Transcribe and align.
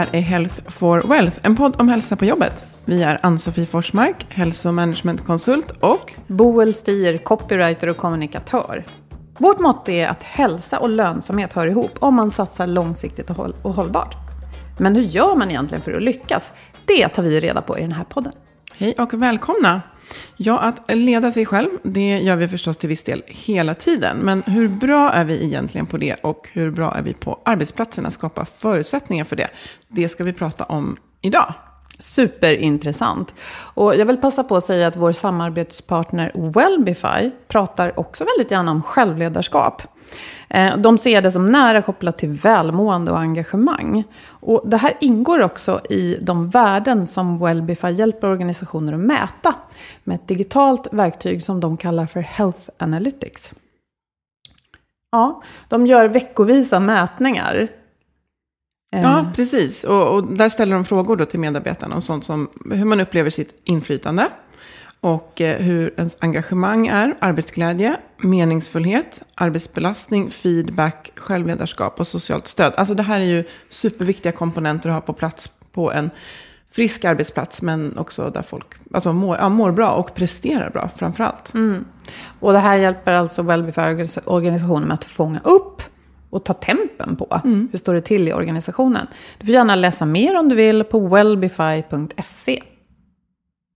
Här 0.00 0.08
är 0.12 0.20
Health 0.20 0.54
for 0.66 1.00
Wealth, 1.00 1.38
en 1.42 1.56
podd 1.56 1.80
om 1.80 1.88
hälsa 1.88 2.16
på 2.16 2.24
jobbet. 2.24 2.64
Vi 2.84 3.02
är 3.02 3.18
Ann-Sofie 3.22 3.66
Forsmark, 3.66 4.26
hälsomanagementkonsult 4.28 5.70
och 5.80 6.12
Boel 6.26 6.74
Stier, 6.74 7.16
copywriter 7.16 7.88
och 7.88 7.96
kommunikatör. 7.96 8.84
Vårt 9.38 9.58
motto 9.58 9.90
är 9.90 10.08
att 10.08 10.22
hälsa 10.22 10.78
och 10.78 10.88
lönsamhet 10.88 11.52
hör 11.52 11.66
ihop 11.66 11.90
om 11.98 12.14
man 12.14 12.30
satsar 12.30 12.66
långsiktigt 12.66 13.30
och, 13.30 13.36
håll 13.36 13.54
och 13.62 13.74
hållbart. 13.74 14.14
Men 14.78 14.96
hur 14.96 15.02
gör 15.02 15.36
man 15.36 15.50
egentligen 15.50 15.82
för 15.82 15.92
att 15.92 16.02
lyckas? 16.02 16.52
Det 16.84 17.08
tar 17.08 17.22
vi 17.22 17.40
reda 17.40 17.62
på 17.62 17.78
i 17.78 17.80
den 17.80 17.92
här 17.92 18.04
podden. 18.04 18.32
Hej 18.74 18.94
och 18.98 19.14
välkomna! 19.14 19.80
Ja, 20.36 20.58
att 20.58 20.96
leda 20.96 21.32
sig 21.32 21.46
själv, 21.46 21.68
det 21.82 22.18
gör 22.18 22.36
vi 22.36 22.48
förstås 22.48 22.76
till 22.76 22.88
viss 22.88 23.02
del 23.02 23.22
hela 23.26 23.74
tiden. 23.74 24.16
Men 24.16 24.42
hur 24.42 24.68
bra 24.68 25.12
är 25.12 25.24
vi 25.24 25.44
egentligen 25.44 25.86
på 25.86 25.98
det 25.98 26.14
och 26.14 26.48
hur 26.52 26.70
bra 26.70 26.94
är 26.94 27.02
vi 27.02 27.14
på 27.14 27.38
arbetsplatsen 27.44 28.06
att 28.06 28.14
skapa 28.14 28.44
förutsättningar 28.44 29.24
för 29.24 29.36
det? 29.36 29.48
Det 29.88 30.08
ska 30.08 30.24
vi 30.24 30.32
prata 30.32 30.64
om 30.64 30.96
idag. 31.20 31.54
Superintressant. 32.00 33.34
Och 33.74 33.96
jag 33.96 34.06
vill 34.06 34.16
passa 34.16 34.44
på 34.44 34.56
att 34.56 34.64
säga 34.64 34.86
att 34.86 34.96
vår 34.96 35.12
samarbetspartner 35.12 36.32
Wellbify 36.34 37.30
pratar 37.48 38.00
också 38.00 38.24
väldigt 38.24 38.50
gärna 38.50 38.70
om 38.70 38.82
självledarskap. 38.82 39.82
Eh, 40.48 40.76
de 40.76 40.98
ser 40.98 41.22
det 41.22 41.32
som 41.32 41.48
nära 41.48 41.82
kopplat 41.82 42.18
till 42.18 42.28
välmående 42.28 43.12
och 43.12 43.18
engagemang. 43.18 44.04
Och 44.28 44.62
det 44.64 44.76
här 44.76 44.92
ingår 45.00 45.42
också 45.42 45.80
i 45.90 46.18
de 46.20 46.50
värden 46.50 47.06
som 47.06 47.38
Wellbify 47.38 47.88
hjälper 47.90 48.28
organisationer 48.28 48.92
att 48.92 49.00
mäta 49.00 49.54
med 50.04 50.14
ett 50.14 50.28
digitalt 50.28 50.88
verktyg 50.92 51.42
som 51.42 51.60
de 51.60 51.76
kallar 51.76 52.06
för 52.06 52.20
Health 52.20 52.70
Analytics. 52.78 53.52
Ja, 55.12 55.42
de 55.68 55.86
gör 55.86 56.08
veckovisa 56.08 56.80
mätningar 56.80 57.68
Ja, 58.90 59.32
precis. 59.36 59.84
Och, 59.84 60.14
och 60.14 60.24
där 60.24 60.48
ställer 60.48 60.74
de 60.74 60.84
frågor 60.84 61.16
då 61.16 61.24
till 61.24 61.40
medarbetarna 61.40 61.94
om 61.94 62.02
sånt 62.02 62.24
som 62.24 62.48
hur 62.70 62.84
man 62.84 63.00
upplever 63.00 63.30
sitt 63.30 63.60
inflytande. 63.64 64.28
Och 65.00 65.40
eh, 65.40 65.56
hur 65.56 65.94
ens 65.96 66.16
engagemang 66.20 66.86
är, 66.86 67.14
arbetsglädje, 67.20 67.96
meningsfullhet, 68.16 69.22
arbetsbelastning, 69.34 70.30
feedback, 70.30 71.12
självledarskap 71.16 72.00
och 72.00 72.06
socialt 72.06 72.48
stöd. 72.48 72.72
Alltså 72.76 72.94
det 72.94 73.02
här 73.02 73.20
är 73.20 73.24
ju 73.24 73.44
superviktiga 73.68 74.32
komponenter 74.32 74.88
att 74.88 74.94
ha 74.94 75.00
på 75.00 75.12
plats 75.12 75.50
på 75.72 75.92
en 75.92 76.10
frisk 76.70 77.04
arbetsplats. 77.04 77.62
Men 77.62 77.98
också 77.98 78.30
där 78.30 78.42
folk 78.42 78.66
alltså 78.94 79.12
mår, 79.12 79.36
ja, 79.36 79.48
mår 79.48 79.72
bra 79.72 79.90
och 79.90 80.14
presterar 80.14 80.70
bra 80.70 80.90
framför 80.96 81.24
allt. 81.24 81.54
Och 82.40 82.52
det 82.52 82.58
här 82.58 82.76
hjälper 82.76 83.12
alltså 83.12 83.42
Wellbify-organisationen 83.42 84.88
med 84.88 84.94
att 84.94 85.04
fånga 85.04 85.40
upp 85.44 85.82
och 86.30 86.44
ta 86.44 86.52
tempen 86.52 87.16
på 87.16 87.40
hur 87.44 87.78
står 87.78 87.94
det 87.94 88.00
till 88.00 88.28
i 88.28 88.32
organisationen. 88.32 89.06
Du 89.38 89.46
får 89.46 89.54
gärna 89.54 89.74
läsa 89.74 90.06
mer 90.06 90.38
om 90.38 90.48
du 90.48 90.54
vill 90.54 90.84
på 90.84 91.08
wellbify.se. 91.08 92.62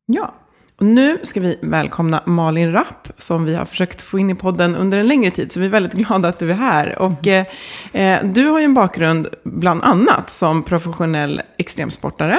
Ja, 0.06 0.34
och 0.76 0.87
nu 0.87 1.19
ska 1.22 1.41
vi 1.41 1.59
välkomna 1.62 2.22
Malin 2.26 2.72
Rapp 2.72 3.09
som 3.19 3.44
vi 3.44 3.54
har 3.54 3.64
försökt 3.64 4.03
få 4.03 4.19
in 4.19 4.31
i 4.31 4.34
podden 4.34 4.76
under 4.76 4.98
en 4.98 5.09
längre 5.09 5.31
tid. 5.31 5.53
Så 5.53 5.60
vi 5.60 5.66
är 5.66 5.70
väldigt 5.70 5.93
glada 5.93 6.28
att 6.28 6.38
du 6.38 6.50
är 6.50 6.54
här. 6.54 6.98
Och 6.98 7.26
eh, 7.26 7.47
eh, 7.93 8.25
du 8.25 8.47
har 8.47 8.59
ju 8.59 8.64
en 8.64 8.75
bakgrund 8.75 9.28
bland 9.44 9.82
annat 9.82 10.31
som 10.31 10.62
professionell 10.62 11.43
extremsportare. 11.59 12.38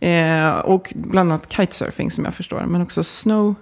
Eh, 0.00 0.50
och 0.50 0.92
bland 0.94 1.32
annat 1.32 1.52
kitesurfing 1.52 2.10
som 2.10 2.24
jag 2.24 2.34
förstår. 2.34 2.64
Men 2.66 2.82
också 2.82 3.04
snow 3.04 3.54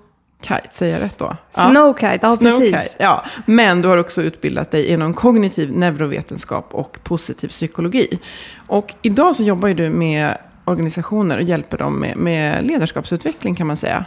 kite, 0.46 0.68
säger 0.72 0.92
jag 0.92 1.02
rätt 1.02 1.18
då? 1.18 1.36
Ja. 1.56 1.70
Snowkite, 1.70 2.18
ja 2.22 2.36
precis. 2.36 2.58
Snowkite, 2.58 2.88
ja. 2.98 3.24
Men 3.46 3.82
du 3.82 3.88
har 3.88 3.96
också 3.96 4.22
utbildat 4.22 4.70
dig 4.70 4.86
inom 4.86 5.14
kognitiv 5.14 5.72
neurovetenskap 5.72 6.68
och 6.74 6.98
positiv 7.02 7.48
psykologi. 7.48 8.18
Och 8.66 8.94
idag 9.02 9.36
så 9.36 9.42
jobbar 9.42 9.68
ju 9.68 9.74
du 9.74 9.90
med 9.90 10.38
organisationer 10.64 11.36
och 11.36 11.42
hjälper 11.42 11.78
dem 11.78 12.00
med, 12.00 12.16
med 12.16 12.66
ledarskapsutveckling 12.66 13.54
kan 13.54 13.66
man 13.66 13.76
säga. 13.76 14.04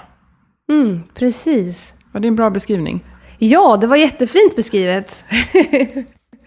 Mm, 0.72 1.04
precis. 1.14 1.94
Var 2.12 2.22
det 2.22 2.28
en 2.28 2.36
bra 2.36 2.50
beskrivning? 2.50 3.06
Ja, 3.38 3.78
det 3.82 3.88
var 3.88 3.96
jättefint 3.96 4.56
beskrivet. 4.56 5.24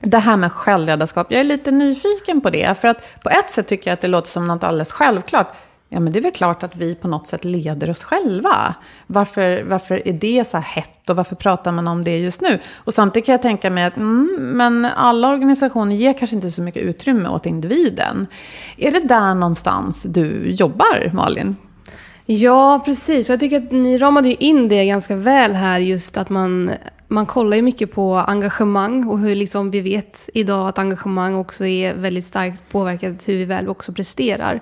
Det 0.05 0.19
här 0.19 0.37
med 0.37 0.53
självledarskap, 0.53 1.27
jag 1.31 1.41
är 1.41 1.45
lite 1.45 1.71
nyfiken 1.71 2.41
på 2.41 2.51
det. 2.51 2.79
För 2.79 2.89
att 2.89 3.23
på 3.23 3.29
ett 3.29 3.51
sätt 3.51 3.69
tycker 3.69 3.91
jag 3.91 3.93
att 3.93 4.01
det 4.01 4.09
låter 4.09 4.31
som 4.31 4.45
något 4.45 4.65
alldeles 4.65 4.93
självklart. 4.93 5.47
Ja, 5.95 6.01
men 6.01 6.13
det 6.13 6.19
är 6.19 6.23
väl 6.23 6.33
klart 6.33 6.63
att 6.63 6.77
vi 6.77 6.95
på 6.95 7.09
något 7.09 7.27
sätt 7.27 7.45
leder 7.45 7.91
oss 7.91 8.05
själva. 8.05 8.75
Varför, 9.07 9.63
varför 9.63 10.09
är 10.09 10.13
det 10.13 10.45
så 10.49 10.57
här 10.57 10.65
hett 10.65 11.11
och 11.11 11.17
varför 11.17 11.37
pratar 11.37 11.73
man 11.73 11.89
om 11.89 12.05
det 12.05 12.19
just 12.19 12.41
nu? 12.41 12.59
Och 12.75 12.95
samtidigt 12.95 13.27
kan 13.27 13.33
jag 13.33 13.43
tänka 13.43 13.71
mig 13.71 13.85
att 13.85 13.97
mm, 13.97 14.29
men 14.39 14.85
alla 14.85 15.29
organisationer 15.29 15.97
ger 15.97 16.13
kanske 16.13 16.37
inte 16.37 16.51
så 16.51 16.63
mycket 16.63 16.83
utrymme 16.83 17.29
åt 17.29 17.47
individen. 17.47 18.27
Är 18.77 18.93
det 18.93 19.09
där 19.09 19.35
någonstans 19.35 20.03
du 20.03 20.51
jobbar, 20.51 21.15
Malin? 21.15 21.57
Ja, 22.27 22.83
precis. 22.85 23.29
Och 23.29 23.33
jag 23.33 23.41
tycker 23.41 23.59
att 23.59 23.71
ni 23.71 23.99
ramade 23.99 24.29
ju 24.29 24.35
in 24.35 24.69
det 24.69 24.87
ganska 24.87 25.17
väl 25.17 25.53
här, 25.53 25.79
just 25.79 26.17
att 26.17 26.29
man, 26.29 26.71
man 27.09 27.27
kollar 27.27 27.57
ju 27.57 27.63
mycket 27.63 27.93
på 27.93 28.17
engagemang 28.17 29.09
och 29.09 29.19
hur 29.19 29.37
liksom 29.37 29.71
vi 29.71 29.81
vet 29.81 30.31
idag 30.35 30.69
att 30.69 30.79
engagemang 30.79 31.35
också 31.35 31.67
är 31.67 31.95
väldigt 31.95 32.27
starkt 32.27 32.69
påverkat 32.69 33.29
hur 33.29 33.37
vi 33.37 33.45
väl 33.45 33.69
också 33.69 33.93
presterar. 33.93 34.61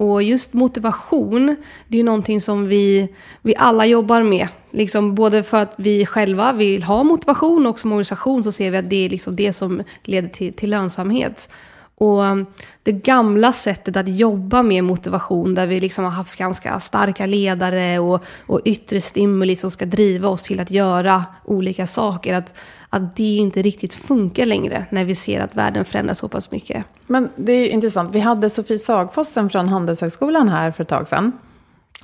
Och 0.00 0.22
just 0.22 0.54
motivation, 0.54 1.56
det 1.88 1.96
är 1.96 1.98
ju 1.98 2.04
någonting 2.04 2.40
som 2.40 2.66
vi, 2.66 3.08
vi 3.42 3.54
alla 3.56 3.86
jobbar 3.86 4.22
med. 4.22 4.48
Liksom 4.70 5.14
både 5.14 5.42
för 5.42 5.62
att 5.62 5.74
vi 5.76 6.06
själva 6.06 6.52
vill 6.52 6.82
ha 6.82 7.02
motivation 7.02 7.66
och 7.66 7.80
som 7.80 7.92
organisation 7.92 8.44
så 8.44 8.52
ser 8.52 8.70
vi 8.70 8.76
att 8.76 8.90
det 8.90 9.04
är 9.04 9.08
liksom 9.08 9.36
det 9.36 9.52
som 9.52 9.82
leder 10.02 10.28
till, 10.28 10.54
till 10.54 10.70
lönsamhet. 10.70 11.48
Och 11.94 12.22
um, 12.22 12.46
det 12.82 12.92
gamla 12.92 13.52
sättet 13.52 13.96
att 13.96 14.08
jobba 14.08 14.62
med 14.62 14.84
motivation 14.84 15.54
där 15.54 15.66
vi 15.66 15.80
liksom 15.80 16.04
har 16.04 16.10
haft 16.10 16.38
ganska 16.38 16.80
starka 16.80 17.26
ledare 17.26 17.98
och, 17.98 18.22
och 18.46 18.60
yttre 18.64 19.00
stimuli 19.00 19.56
som 19.56 19.70
ska 19.70 19.86
driva 19.86 20.28
oss 20.28 20.42
till 20.42 20.60
att 20.60 20.70
göra 20.70 21.24
olika 21.44 21.86
saker. 21.86 22.34
Att, 22.34 22.54
att 22.90 23.16
det 23.16 23.36
inte 23.36 23.62
riktigt 23.62 23.94
funkar 23.94 24.46
längre 24.46 24.86
när 24.90 25.04
vi 25.04 25.14
ser 25.14 25.40
att 25.40 25.56
världen 25.56 25.84
förändras 25.84 26.18
så 26.18 26.28
pass 26.28 26.50
mycket. 26.50 26.84
Men 27.06 27.28
det 27.36 27.52
är 27.52 27.60
ju 27.60 27.68
intressant. 27.68 28.14
Vi 28.14 28.20
hade 28.20 28.50
Sofie 28.50 28.78
Sagfossen 28.78 29.50
från 29.50 29.68
Handelshögskolan 29.68 30.48
här 30.48 30.70
för 30.70 30.82
ett 30.82 30.88
tag 30.88 31.08
sedan. 31.08 31.32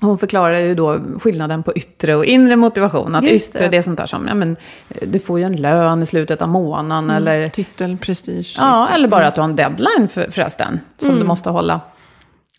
Hon 0.00 0.18
förklarar 0.18 0.58
ju 0.58 0.74
då 0.74 1.00
skillnaden 1.18 1.62
på 1.62 1.72
yttre 1.72 2.14
och 2.14 2.24
inre 2.24 2.56
motivation. 2.56 3.14
Att 3.14 3.24
Just 3.24 3.54
yttre 3.54 3.68
det 3.68 3.76
är 3.76 3.82
sånt 3.82 3.96
där 3.96 4.06
som, 4.06 4.28
ja 4.28 4.34
men 4.34 4.56
eh, 4.88 5.08
du 5.08 5.18
får 5.18 5.38
ju 5.38 5.44
en 5.44 5.56
lön 5.56 6.02
i 6.02 6.06
slutet 6.06 6.42
av 6.42 6.48
månaden 6.48 7.10
eller 7.10 7.48
Titel, 7.48 7.96
prestige. 7.96 8.56
Ja, 8.58 8.88
eller 8.88 9.08
bara 9.08 9.26
att 9.26 9.34
du 9.34 9.40
har 9.40 9.48
en 9.48 9.56
deadline 9.56 10.08
för, 10.08 10.30
förresten, 10.30 10.80
som 10.96 11.18
du 11.18 11.24
måste 11.24 11.50
hålla. 11.50 11.80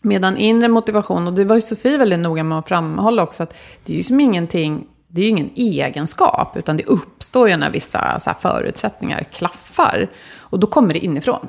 Medan 0.02 0.36
inre 0.36 0.68
motivation, 0.68 1.26
och 1.26 1.32
det 1.32 1.44
var 1.44 1.54
ju 1.54 1.60
Sofie 1.60 1.98
väldigt 1.98 2.18
noga 2.18 2.42
med 2.42 2.58
att 2.58 2.68
framhålla 2.68 3.22
också, 3.22 3.42
att 3.42 3.54
det 3.84 3.92
är 3.92 3.96
ju 3.96 4.02
som 4.02 4.20
ingenting, 4.20 4.86
det 5.08 5.20
är 5.20 5.24
ju 5.24 5.30
ingen 5.30 5.50
egenskap, 5.54 6.56
utan 6.56 6.76
det 6.76 6.84
uppstår 6.84 7.48
ju 7.48 7.56
när 7.56 7.70
vissa 7.70 8.20
så 8.20 8.30
förutsättningar 8.40 9.28
klaffar. 9.32 10.08
Och 10.38 10.60
då 10.60 10.66
kommer 10.66 10.92
det 10.92 11.04
inifrån. 11.04 11.46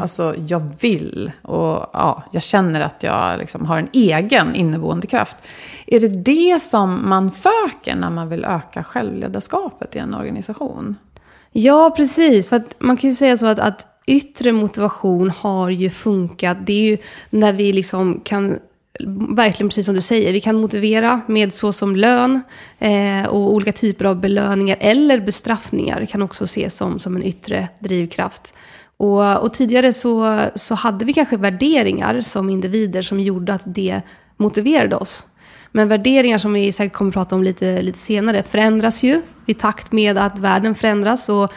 Alltså, 0.00 0.34
jag 0.48 0.70
vill 0.80 1.32
och 1.42 1.90
ja, 1.92 2.22
jag 2.32 2.42
känner 2.42 2.80
att 2.80 3.02
jag 3.02 3.38
liksom 3.38 3.66
har 3.66 3.78
en 3.78 3.88
egen 3.92 4.54
inneboende 4.54 5.06
kraft. 5.06 5.36
Är 5.86 6.00
det 6.00 6.08
det 6.08 6.62
som 6.62 7.08
man 7.08 7.30
söker 7.30 7.94
när 7.96 8.10
man 8.10 8.28
vill 8.28 8.44
öka 8.44 8.84
självledarskapet 8.84 9.96
i 9.96 9.98
en 9.98 10.14
organisation? 10.14 10.96
Ja, 11.52 11.94
precis. 11.96 12.48
För 12.48 12.62
man 12.78 12.96
kan 12.96 13.10
ju 13.10 13.16
säga 13.16 13.38
så 13.38 13.46
att, 13.46 13.58
att 13.58 13.86
yttre 14.06 14.52
motivation 14.52 15.30
har 15.30 15.70
ju 15.70 15.90
funkat. 15.90 16.56
Det 16.66 16.72
är 16.72 16.90
ju 16.90 16.98
när 17.30 17.52
vi 17.52 17.72
liksom 17.72 18.20
kan, 18.24 18.58
verkligen 19.28 19.68
precis 19.68 19.86
som 19.86 19.94
du 19.94 20.00
säger, 20.00 20.32
vi 20.32 20.40
kan 20.40 20.60
motivera 20.60 21.20
med 21.26 21.54
så 21.54 21.72
som 21.72 21.96
lön 21.96 22.40
eh, 22.78 23.26
och 23.26 23.54
olika 23.54 23.72
typer 23.72 24.04
av 24.04 24.20
belöningar 24.20 24.76
eller 24.80 25.20
bestraffningar 25.20 26.06
kan 26.06 26.22
också 26.22 26.44
ses 26.44 26.76
som, 26.76 26.98
som 26.98 27.16
en 27.16 27.22
yttre 27.22 27.68
drivkraft. 27.78 28.54
Och, 28.96 29.36
och 29.42 29.54
tidigare 29.54 29.92
så, 29.92 30.40
så 30.54 30.74
hade 30.74 31.04
vi 31.04 31.12
kanske 31.12 31.36
värderingar 31.36 32.20
som 32.20 32.50
individer 32.50 33.02
som 33.02 33.20
gjorde 33.20 33.54
att 33.54 33.62
det 33.64 34.00
motiverade 34.36 34.96
oss. 34.96 35.26
Men 35.72 35.88
värderingar 35.88 36.38
som 36.38 36.52
vi 36.52 36.72
säkert 36.72 36.92
kommer 36.92 37.10
att 37.10 37.14
prata 37.14 37.34
om 37.34 37.42
lite, 37.42 37.82
lite 37.82 37.98
senare 37.98 38.42
förändras 38.42 39.02
ju 39.02 39.22
i 39.46 39.54
takt 39.54 39.92
med 39.92 40.18
att 40.18 40.38
världen 40.38 40.74
förändras 40.74 41.28
och 41.28 41.52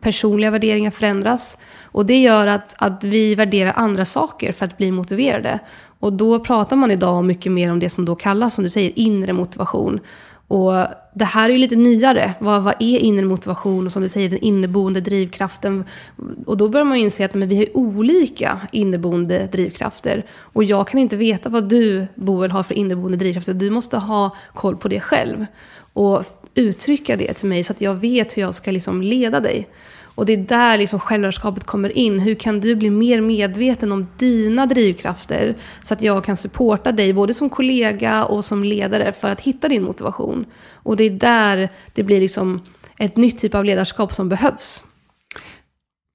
personliga 0.00 0.50
värderingar 0.50 0.90
förändras. 0.90 1.58
Och 1.82 2.06
det 2.06 2.22
gör 2.22 2.46
att, 2.46 2.74
att 2.78 3.04
vi 3.04 3.34
värderar 3.34 3.72
andra 3.76 4.04
saker 4.04 4.52
för 4.52 4.64
att 4.64 4.78
bli 4.78 4.92
motiverade. 4.92 5.58
Och 6.00 6.12
då 6.12 6.40
pratar 6.40 6.76
man 6.76 6.90
idag 6.90 7.24
mycket 7.24 7.52
mer 7.52 7.72
om 7.72 7.78
det 7.78 7.90
som 7.90 8.04
då 8.04 8.14
kallas, 8.14 8.54
som 8.54 8.64
du 8.64 8.70
säger, 8.70 8.92
inre 8.98 9.32
motivation. 9.32 10.00
Och 10.48 10.72
det 11.14 11.24
här 11.24 11.48
är 11.48 11.52
ju 11.52 11.58
lite 11.58 11.76
nyare. 11.76 12.34
Vad, 12.40 12.62
vad 12.62 12.74
är 12.78 12.98
inre 12.98 13.24
motivation? 13.24 13.86
Och 13.86 13.92
som 13.92 14.02
du 14.02 14.08
säger, 14.08 14.30
den 14.30 14.38
inneboende 14.38 15.00
drivkraften. 15.00 15.84
Och 16.46 16.56
då 16.56 16.68
börjar 16.68 16.84
man 16.84 16.98
ju 16.98 17.04
inse 17.04 17.24
att 17.24 17.34
men 17.34 17.48
vi 17.48 17.56
har 17.56 17.76
olika 17.76 18.60
inneboende 18.72 19.48
drivkrafter. 19.52 20.26
Och 20.32 20.64
jag 20.64 20.88
kan 20.88 21.00
inte 21.00 21.16
veta 21.16 21.48
vad 21.48 21.68
du, 21.68 22.06
Boel, 22.14 22.50
har 22.50 22.62
för 22.62 22.74
inneboende 22.74 23.16
drivkrafter. 23.16 23.54
Du 23.54 23.70
måste 23.70 23.98
ha 23.98 24.36
koll 24.54 24.76
på 24.76 24.88
det 24.88 25.00
själv. 25.00 25.46
Och 25.92 26.24
uttrycka 26.54 27.16
det 27.16 27.34
till 27.34 27.48
mig 27.48 27.64
så 27.64 27.72
att 27.72 27.80
jag 27.80 27.94
vet 27.94 28.36
hur 28.36 28.42
jag 28.42 28.54
ska 28.54 28.70
liksom 28.70 29.02
leda 29.02 29.40
dig. 29.40 29.68
Och 30.20 30.26
det 30.26 30.32
är 30.32 30.36
där 30.36 30.78
liksom 30.78 31.00
självledarskapet 31.00 31.64
kommer 31.64 31.98
in. 31.98 32.18
Hur 32.18 32.34
kan 32.34 32.60
du 32.60 32.74
bli 32.74 32.90
mer 32.90 33.20
medveten 33.20 33.92
om 33.92 34.06
dina 34.18 34.66
drivkrafter 34.66 35.54
så 35.84 35.94
att 35.94 36.02
jag 36.02 36.24
kan 36.24 36.36
supporta 36.36 36.92
dig 36.92 37.12
både 37.12 37.34
som 37.34 37.50
kollega 37.50 38.24
och 38.24 38.44
som 38.44 38.64
ledare 38.64 39.12
för 39.12 39.28
att 39.28 39.40
hitta 39.40 39.68
din 39.68 39.82
motivation. 39.82 40.44
Och 40.72 40.96
det 40.96 41.04
är 41.04 41.10
där 41.10 41.68
det 41.94 42.02
blir 42.02 42.20
liksom 42.20 42.62
ett 42.98 43.16
nytt 43.16 43.38
typ 43.38 43.54
av 43.54 43.64
ledarskap 43.64 44.12
som 44.12 44.28
behövs. 44.28 44.82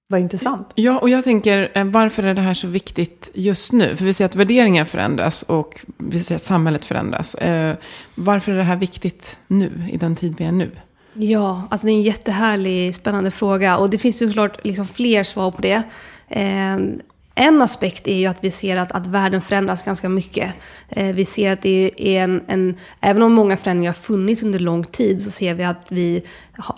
Vad 0.08 0.19
intressant. 0.19 0.72
Ja, 0.75 1.00
och 1.00 1.10
jag 1.10 1.24
tänker, 1.24 1.72
eh, 1.74 1.84
varför 1.86 2.24
är 2.24 2.34
det 2.34 2.42
här 2.42 2.54
så 2.54 2.68
viktigt 2.68 3.30
just 3.34 3.72
nu? 3.72 3.96
För 3.96 4.06
vi 4.06 4.13
ser 4.13 4.25
att 4.25 4.36
värderingar 4.36 4.86
förändras 4.86 5.44
och 5.44 5.86
vi 5.98 6.24
ser 6.24 6.36
att 6.36 6.44
samhället 6.44 6.86
förändras. 6.86 7.36
Eh, 7.36 7.75
varför 8.16 8.51
är 8.51 8.58
det 8.58 8.63
här 8.63 8.75
viktigt 8.75 9.38
nu, 9.48 9.72
i 9.92 9.98
den 9.98 10.16
tid 10.16 10.36
vi 10.38 10.46
är 10.46 10.51
nu? 10.51 10.72
Ja, 11.18 11.68
alltså 11.72 11.88
det 11.88 11.94
är 11.94 11.96
en 11.96 12.02
jättehärlig, 12.02 12.96
spännande 12.96 13.32
fråga. 13.32 13.78
Och 13.78 13.90
det 13.90 13.98
finns 13.98 14.22
ju 14.22 14.28
såklart 14.28 14.66
liksom 14.66 14.88
fler 14.88 15.24
svar 15.24 15.52
på 15.52 15.62
det. 15.62 15.84
Eh, 16.28 16.78
en 17.38 17.62
aspekt 17.62 18.08
är 18.08 18.16
ju 18.16 18.26
att 18.26 18.44
vi 18.44 18.52
ser 18.52 18.78
att, 18.78 18.92
att 18.92 19.08
världen 19.08 19.42
förändras 19.42 19.84
ganska 19.84 20.10
mycket. 20.10 20.54
Eh, 20.90 21.16
vi 21.16 21.26
ser 21.26 21.52
att 21.52 21.62
det 21.62 21.92
är 21.98 22.24
en, 22.24 22.42
en, 22.48 22.78
även 23.02 23.22
om 23.22 23.34
många 23.34 23.58
förändringar 23.58 23.90
har 23.90 24.02
funnits 24.02 24.44
under 24.44 24.60
lång 24.60 24.84
tid, 24.84 25.22
så 25.22 25.32
ser 25.32 25.54
vi 25.54 25.64
att 25.64 25.92
vi 25.92 26.24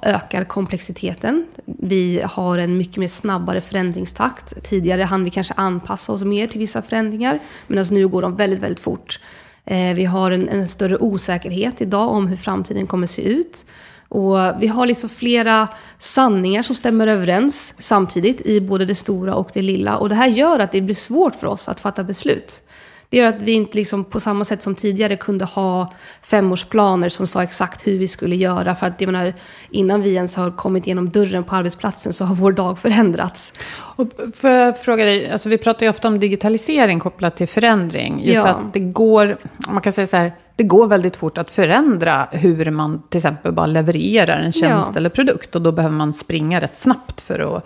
ökar 0.02 0.44
komplexiteten. 0.44 1.46
Vi 1.66 2.22
har 2.26 2.58
en 2.58 2.78
mycket 2.78 2.98
mer 2.98 3.08
snabbare 3.08 3.62
förändringstakt. 3.62 4.64
Tidigare 4.64 5.04
hann 5.04 5.24
vi 5.24 5.30
kanske 5.30 5.54
anpassa 5.54 6.14
oss 6.14 6.24
mer 6.24 6.48
till 6.48 6.60
vissa 6.60 6.82
förändringar, 6.82 7.40
medan 7.68 7.86
nu 7.92 8.08
går 8.08 8.22
de 8.22 8.36
väldigt, 8.36 8.60
väldigt 8.60 8.80
fort. 8.80 9.20
Eh, 9.66 9.94
vi 9.94 10.06
har 10.06 10.32
en, 10.32 10.50
en 10.50 10.68
större 10.68 10.98
osäkerhet 10.98 11.82
idag 11.82 12.10
om 12.10 12.28
hur 12.28 12.38
framtiden 12.38 12.88
kommer 12.88 13.08
se 13.08 13.22
ut. 13.22 13.66
Och 14.10 14.38
vi 14.60 14.68
har 14.68 14.86
liksom 14.86 15.10
flera 15.10 15.68
sanningar 16.00 16.64
som 16.64 16.76
stämmer 16.76 17.08
överens 17.08 17.74
samtidigt 17.80 18.42
i 18.42 18.62
både 18.62 18.86
det 18.86 18.96
stora 18.96 19.36
och 19.36 19.50
det 19.54 19.62
lilla. 19.62 19.98
Och 19.98 20.10
det 20.10 20.16
här 20.16 20.28
gör 20.28 20.60
att 20.60 20.72
det 20.72 20.82
blir 20.82 20.96
svårt 20.96 21.36
för 21.36 21.48
oss 21.48 21.70
att 21.70 21.80
fatta 21.80 22.04
beslut. 22.04 22.62
Det 23.10 23.18
gör 23.18 23.30
att 23.30 23.42
vi 23.42 23.52
inte 23.52 23.78
liksom 23.78 24.04
på 24.04 24.20
samma 24.20 24.46
sätt 24.46 24.64
som 24.64 24.76
tidigare 24.76 25.16
kunde 25.16 25.46
ha 25.46 25.88
femårsplaner 26.22 27.10
som 27.10 27.28
sa 27.28 27.44
exakt 27.44 27.88
hur 27.88 27.98
vi 28.00 28.08
skulle 28.08 28.36
göra. 28.36 28.76
För 28.76 28.88
att 28.88 29.02
jag 29.02 29.12
menar, 29.12 29.34
innan 29.72 30.02
vi 30.02 30.14
ens 30.14 30.36
har 30.36 30.52
kommit 30.52 30.88
genom 30.88 31.10
dörren 31.10 31.44
på 31.44 31.56
arbetsplatsen 31.56 32.14
så 32.14 32.26
har 32.26 32.36
vår 32.36 32.52
dag 32.52 32.80
förändrats. 32.80 33.54
Och 33.96 34.08
för 34.34 34.50
jag 34.50 34.80
fråga 34.80 35.06
dig, 35.06 35.32
alltså 35.32 35.50
vi 35.50 35.58
pratar 35.58 35.86
ju 35.86 35.90
ofta 35.90 36.08
om 36.08 36.20
digitalisering 36.20 37.00
kopplat 37.00 37.38
till 37.38 37.48
förändring. 37.48 38.22
Just 38.24 38.36
Ja. 38.36 38.48
att 38.48 38.74
det 38.74 38.80
går, 38.80 39.38
man 39.58 39.82
kan 39.82 39.94
säga 39.94 40.08
så 40.08 40.18
här, 40.18 40.32
det 40.58 40.64
går 40.64 40.88
väldigt 40.88 41.16
fort 41.18 41.38
att 41.38 41.52
förändra 41.52 42.28
hur 42.32 42.72
man 42.72 43.02
till 43.10 43.18
exempel 43.18 43.52
bara 43.52 43.66
levererar 43.66 44.40
en 44.40 44.52
tjänst 44.52 44.90
Ja. 44.94 44.98
eller 44.98 45.10
produkt. 45.10 45.56
Och 45.56 45.62
då 45.62 45.72
behöver 45.72 45.96
man 45.96 46.14
springa 46.14 46.62
rätt 46.62 46.78
snabbt 46.78 47.22
för 47.22 47.58
att... 47.58 47.66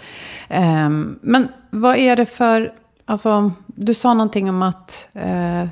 ehm, 0.50 1.20
men 1.22 1.48
vad 1.70 1.96
är 1.98 2.16
det 2.16 2.26
för... 2.26 2.72
Alltså, 3.06 3.52
du 3.66 3.94
sa 3.94 4.14
någonting 4.14 4.50
om 4.50 4.62
att... 4.62 5.08
eh, 5.14 5.62
eh, 5.62 5.68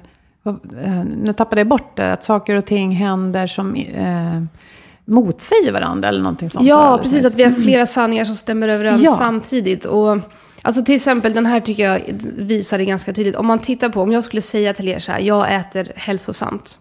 nu 1.17 1.33
tappade 1.33 1.61
jag 1.61 1.67
bort 1.67 1.97
det. 1.97 2.13
Att 2.13 2.23
saker 2.23 2.55
och 2.55 2.65
ting 2.65 2.91
händer 2.91 3.47
som 3.47 3.75
eh, 3.75 4.43
motsäger 5.05 5.71
varandra 5.71 6.09
eller 6.09 6.21
någonting 6.21 6.49
sånt. 6.49 6.67
Ja, 6.67 6.99
precis. 7.03 7.25
Att 7.25 7.35
vi 7.35 7.43
har 7.43 7.51
flera 7.51 7.85
sanningar 7.85 8.25
som 8.25 8.35
stämmer 8.35 8.67
överens 8.67 9.01
Ja. 9.03 9.15
samtidigt. 9.17 9.85
Och, 9.85 10.17
alltså 10.61 10.83
till 10.83 10.95
exempel, 10.95 11.33
den 11.33 11.45
här 11.45 11.59
tycker 11.61 11.83
jag 11.83 12.01
visar 12.37 12.77
det 12.77 12.85
ganska 12.85 13.13
tydligt. 13.13 13.35
Om 13.35 13.47
man 13.47 13.59
tittar 13.59 13.89
på, 13.89 14.01
om 14.01 14.11
jag 14.11 14.23
skulle 14.23 14.41
säga 14.41 14.73
till 14.73 14.87
er 14.87 14.99
så 14.99 15.11
här, 15.11 15.19
jag 15.19 15.55
äter 15.55 15.91
hälsosamt. 15.95 16.77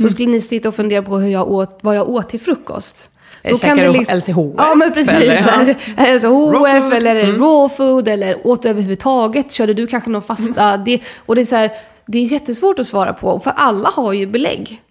Så 0.00 0.08
skulle 0.08 0.28
ni 0.28 0.40
sitta 0.40 0.68
och 0.68 0.74
fundera 0.74 1.02
på 1.02 1.18
hur 1.18 1.30
jag 1.30 1.50
åt, 1.50 1.78
vad 1.82 1.96
jag 1.96 2.08
åt 2.08 2.28
till 2.28 2.40
frukost. 2.40 3.08
Eh, 3.42 3.56
käkar 3.56 3.76
du 3.92 4.16
LCHF, 4.16 4.54
Ja, 4.58 4.74
men 4.74 4.92
precis. 4.92 5.12
eller? 5.12 5.34
här, 5.34 6.14
LCHF 6.16 6.92
eller 6.96 7.26
raw 7.32 7.76
food 7.76 8.08
eller 8.08 8.46
åt 8.46 8.64
överhuvudtaget. 8.64 9.52
Körde 9.52 9.74
du 9.74 9.86
kanske 9.86 10.10
någon 10.10 10.22
fasta? 10.22 10.76
Det, 10.76 11.00
och 11.16 11.34
det 11.34 11.40
är 11.40 11.44
så 11.44 11.56
här, 11.56 11.70
det 12.06 12.18
är 12.18 12.22
jättesvårt 12.22 12.78
att 12.78 12.86
svara 12.86 13.12
på. 13.12 13.38
För 13.38 13.52
alla 13.56 13.88
har 13.88 14.12
ju 14.12 14.26
belägg. 14.26 14.82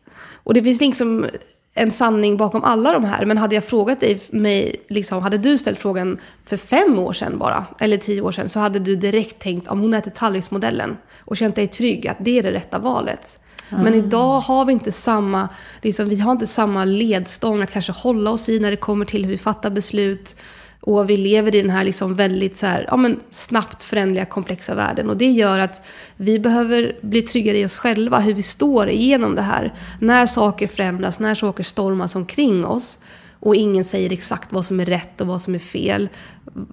Och 0.44 0.54
det 0.54 0.64
finns 0.64 0.82
liksom 0.82 1.26
en 1.74 1.92
sanning 1.92 2.38
bakom 2.38 2.64
alla 2.64 2.92
de 2.94 3.04
här. 3.06 3.26
Men 3.26 3.38
hade 3.38 3.56
jag 3.56 3.64
frågat 3.64 4.00
dig, 4.00 4.20
mig, 4.30 4.76
liksom, 4.90 5.22
hade 5.24 5.38
du 5.38 5.58
ställt 5.58 5.80
frågan 5.80 6.18
för 6.46 6.58
fem 6.58 7.00
år 7.00 7.14
sedan 7.14 7.38
bara, 7.38 7.66
eller 7.80 7.98
tio 7.98 8.22
år 8.22 8.32
sedan, 8.32 8.50
så 8.50 8.60
hade 8.60 8.80
du 8.80 8.96
direkt 8.96 9.40
tänkt 9.40 9.68
om 9.68 9.80
hon 9.80 9.94
äter 9.94 10.12
tallriksmodellen 10.12 10.98
och 11.20 11.38
känt 11.38 11.56
dig 11.56 11.68
trygg 11.68 12.08
att 12.08 12.18
det 12.20 12.40
är 12.40 12.44
det 12.44 12.52
rätta 12.52 12.80
valet. 12.80 13.40
Men 13.72 13.94
idag 13.94 14.40
har 14.40 14.66
vi 14.66 14.74
inte 14.74 14.92
samma, 14.92 15.50
liksom, 15.82 16.10
vi 16.10 16.20
har 16.20 16.32
inte 16.32 16.48
samma 16.48 16.86
ledstång 16.86 17.62
att 17.62 17.72
kanske 17.72 17.92
hålla 17.92 18.32
oss 18.32 18.50
i 18.50 18.60
när 18.60 18.72
det 18.72 18.78
kommer 18.78 19.06
till 19.06 19.24
hur 19.26 19.32
vi 19.32 19.38
fattar 19.38 19.70
beslut. 19.70 20.36
Och 20.80 21.10
vi 21.10 21.18
lever 21.18 21.56
i 21.56 21.62
den 21.62 21.70
här 21.70 21.84
liksom 21.84 22.16
väldigt 22.16 22.58
så 22.58 22.66
här, 22.66 22.86
ja, 22.88 22.98
men 22.98 23.20
snabbt 23.32 23.84
förändliga, 23.84 24.26
komplexa 24.26 24.76
världen. 24.76 25.10
Och 25.10 25.18
det 25.18 25.32
gör 25.32 25.60
att 25.60 25.86
vi 26.16 26.40
behöver 26.40 26.96
bli 27.02 27.22
tryggare 27.22 27.58
i 27.58 27.66
oss 27.66 27.78
själva, 27.78 28.20
hur 28.20 28.34
vi 28.34 28.44
står 28.44 28.90
igenom 28.90 29.36
det 29.36 29.42
här. 29.42 29.74
När 30.00 30.26
saker 30.26 30.68
förändras, 30.68 31.20
när 31.20 31.36
saker 31.36 31.64
stormas 31.64 32.16
omkring 32.16 32.66
oss 32.66 32.98
och 33.42 33.56
ingen 33.56 33.84
säger 33.84 34.12
exakt 34.12 34.54
vad 34.54 34.66
som 34.66 34.80
är 34.80 34.86
rätt 34.86 35.22
och 35.22 35.28
vad 35.28 35.42
som 35.42 35.56
är 35.56 35.60
fel. 35.60 36.10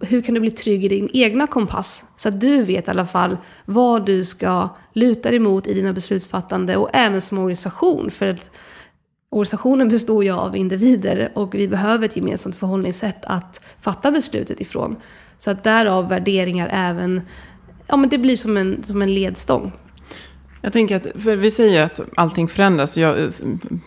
Hur 0.01 0.23
kan 0.23 0.35
du 0.35 0.41
bli 0.41 0.51
trygg 0.51 0.85
i 0.85 0.89
din 0.89 1.11
egna 1.13 1.47
kompass? 1.47 2.05
Så 2.17 2.29
att 2.29 2.41
du 2.41 2.63
vet 2.63 2.89
i 2.89 2.91
alla 2.91 3.07
fall 3.07 3.37
vad 3.65 4.07
du 4.07 4.25
ska 4.25 4.69
luta 4.93 5.31
dig 5.31 5.39
mot 5.39 5.67
i 5.67 5.75
dina 5.75 5.93
beslutsfattande 5.93 6.77
och 6.77 6.91
även 6.93 7.21
som 7.21 7.39
organisation. 7.39 8.11
För 8.11 8.27
att 8.27 8.51
Organisationen 9.31 9.89
består 9.89 10.25
ju 10.25 10.31
av 10.31 10.57
individer 10.57 11.33
och 11.35 11.55
vi 11.55 11.69
behöver 11.69 12.07
ett 12.07 12.17
gemensamt 12.17 12.57
förhållningssätt 12.57 13.25
att 13.25 13.61
fatta 13.81 14.11
beslutet 14.11 14.61
ifrån. 14.61 14.97
Så 15.39 15.51
att 15.51 15.65
därav 15.65 16.09
värderingar 16.09 16.69
även, 16.73 17.21
ja 17.87 17.97
men 17.97 18.09
det 18.09 18.19
blir 18.19 18.37
som 18.37 18.57
en, 18.57 18.83
som 18.85 19.03
en 19.03 19.15
ledstång. 19.15 19.73
Jag 20.61 20.73
tänker 20.73 20.97
att, 20.97 21.07
för 21.23 21.37
vi 21.37 21.51
säger 21.51 21.83
att 21.83 22.01
allting 22.15 22.49
förändras. 22.49 22.97
Jag 22.97 23.23
eh, 23.23 23.31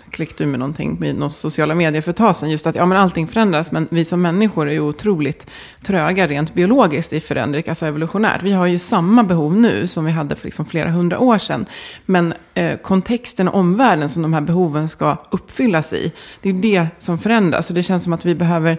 klickade 0.10 0.50
med 0.50 0.60
någonting 0.60 0.98
med 1.00 1.16
någon 1.16 1.32
sociala 1.32 1.76
medier 1.76 2.02
för 2.02 2.12
ett 2.12 2.18
tag 2.18 2.36
sedan. 2.36 2.50
Just 2.50 2.68
att 2.68 2.76
ja, 2.76 2.86
men 2.86 2.98
allting 2.98 3.28
förändras, 3.28 3.72
men 3.72 3.88
vi 3.92 4.06
som 4.06 4.22
människor 4.22 4.70
är 4.70 4.74
ju 4.74 4.80
otroligt 4.80 5.48
tröga 5.84 6.28
rent 6.28 6.54
biologiskt 6.54 7.14
i 7.14 7.20
förändring, 7.20 7.64
alltså 7.68 7.86
evolutionärt. 7.86 8.44
Vi 8.44 8.52
har 8.52 8.66
ju 8.68 8.80
samma 8.80 9.24
behov 9.24 9.56
nu 9.56 9.88
som 9.88 10.06
vi 10.06 10.12
hade 10.12 10.36
för 10.36 10.46
liksom 10.46 10.66
flera 10.66 10.90
hundra 10.90 11.20
år 11.20 11.38
sedan. 11.38 11.66
Men 12.06 12.34
eh, 12.54 12.78
kontexten 12.78 13.48
och 13.48 13.60
omvärlden 13.60 14.10
som 14.10 14.22
de 14.22 14.34
här 14.34 14.42
behoven 14.42 14.90
ska 14.90 15.18
uppfyllas 15.30 15.94
i, 15.94 16.12
det 16.42 16.50
är 16.50 16.54
det 16.54 16.88
som 17.00 17.20
förändras. 17.20 17.70
Och 17.70 17.76
det 17.76 17.84
känns 17.84 18.04
som 18.04 18.14
att 18.14 18.26
vi 18.26 18.36
behöver 18.36 18.78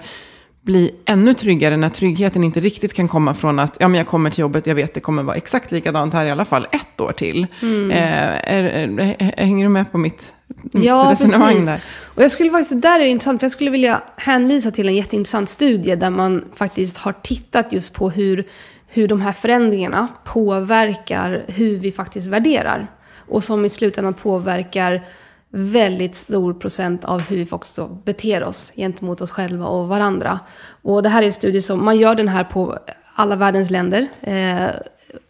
bli 0.62 0.90
ännu 1.04 1.34
tryggare 1.34 1.76
när 1.76 1.88
tryggheten 1.88 2.44
inte 2.44 2.60
riktigt 2.60 2.94
kan 2.94 3.08
komma 3.08 3.34
från 3.34 3.58
att 3.58 3.76
ja, 3.80 3.88
men 3.88 3.98
jag 3.98 4.06
kommer 4.06 4.30
till 4.30 4.40
jobbet, 4.40 4.66
jag 4.66 4.74
vet 4.74 4.94
det 4.94 5.00
kommer 5.00 5.22
vara 5.22 5.36
exakt 5.36 5.72
likadant 5.72 6.14
här 6.14 6.26
i 6.26 6.30
alla 6.30 6.44
fall 6.44 6.66
ett 6.72 7.00
år 7.00 7.12
till. 7.12 7.46
Mm. 7.62 7.90
Eh, 7.90 8.54
är, 8.54 8.64
är, 8.64 9.40
hänger 9.42 9.64
du 9.64 9.68
med 9.68 9.92
på 9.92 9.98
mitt 9.98 10.32
ja, 10.72 11.08
resonemang 11.12 11.48
precis. 11.48 11.66
där? 11.66 11.80
Och 12.04 12.22
jag 12.22 12.30
skulle 12.30 12.50
faktiskt, 12.50 12.82
där 12.82 12.94
är 12.94 13.04
det 13.04 13.08
intressant, 13.08 13.40
för 13.40 13.44
jag 13.44 13.52
skulle 13.52 13.70
vilja 13.70 14.02
hänvisa 14.16 14.70
till 14.70 14.88
en 14.88 14.94
jätteintressant 14.96 15.48
studie 15.48 15.96
där 15.96 16.10
man 16.10 16.44
faktiskt 16.54 16.96
har 16.96 17.12
tittat 17.12 17.72
just 17.72 17.94
på 17.94 18.10
hur, 18.10 18.44
hur 18.86 19.08
de 19.08 19.20
här 19.20 19.32
förändringarna 19.32 20.08
påverkar 20.24 21.44
hur 21.48 21.76
vi 21.76 21.92
faktiskt 21.92 22.28
värderar. 22.28 22.86
Och 23.28 23.44
som 23.44 23.64
i 23.64 23.70
slutändan 23.70 24.14
påverkar 24.14 25.02
väldigt 25.54 26.14
stor 26.14 26.54
procent 26.54 27.04
av 27.04 27.20
hur 27.20 27.36
vi 27.36 27.46
också 27.50 27.98
beter 28.04 28.44
oss 28.44 28.72
gentemot 28.76 29.20
oss 29.20 29.30
själva 29.30 29.66
och 29.66 29.88
varandra. 29.88 30.40
Och 30.82 31.02
det 31.02 31.08
här 31.08 31.22
är 31.22 31.26
en 31.26 31.32
studie 31.32 31.62
som, 31.62 31.84
man 31.84 31.98
gör 31.98 32.14
den 32.14 32.28
här 32.28 32.44
på 32.44 32.78
alla 33.14 33.36
världens 33.36 33.70
länder 33.70 34.08
eh, 34.20 34.70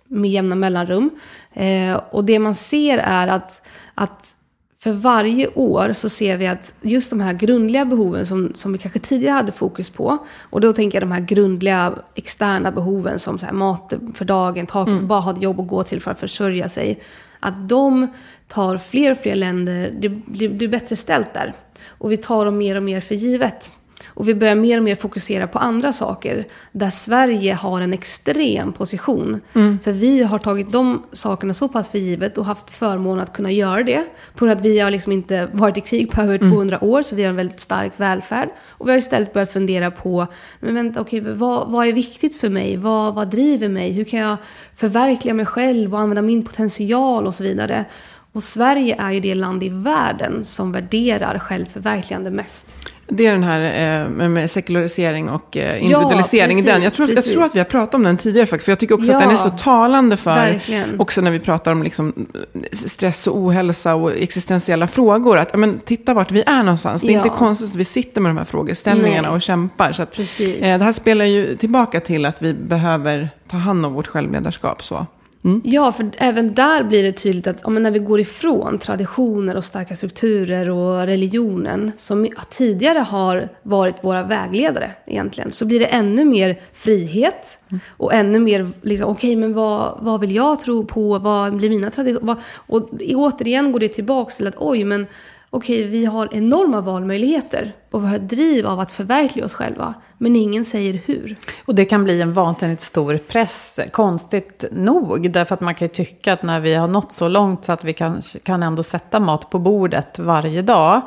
med 0.05 0.31
jämna 0.31 0.55
mellanrum. 0.55 1.11
Eh, 1.53 1.95
och 2.11 2.25
det 2.25 2.39
man 2.39 2.55
ser 2.55 2.99
är 2.99 3.29
att, 3.29 3.63
att 3.95 4.35
för 4.83 4.93
varje 4.93 5.49
år 5.49 5.93
så 5.93 6.09
ser 6.09 6.37
vi 6.37 6.47
att 6.47 6.75
just 6.81 7.11
de 7.11 7.21
här 7.21 7.33
grundliga 7.33 7.85
behoven 7.85 8.27
som, 8.27 8.53
som 8.55 8.73
vi 8.73 8.79
kanske 8.79 8.99
tidigare 8.99 9.35
hade 9.35 9.53
fokus 9.53 9.91
på, 9.91 10.19
och 10.51 10.61
då 10.61 10.73
tänker 10.73 10.97
jag 11.01 11.09
de 11.09 11.13
här 11.13 11.21
grundliga 11.21 11.93
externa 12.15 12.73
behoven 12.73 13.19
som 13.19 13.39
så 13.39 13.47
här, 13.47 13.53
mat 13.53 13.93
för 14.15 14.25
dagen, 14.25 14.67
tak, 14.67 14.89
mm. 14.89 15.07
bara 15.07 15.21
ha 15.21 15.33
ett 15.33 15.43
jobb 15.43 15.61
att 15.61 15.69
gå 15.69 15.83
till 15.83 16.01
för 16.01 16.11
att 16.11 16.21
försörja 16.21 16.69
sig, 16.69 17.03
att 17.43 17.69
de 17.69 18.07
tar 18.49 18.79
fler 18.79 19.11
och 19.11 19.19
fler 19.19 19.37
länder, 19.37 19.95
det 20.01 20.09
blir, 20.09 20.49
det 20.49 20.55
blir 20.55 20.69
bättre 20.69 20.97
ställt 20.97 21.35
där. 21.35 21.53
Och 21.87 22.13
vi 22.13 22.17
tar 22.17 22.45
dem 22.45 22.59
mer 22.59 22.77
och 22.77 22.83
mer 22.83 23.01
för 23.01 23.15
givet. 23.15 23.71
Och 24.15 24.29
vi 24.29 24.35
börjar 24.35 24.55
mer 24.55 24.79
och 24.79 24.85
mer 24.85 24.95
fokusera 24.95 25.47
på 25.47 25.59
andra 25.59 25.93
saker. 25.93 26.47
Där 26.73 26.91
Sverige 26.91 27.55
har 27.55 27.81
en 27.81 27.93
extrem 27.93 28.73
position. 28.73 29.41
Mm. 29.55 29.79
För 29.85 29.93
vi 29.93 30.23
har 30.23 30.39
tagit 30.39 30.73
de 30.73 31.03
sakerna 31.13 31.55
så 31.55 31.69
pass 31.69 31.91
för 31.91 31.99
givet 31.99 32.39
och 32.39 32.45
haft 32.45 32.71
förmånen 32.71 33.23
att 33.23 33.33
kunna 33.33 33.51
göra 33.51 33.83
det. 33.83 34.05
På 34.35 34.45
grund 34.45 34.53
av 34.53 34.59
att 34.59 34.67
vi 34.67 34.79
har 34.79 34.91
liksom 34.91 35.13
inte 35.13 35.49
varit 35.53 35.77
i 35.77 35.81
krig 35.81 36.11
på 36.11 36.21
över 36.21 36.39
200 36.39 36.77
mm. 36.77 36.91
år, 36.91 37.03
så 37.03 37.17
vi 37.17 37.23
har 37.23 37.31
en 37.31 37.37
väldigt 37.37 37.61
stark 37.61 37.93
välfärd. 37.97 38.49
Och 38.69 38.87
vi 38.87 38.91
har 38.91 38.99
istället 38.99 39.33
börjat 39.33 39.53
fundera 39.53 39.91
på, 39.91 40.27
men 40.61 40.75
vänta, 40.75 41.01
okej, 41.01 41.21
vad, 41.21 41.71
vad 41.71 41.87
är 41.87 41.93
viktigt 41.93 42.41
för 42.41 42.49
mig? 42.49 42.77
Vad, 42.77 43.15
vad 43.15 43.31
driver 43.31 43.69
mig? 43.69 43.93
Hur 43.93 44.05
kan 44.05 44.19
jag 44.19 44.37
förverkliga 44.77 45.35
mig 45.35 45.47
själv 45.47 45.95
och 45.95 46.01
använda 46.01 46.23
min 46.23 46.45
potential 46.45 47.27
och 47.27 47.35
så 47.35 47.45
vidare? 47.45 47.85
Och 48.33 48.43
Sverige 48.43 48.97
är 48.99 49.13
ju 49.13 49.21
det 49.21 49.35
land 49.35 49.63
i 49.63 49.69
världen 49.69 50.45
som 50.45 50.73
värderar 50.73 51.39
självförverkligande 51.39 52.31
mest. 52.31 52.77
Det 53.15 53.27
är 53.27 53.33
den 53.33 53.45
här 53.45 53.61
eh, 54.03 54.29
med 54.29 54.51
sekularisering 54.51 55.29
och 55.29 55.57
eh, 55.57 55.83
individualisering. 55.83 56.59
Ja, 56.59 56.65
precis, 56.65 56.73
den. 56.73 56.83
Jag, 56.83 56.93
tror, 56.93 57.11
jag 57.11 57.25
tror 57.25 57.45
att 57.45 57.55
vi 57.55 57.59
har 57.59 57.65
pratat 57.65 57.95
om 57.95 58.03
den 58.03 58.17
tidigare 58.17 58.47
faktiskt. 58.47 58.65
För 58.65 58.73
jag 58.73 58.79
tycker 58.79 58.95
också 58.95 59.11
ja, 59.11 59.17
att 59.17 59.23
den 59.23 59.33
är 59.33 59.37
så 59.37 59.51
talande 59.51 60.17
för, 60.17 60.35
verkligen. 60.35 61.01
också 61.01 61.21
när 61.21 61.31
vi 61.31 61.41
pratar 61.41 61.73
om 61.73 61.83
liksom, 61.83 62.27
stress 62.73 63.27
och 63.27 63.37
ohälsa 63.37 63.95
och 63.95 64.13
existentiella 64.13 64.87
frågor. 64.87 65.39
Att 65.39 65.59
men, 65.59 65.79
titta 65.79 66.15
vart 66.15 66.31
vi 66.31 66.43
är 66.47 66.63
någonstans. 66.63 67.03
Det 67.03 67.09
är 67.09 67.17
inte 67.17 67.29
konstigt 67.29 67.71
att 67.71 67.77
vi 67.77 67.85
sitter 67.85 68.21
med 68.21 68.31
de 68.31 68.39
här 68.39 68.45
frågeställningarna 68.45 69.29
Nej. 69.29 69.37
och 69.37 69.43
kämpar. 69.43 69.93
Så 69.93 70.03
att, 70.03 70.19
eh, 70.19 70.25
det 70.61 70.85
här 70.85 70.93
spelar 70.93 71.25
ju 71.25 71.57
tillbaka 71.57 72.01
till 72.01 72.25
att 72.25 72.43
vi 72.43 72.55
behöver 72.55 73.29
ta 73.49 73.57
hand 73.57 73.87
om 73.87 73.93
vårt 73.93 74.07
självledarskap. 74.07 74.85
Så. 74.85 75.07
Mm. 75.45 75.61
Ja, 75.65 75.93
för 75.93 76.11
även 76.19 76.55
där 76.55 76.83
blir 76.83 77.03
det 77.03 77.13
tydligt 77.13 77.47
att 77.47 77.73
när 77.73 77.91
vi 77.91 77.99
går 77.99 78.21
ifrån 78.21 78.79
traditioner 78.79 79.57
och 79.57 79.65
starka 79.65 79.97
strukturer 79.97 80.71
och 80.71 81.07
religionen 81.07 81.93
som 81.99 82.29
tidigare 82.51 82.99
har 82.99 83.49
varit 83.63 84.05
våra 84.05 84.23
vägledare 84.23 84.91
egentligen, 85.07 85.53
så 85.53 85.67
blir 85.67 85.81
det 85.81 85.87
ännu 85.87 86.25
mer 86.25 86.61
frihet 86.73 87.59
mm. 87.71 87.81
och 87.89 88.15
ännu 88.15 88.39
mer, 88.39 88.69
liksom, 88.83 89.11
okej, 89.11 89.31
okay, 89.31 89.37
men 89.37 89.53
vad, 89.53 89.99
vad 90.01 90.21
vill 90.21 90.35
jag 90.35 90.61
tro 90.61 90.85
på? 90.85 91.19
Vad 91.19 91.57
blir 91.57 91.71
mina 91.71 91.91
traditioner? 91.91 92.37
Och 92.55 92.89
återigen 93.15 93.73
går 93.73 93.81
det 93.81 93.89
tillbaka 93.89 94.31
till 94.31 94.47
att 94.47 94.57
oj, 94.59 94.85
men 94.85 95.07
okej, 95.53 95.87
vi 95.87 96.05
har 96.05 96.35
enorma 96.35 96.81
valmöjligheter 96.81 97.77
och 97.91 98.03
vi 98.03 98.07
har 98.07 98.17
ett 98.17 98.29
driv 98.29 98.67
av 98.67 98.81
att 98.81 98.93
förverkliga 98.93 99.45
oss 99.45 99.55
själva. 99.55 99.95
Men 100.19 100.37
ingen 100.37 100.65
säger 100.65 100.95
hur. 100.95 101.37
Och 101.65 101.75
det 101.75 101.85
kan 101.85 102.05
bli 102.05 102.21
en 102.21 102.33
vansinnigt 102.33 102.83
stor 102.83 103.17
press, 103.17 103.81
konstigt 103.91 104.65
nog. 104.73 105.31
Därför 105.31 105.55
att 105.55 105.61
man 105.61 105.75
kan 105.75 105.89
ju 105.89 105.95
tycka 105.95 106.33
att 106.33 106.43
när 106.43 106.61
vi 106.61 106.75
har 106.75 106.89
nått 106.89 107.13
så 107.13 107.29
långt 107.29 107.65
så 107.65 107.73
att 107.73 107.85
vi 107.85 107.93
kan, 107.93 108.23
kan 108.43 108.63
ändå 108.63 108.83
sätta 108.83 109.21
mat 109.21 109.51
på 109.51 109.59
bordet 109.59 110.19
varje 110.19 110.63
dag. 110.63 111.01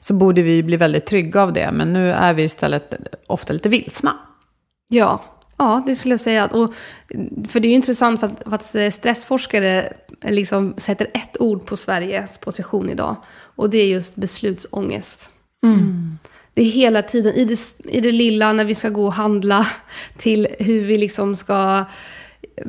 Så 0.00 0.14
borde 0.14 0.42
vi 0.42 0.62
bli 0.62 0.76
väldigt 0.76 1.06
trygga 1.06 1.42
av 1.42 1.52
det. 1.52 1.70
Men 1.72 1.92
nu 1.92 2.12
är 2.12 2.34
vi 2.34 2.42
istället 2.42 2.94
ofta 3.26 3.52
lite 3.52 3.68
vilsna. 3.68 4.12
Ja, 4.88 5.24
Ja, 5.62 5.82
det 5.86 5.94
skulle 5.94 6.12
jag 6.12 6.20
säga. 6.20 6.46
Och, 6.46 6.74
för 7.48 7.60
det 7.60 7.68
är 7.68 7.70
ju 7.70 7.74
intressant 7.74 8.20
för 8.20 8.26
att, 8.26 8.42
för 8.44 8.86
att 8.86 8.94
stressforskare 8.94 9.92
liksom 10.24 10.74
sätter 10.76 11.06
ett 11.14 11.40
ord 11.40 11.66
på 11.66 11.76
Sveriges 11.76 12.38
position 12.38 12.90
idag. 12.90 13.16
Och 13.56 13.70
det 13.70 13.78
är 13.78 13.86
just 13.86 14.16
beslutsångest. 14.16 15.30
Mm. 15.62 16.18
Det 16.54 16.62
är 16.62 16.66
hela 16.66 17.02
tiden, 17.02 17.34
i 17.34 17.44
det, 17.44 17.58
i 17.84 18.00
det 18.00 18.12
lilla 18.12 18.52
när 18.52 18.64
vi 18.64 18.74
ska 18.74 18.88
gå 18.88 19.06
och 19.06 19.12
handla, 19.12 19.66
till 20.18 20.48
hur 20.58 20.80
vi 20.80 20.98
liksom 20.98 21.36
ska 21.36 21.84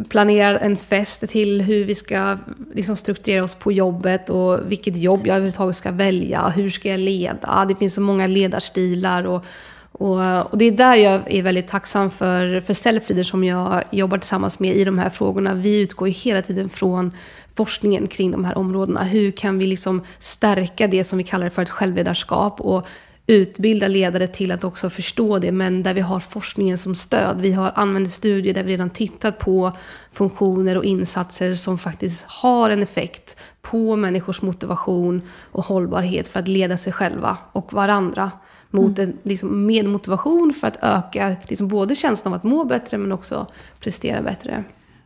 planera 0.09 0.59
en 0.59 0.77
fest, 0.77 1.29
till 1.29 1.61
hur 1.61 1.83
vi 1.85 1.95
ska 1.95 2.37
liksom 2.73 2.95
strukturera 2.95 3.43
oss 3.43 3.55
på 3.55 3.71
jobbet 3.71 4.29
och 4.29 4.71
vilket 4.71 4.95
jobb 4.95 5.27
jag 5.27 5.35
överhuvudtaget 5.35 5.75
ska 5.75 5.91
välja, 5.91 6.49
hur 6.49 6.69
ska 6.69 6.89
jag 6.89 6.99
leda? 6.99 7.65
Det 7.67 7.75
finns 7.75 7.93
så 7.93 8.01
många 8.01 8.27
ledarstilar 8.27 9.23
och 9.23 9.45
och, 9.93 10.51
och, 10.51 10.57
det 10.57 10.65
är 10.65 10.71
där 10.71 10.95
jag 10.95 11.33
är 11.33 11.43
väldigt 11.43 11.67
tacksam 11.67 12.11
för, 12.11 12.61
för 12.61 12.73
Selfreader 12.73 13.23
som 13.23 13.43
jag 13.43 13.83
jobbar 13.91 14.17
tillsammans 14.17 14.59
med 14.59 14.75
i 14.75 14.83
de 14.83 14.99
här 14.99 15.09
frågorna. 15.09 15.53
Vi 15.53 15.81
utgår 15.81 16.07
ju 16.07 16.13
hela 16.13 16.41
tiden 16.41 16.69
från 16.69 17.11
forskningen 17.55 18.07
kring 18.07 18.31
de 18.31 18.45
här 18.45 18.57
områdena. 18.57 19.03
Hur 19.03 19.31
kan 19.31 19.57
vi 19.57 19.67
liksom 19.67 20.01
stärka 20.19 20.87
det 20.87 21.03
som 21.03 21.17
vi 21.17 21.23
kallar 21.23 21.49
för 21.49 21.61
ett 21.61 21.69
självledarskap 21.69 22.61
och 22.61 22.85
utbilda 23.27 23.87
ledare 23.87 24.27
till 24.27 24.51
att 24.51 24.63
också 24.63 24.89
förstå 24.89 25.39
det, 25.39 25.51
men 25.51 25.83
där 25.83 25.93
vi 25.93 26.01
har 26.01 26.19
forskningen 26.19 26.77
som 26.77 26.95
stöd. 26.95 27.41
Vi 27.41 27.51
har 27.51 27.71
använt 27.75 28.11
studier 28.11 28.53
där 28.53 28.63
vi 28.63 28.73
redan 28.73 28.89
tittat 28.89 29.39
på 29.39 29.71
funktioner 30.13 30.77
och 30.77 30.85
insatser 30.85 31.53
som 31.53 31.77
faktiskt 31.77 32.25
har 32.27 32.69
en 32.69 32.83
effekt 32.83 33.37
på 33.61 33.95
människors 33.95 34.41
motivation 34.41 35.21
och 35.51 35.65
hållbarhet 35.65 36.27
för 36.27 36.39
att 36.39 36.47
leda 36.47 36.77
sig 36.77 36.93
själva 36.93 37.37
och 37.51 37.73
varandra 37.73 38.31
mot 38.73 38.99
mm. 38.99 39.09
en, 39.09 39.17
liksom, 39.23 39.65
med 39.65 39.85
motivation 39.85 40.53
för 40.53 40.67
att 40.67 40.77
öka 40.81 41.35
liksom, 41.47 41.67
både 41.67 41.95
känslan 41.95 42.33
av 42.33 42.37
att 42.37 42.43
må 42.43 42.63
bättre 42.63 42.97
men 42.97 43.11
också 43.11 43.47
prestera 43.79 44.21
bättre. 44.21 44.63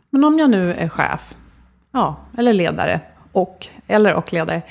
Men 0.10 0.24
om 0.24 0.40
jag 0.40 0.50
nu 0.50 0.74
är 0.74 0.90
chef, 0.90 1.36
ja, 1.92 2.16
eller 2.38 2.54
ledare, 2.54 3.02
och, 3.32 3.68
eller 3.88 4.14
och 4.14 4.34
ledare. 4.34 4.62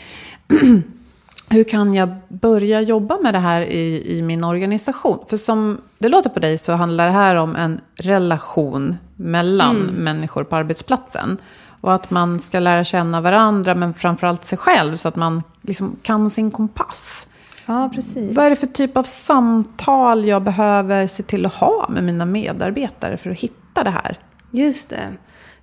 hur 1.48 1.64
kan 1.64 1.94
jag 1.94 2.08
börja 2.28 2.80
jobba 2.80 3.18
med 3.22 3.34
det 3.34 3.38
här 3.38 3.62
i, 3.62 4.18
i 4.18 4.22
min 4.22 4.44
organisation? 4.44 5.18
För 5.28 5.36
som 5.36 5.80
det 5.98 6.08
låter 6.08 6.30
på 6.30 6.40
dig 6.40 6.58
så 6.58 6.72
handlar 6.72 7.06
det 7.06 7.12
här 7.12 7.36
om 7.36 7.56
en 7.56 7.80
relation 7.94 8.96
mellan 9.16 9.76
mm. 9.76 9.94
människor 9.94 10.44
på 10.44 10.56
arbetsplatsen. 10.56 11.38
Och 11.80 11.94
att 11.94 12.10
man 12.10 12.40
ska 12.40 12.60
lära 12.60 12.84
känna 12.84 13.20
varandra, 13.20 13.74
men 13.74 13.94
framförallt 13.94 14.44
sig 14.44 14.58
själv, 14.58 14.96
så 14.96 15.08
att 15.08 15.16
man 15.16 15.42
liksom 15.62 15.96
kan 16.02 16.30
sin 16.30 16.50
kompass. 16.50 17.28
Ja, 17.66 17.90
precis. 17.94 18.36
Vad 18.36 18.46
är 18.46 18.50
det 18.50 18.56
för 18.56 18.66
typ 18.66 18.96
av 18.96 19.02
samtal 19.02 20.24
jag 20.24 20.42
behöver 20.42 21.06
se 21.06 21.22
till 21.22 21.46
att 21.46 21.54
ha 21.54 21.86
med 21.90 22.04
mina 22.04 22.26
medarbetare 22.26 23.16
för 23.16 23.30
att 23.30 23.38
hitta 23.38 23.84
det 23.84 23.90
här? 23.90 24.18
Just 24.50 24.90
det. 24.90 25.12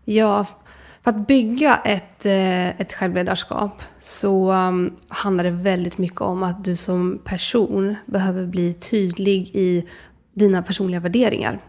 Ja, 0.06 0.46
för 1.04 1.12
att 1.12 1.28
bygga 1.28 1.76
ett, 1.76 2.26
eh, 2.26 2.82
ett 2.82 2.94
självledarskap 2.94 3.82
så 4.02 4.52
um, 4.52 4.96
handlar 5.08 5.44
det 5.44 5.52
väldigt 5.52 5.98
mycket 5.98 6.22
om 6.22 6.44
att 6.44 6.64
du 6.64 6.76
som 6.76 7.22
person 7.24 7.96
behöver 8.06 8.46
bli 8.46 8.74
tydlig 8.74 9.52
i 9.54 9.88
dina 10.34 10.64
personliga 10.64 11.00
värderingar. 11.00 11.60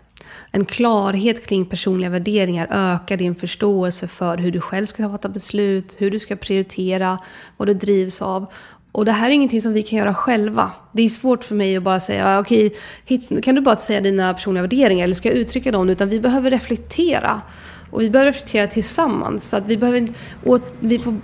En 0.50 0.64
klarhet 0.64 1.46
kring 1.46 1.66
personliga 1.66 2.10
värderingar 2.10 2.68
ökar 2.70 3.16
din 3.16 3.34
förståelse 3.34 4.08
för 4.08 4.38
hur 4.38 4.52
du 4.52 4.60
själv 4.60 4.86
ska 4.86 5.10
fatta 5.10 5.28
beslut, 5.28 5.96
hur 5.98 6.10
du 6.10 6.18
ska 6.18 6.36
prioritera, 6.36 7.18
vad 7.56 7.68
du 7.68 7.74
drivs 7.74 8.22
av. 8.22 8.52
Och 8.94 9.04
det 9.04 9.12
här 9.12 9.28
är 9.28 9.30
ingenting 9.30 9.60
som 9.60 9.72
vi 9.72 9.82
kan 9.82 9.98
göra 9.98 10.14
själva. 10.14 10.70
Det 10.92 11.02
är 11.02 11.08
svårt 11.08 11.44
för 11.44 11.54
mig 11.54 11.76
att 11.76 11.82
bara 11.82 12.00
säga, 12.00 12.40
okej, 12.40 12.74
okay, 13.04 13.40
kan 13.42 13.54
du 13.54 13.60
bara 13.60 13.76
säga 13.76 14.00
dina 14.00 14.34
personliga 14.34 14.62
värderingar 14.62 15.04
eller 15.04 15.14
ska 15.14 15.28
jag 15.28 15.38
uttrycka 15.38 15.72
dem? 15.72 15.90
Utan 15.90 16.08
vi 16.08 16.20
behöver 16.20 16.50
reflektera 16.50 17.40
Och 17.90 18.02
vi 18.02 18.10
behöver 18.10 18.32
reflektera 18.32 18.66
tillsammans. 18.66 19.48
Så 19.48 19.56
att 19.56 19.66
vi, 19.66 19.76
behöver, 19.76 20.08
och 20.44 20.58
vi, 20.80 20.98
får, 20.98 21.14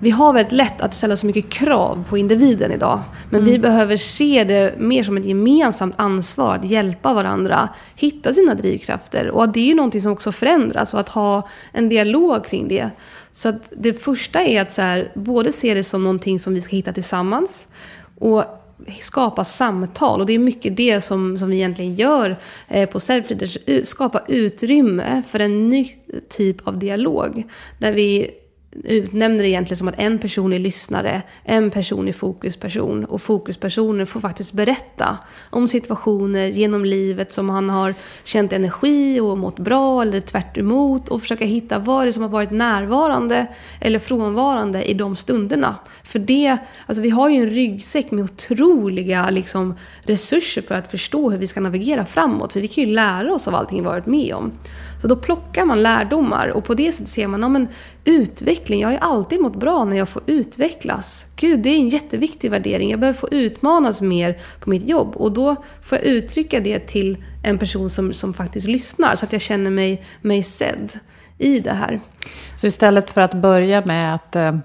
vi 0.00 0.10
har 0.10 0.32
väldigt 0.32 0.52
lätt 0.52 0.80
att 0.80 0.94
ställa 0.94 1.16
så 1.16 1.26
mycket 1.26 1.50
krav 1.50 2.04
på 2.08 2.18
individen 2.18 2.72
idag. 2.72 3.00
Men 3.30 3.44
vi 3.44 3.58
behöver 3.58 3.96
se 3.96 4.44
det 4.44 4.74
mer 4.78 5.02
som 5.02 5.16
ett 5.16 5.24
gemensamt 5.24 5.94
ansvar 5.98 6.54
att 6.54 6.64
hjälpa 6.64 7.12
varandra 7.12 7.68
hitta 7.94 8.34
sina 8.34 8.54
drivkrafter. 8.54 9.30
Och 9.30 9.48
det 9.48 9.60
är 9.60 9.66
ju 9.66 9.74
någonting 9.74 10.00
som 10.00 10.12
också 10.12 10.32
förändras 10.32 10.94
och 10.94 11.00
att 11.00 11.08
ha 11.08 11.48
en 11.72 11.88
dialog 11.88 12.44
kring 12.44 12.68
det. 12.68 12.90
Så 13.40 13.48
att 13.48 13.72
det 13.76 13.92
första 13.92 14.40
är 14.40 14.60
att 14.60 14.72
så 14.72 14.82
här, 14.82 15.12
både 15.14 15.52
se 15.52 15.74
det 15.74 15.84
som 15.84 16.02
någonting 16.02 16.38
som 16.38 16.54
vi 16.54 16.60
ska 16.60 16.76
hitta 16.76 16.92
tillsammans 16.92 17.68
och 18.18 18.44
skapa 19.00 19.44
samtal. 19.44 20.20
Och 20.20 20.26
det 20.26 20.32
är 20.32 20.38
mycket 20.38 20.76
det 20.76 21.00
som, 21.00 21.38
som 21.38 21.50
vi 21.50 21.56
egentligen 21.56 21.94
gör 21.94 22.36
eh, 22.68 22.88
på 22.88 23.00
Selfreaders. 23.00 23.58
Eh, 23.66 23.82
skapa 23.82 24.22
utrymme 24.28 25.22
för 25.28 25.40
en 25.40 25.68
ny 25.68 25.96
typ 26.28 26.68
av 26.68 26.78
dialog. 26.78 27.44
Där 27.78 27.92
vi 27.92 28.30
utnämner 28.72 29.42
det 29.42 29.48
egentligen 29.48 29.76
som 29.76 29.88
att 29.88 29.98
en 29.98 30.18
person 30.18 30.52
är 30.52 30.58
lyssnare, 30.58 31.22
en 31.44 31.70
person 31.70 32.08
är 32.08 32.12
fokusperson 32.12 33.04
och 33.04 33.22
fokuspersonen 33.22 34.06
får 34.06 34.20
faktiskt 34.20 34.52
berätta 34.52 35.18
om 35.50 35.68
situationer 35.68 36.46
genom 36.46 36.84
livet 36.84 37.32
som 37.32 37.48
han 37.48 37.70
har 37.70 37.94
känt 38.24 38.52
energi 38.52 39.20
och 39.20 39.38
mått 39.38 39.58
bra 39.58 40.02
eller 40.02 40.20
tvärt 40.20 40.58
emot 40.58 41.08
och 41.08 41.20
försöka 41.20 41.44
hitta 41.44 41.78
vad 41.78 42.04
det 42.04 42.08
är 42.08 42.12
som 42.12 42.22
har 42.22 42.30
varit 42.30 42.50
närvarande 42.50 43.46
eller 43.80 43.98
frånvarande 43.98 44.84
i 44.84 44.94
de 44.94 45.16
stunderna. 45.16 45.76
För 46.02 46.18
det, 46.18 46.56
alltså 46.86 47.02
vi 47.02 47.10
har 47.10 47.28
ju 47.28 47.36
en 47.36 47.50
ryggsäck 47.50 48.10
med 48.10 48.24
otroliga 48.24 49.30
liksom, 49.30 49.74
resurser 50.02 50.62
för 50.62 50.74
att 50.74 50.90
förstå 50.90 51.30
hur 51.30 51.38
vi 51.38 51.46
ska 51.46 51.60
navigera 51.60 52.04
framåt. 52.06 52.52
För 52.52 52.60
vi 52.60 52.68
kan 52.68 52.84
ju 52.84 52.90
lära 52.90 53.34
oss 53.34 53.48
av 53.48 53.54
allting 53.54 53.78
vi 53.78 53.84
varit 53.84 54.06
med 54.06 54.34
om. 54.34 54.52
Så 55.00 55.06
då 55.06 55.16
plockar 55.16 55.64
man 55.64 55.82
lärdomar 55.82 56.48
och 56.48 56.64
på 56.64 56.74
det 56.74 56.92
sättet 56.92 57.08
ser 57.08 57.26
man, 57.26 57.42
ja 57.42 57.48
men 57.48 57.68
utveckling, 58.04 58.80
jag 58.80 58.88
har 58.88 58.92
ju 58.92 58.98
alltid 59.00 59.40
mått 59.40 59.56
bra 59.56 59.84
när 59.84 59.96
jag 59.96 60.08
får 60.08 60.22
utvecklas. 60.26 61.26
Gud, 61.36 61.60
det 61.60 61.68
är 61.68 61.76
en 61.76 61.88
jätteviktig 61.88 62.50
värdering. 62.50 62.90
Jag 62.90 63.00
behöver 63.00 63.18
få 63.18 63.28
utmanas 63.30 64.00
mer 64.00 64.40
på 64.60 64.70
mitt 64.70 64.88
jobb 64.88 65.16
och 65.16 65.32
då 65.32 65.56
får 65.82 65.98
jag 65.98 66.06
uttrycka 66.06 66.60
det 66.60 66.78
till 66.78 67.24
en 67.42 67.58
person 67.58 67.90
som, 67.90 68.12
som 68.12 68.34
faktiskt 68.34 68.68
lyssnar 68.68 69.16
så 69.16 69.24
att 69.24 69.32
jag 69.32 69.42
känner 69.42 69.70
mig, 69.70 70.04
mig 70.20 70.42
sedd 70.42 70.92
i 71.38 71.58
det 71.60 71.72
här. 71.72 72.00
Så 72.54 72.66
istället 72.66 73.10
för 73.10 73.20
att 73.20 73.34
börja 73.34 73.84
med 73.84 74.14
att 74.14 74.36
eh, 74.36 74.56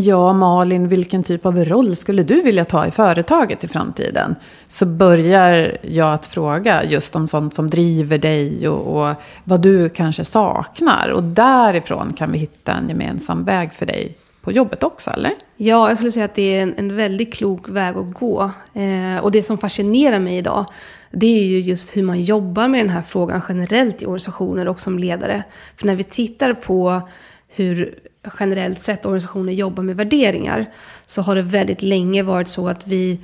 Ja, 0.00 0.32
Malin, 0.32 0.88
vilken 0.88 1.24
typ 1.24 1.46
av 1.46 1.64
roll 1.64 1.96
skulle 1.96 2.22
du 2.22 2.42
vilja 2.42 2.64
ta 2.64 2.86
i 2.86 2.90
företaget 2.90 3.64
i 3.64 3.68
framtiden? 3.68 4.34
Så 4.66 4.86
börjar 4.86 5.78
jag 5.82 6.14
att 6.14 6.26
fråga 6.26 6.84
just 6.84 7.16
om 7.16 7.28
sånt 7.28 7.54
som 7.54 7.70
driver 7.70 8.18
dig 8.18 8.68
och, 8.68 9.08
och, 9.08 9.14
vad 9.44 9.60
du 9.60 9.88
kanske 9.88 10.24
saknar. 10.24 11.08
Och 11.08 11.22
därifrån 11.22 12.12
kan 12.12 12.32
vi 12.32 12.38
hitta 12.38 12.72
en 12.72 12.88
gemensam 12.88 13.44
väg 13.44 13.72
för 13.72 13.86
dig 13.86 14.16
på 14.40 14.52
jobbet 14.52 14.82
också, 14.82 15.10
eller? 15.10 15.32
Ja, 15.56 15.88
jag 15.88 15.96
skulle 15.96 16.12
säga 16.12 16.24
att 16.24 16.34
det 16.34 16.56
är 16.56 16.62
en, 16.62 16.74
en 16.76 16.96
väldigt 16.96 17.34
klok 17.34 17.68
väg 17.68 17.96
att 17.96 18.12
gå. 18.14 18.50
Eh, 18.74 19.22
och 19.22 19.30
det 19.30 19.42
som 19.42 19.58
fascinerar 19.58 20.18
mig 20.18 20.36
idag, 20.36 20.64
det 21.10 21.26
är 21.26 21.44
ju 21.44 21.60
just 21.60 21.96
hur 21.96 22.02
man 22.02 22.22
jobbar 22.22 22.68
med 22.68 22.80
den 22.80 22.90
här 22.90 23.02
frågan 23.02 23.42
generellt 23.48 24.02
i 24.02 24.06
organisationer 24.06 24.68
och 24.68 24.80
som 24.80 24.98
ledare. 24.98 25.42
För 25.76 25.86
när 25.86 25.96
vi 25.96 26.04
tittar 26.04 26.52
på 26.52 27.08
hur 27.48 27.98
generellt 28.40 28.82
sett 28.82 29.06
organisationer 29.06 29.52
jobbar 29.52 29.82
med 29.82 29.96
värderingar 29.96 30.70
så 31.06 31.22
har 31.22 31.36
det 31.36 31.42
väldigt 31.42 31.82
länge 31.82 32.22
varit 32.22 32.48
så 32.48 32.68
att 32.68 32.86
vi 32.86 33.20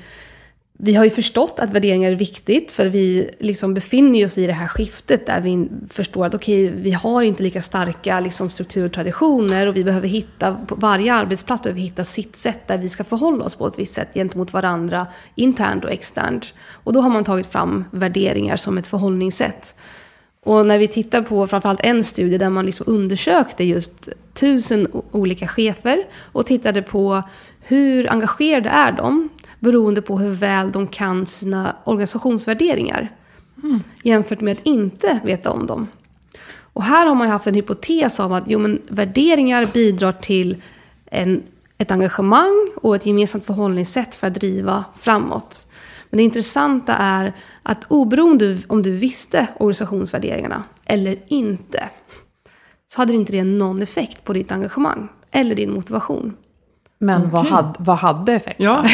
vi 0.78 0.94
har 0.94 1.04
ju 1.04 1.10
förstått 1.10 1.58
att 1.58 1.70
värderingar 1.70 2.12
är 2.12 2.16
viktigt 2.16 2.72
för 2.72 2.88
vi 2.88 3.30
liksom 3.38 3.74
befinner 3.74 4.24
oss 4.24 4.38
i 4.38 4.46
det 4.46 4.52
här 4.52 4.68
skiftet 4.68 5.26
där 5.26 5.40
vi 5.40 5.68
förstår 5.90 6.26
att 6.26 6.34
okej, 6.34 6.68
okay, 6.68 6.82
vi 6.82 6.90
har 6.90 7.22
inte 7.22 7.42
lika 7.42 7.62
starka 7.62 8.20
liksom, 8.20 8.50
strukturer 8.50 8.86
och 8.86 8.92
traditioner 8.92 9.66
och 9.66 9.76
vi 9.76 9.84
behöver 9.84 10.08
hitta, 10.08 10.54
på 10.54 10.74
varje 10.74 11.14
arbetsplats 11.14 11.62
behöver 11.62 11.80
vi 11.80 11.86
hitta 11.86 12.04
sitt 12.04 12.36
sätt 12.36 12.68
där 12.68 12.78
vi 12.78 12.88
ska 12.88 13.04
förhålla 13.04 13.44
oss 13.44 13.54
på 13.54 13.66
ett 13.66 13.78
visst 13.78 13.94
sätt 13.94 14.14
gentemot 14.14 14.52
varandra, 14.52 15.06
internt 15.34 15.84
och 15.84 15.90
externt. 15.90 16.54
Och 16.70 16.92
då 16.92 17.00
har 17.00 17.10
man 17.10 17.24
tagit 17.24 17.46
fram 17.46 17.84
värderingar 17.90 18.56
som 18.56 18.78
ett 18.78 18.86
förhållningssätt. 18.86 19.74
Och 20.44 20.66
när 20.66 20.78
vi 20.78 20.88
tittar 20.88 21.22
på 21.22 21.46
framförallt 21.46 21.80
en 21.84 22.04
studie 22.04 22.38
där 22.38 22.50
man 22.50 22.66
liksom 22.66 22.86
undersökte 22.88 23.64
just 23.64 24.08
tusen 24.34 24.88
olika 25.10 25.48
chefer 25.48 26.06
och 26.16 26.46
tittade 26.46 26.82
på 26.82 27.22
hur 27.60 28.10
engagerade 28.12 28.68
är 28.68 28.92
de 28.92 29.28
beroende 29.60 30.02
på 30.02 30.18
hur 30.18 30.30
väl 30.30 30.72
de 30.72 30.86
kan 30.86 31.26
sina 31.26 31.76
organisationsvärderingar. 31.84 33.08
Mm. 33.62 33.80
Jämfört 34.02 34.40
med 34.40 34.52
att 34.52 34.66
inte 34.66 35.20
veta 35.24 35.50
om 35.50 35.66
dem. 35.66 35.88
Och 36.74 36.82
här 36.82 37.06
har 37.06 37.14
man 37.14 37.28
haft 37.28 37.46
en 37.46 37.54
hypotes 37.54 38.18
om 38.18 38.32
att 38.32 38.44
jo, 38.46 38.58
men 38.58 38.82
värderingar 38.88 39.68
bidrar 39.72 40.12
till 40.12 40.62
en, 41.06 41.42
ett 41.78 41.90
engagemang 41.90 42.68
och 42.76 42.96
ett 42.96 43.06
gemensamt 43.06 43.44
förhållningssätt 43.44 44.14
för 44.14 44.26
att 44.26 44.34
driva 44.34 44.84
framåt. 44.98 45.66
Men 46.10 46.16
det 46.18 46.24
intressanta 46.24 46.94
är 46.94 47.32
att 47.62 47.84
oberoende 47.88 48.58
om 48.66 48.82
du 48.82 48.90
visste 48.90 49.46
organisationsvärderingarna 49.58 50.62
eller 50.84 51.18
inte, 51.26 51.88
så 52.92 53.00
hade 53.00 53.12
inte 53.12 53.32
det 53.32 53.44
någon 53.44 53.82
effekt 53.82 54.24
på 54.24 54.32
ditt 54.32 54.52
engagemang 54.52 55.08
eller 55.30 55.54
din 55.54 55.72
motivation. 55.72 56.36
Men 56.98 57.20
okay. 57.20 57.30
vad, 57.32 57.46
hade, 57.46 57.72
vad 57.78 57.96
hade 57.96 58.32
effekten? 58.32 58.66
Ja. 58.66 58.84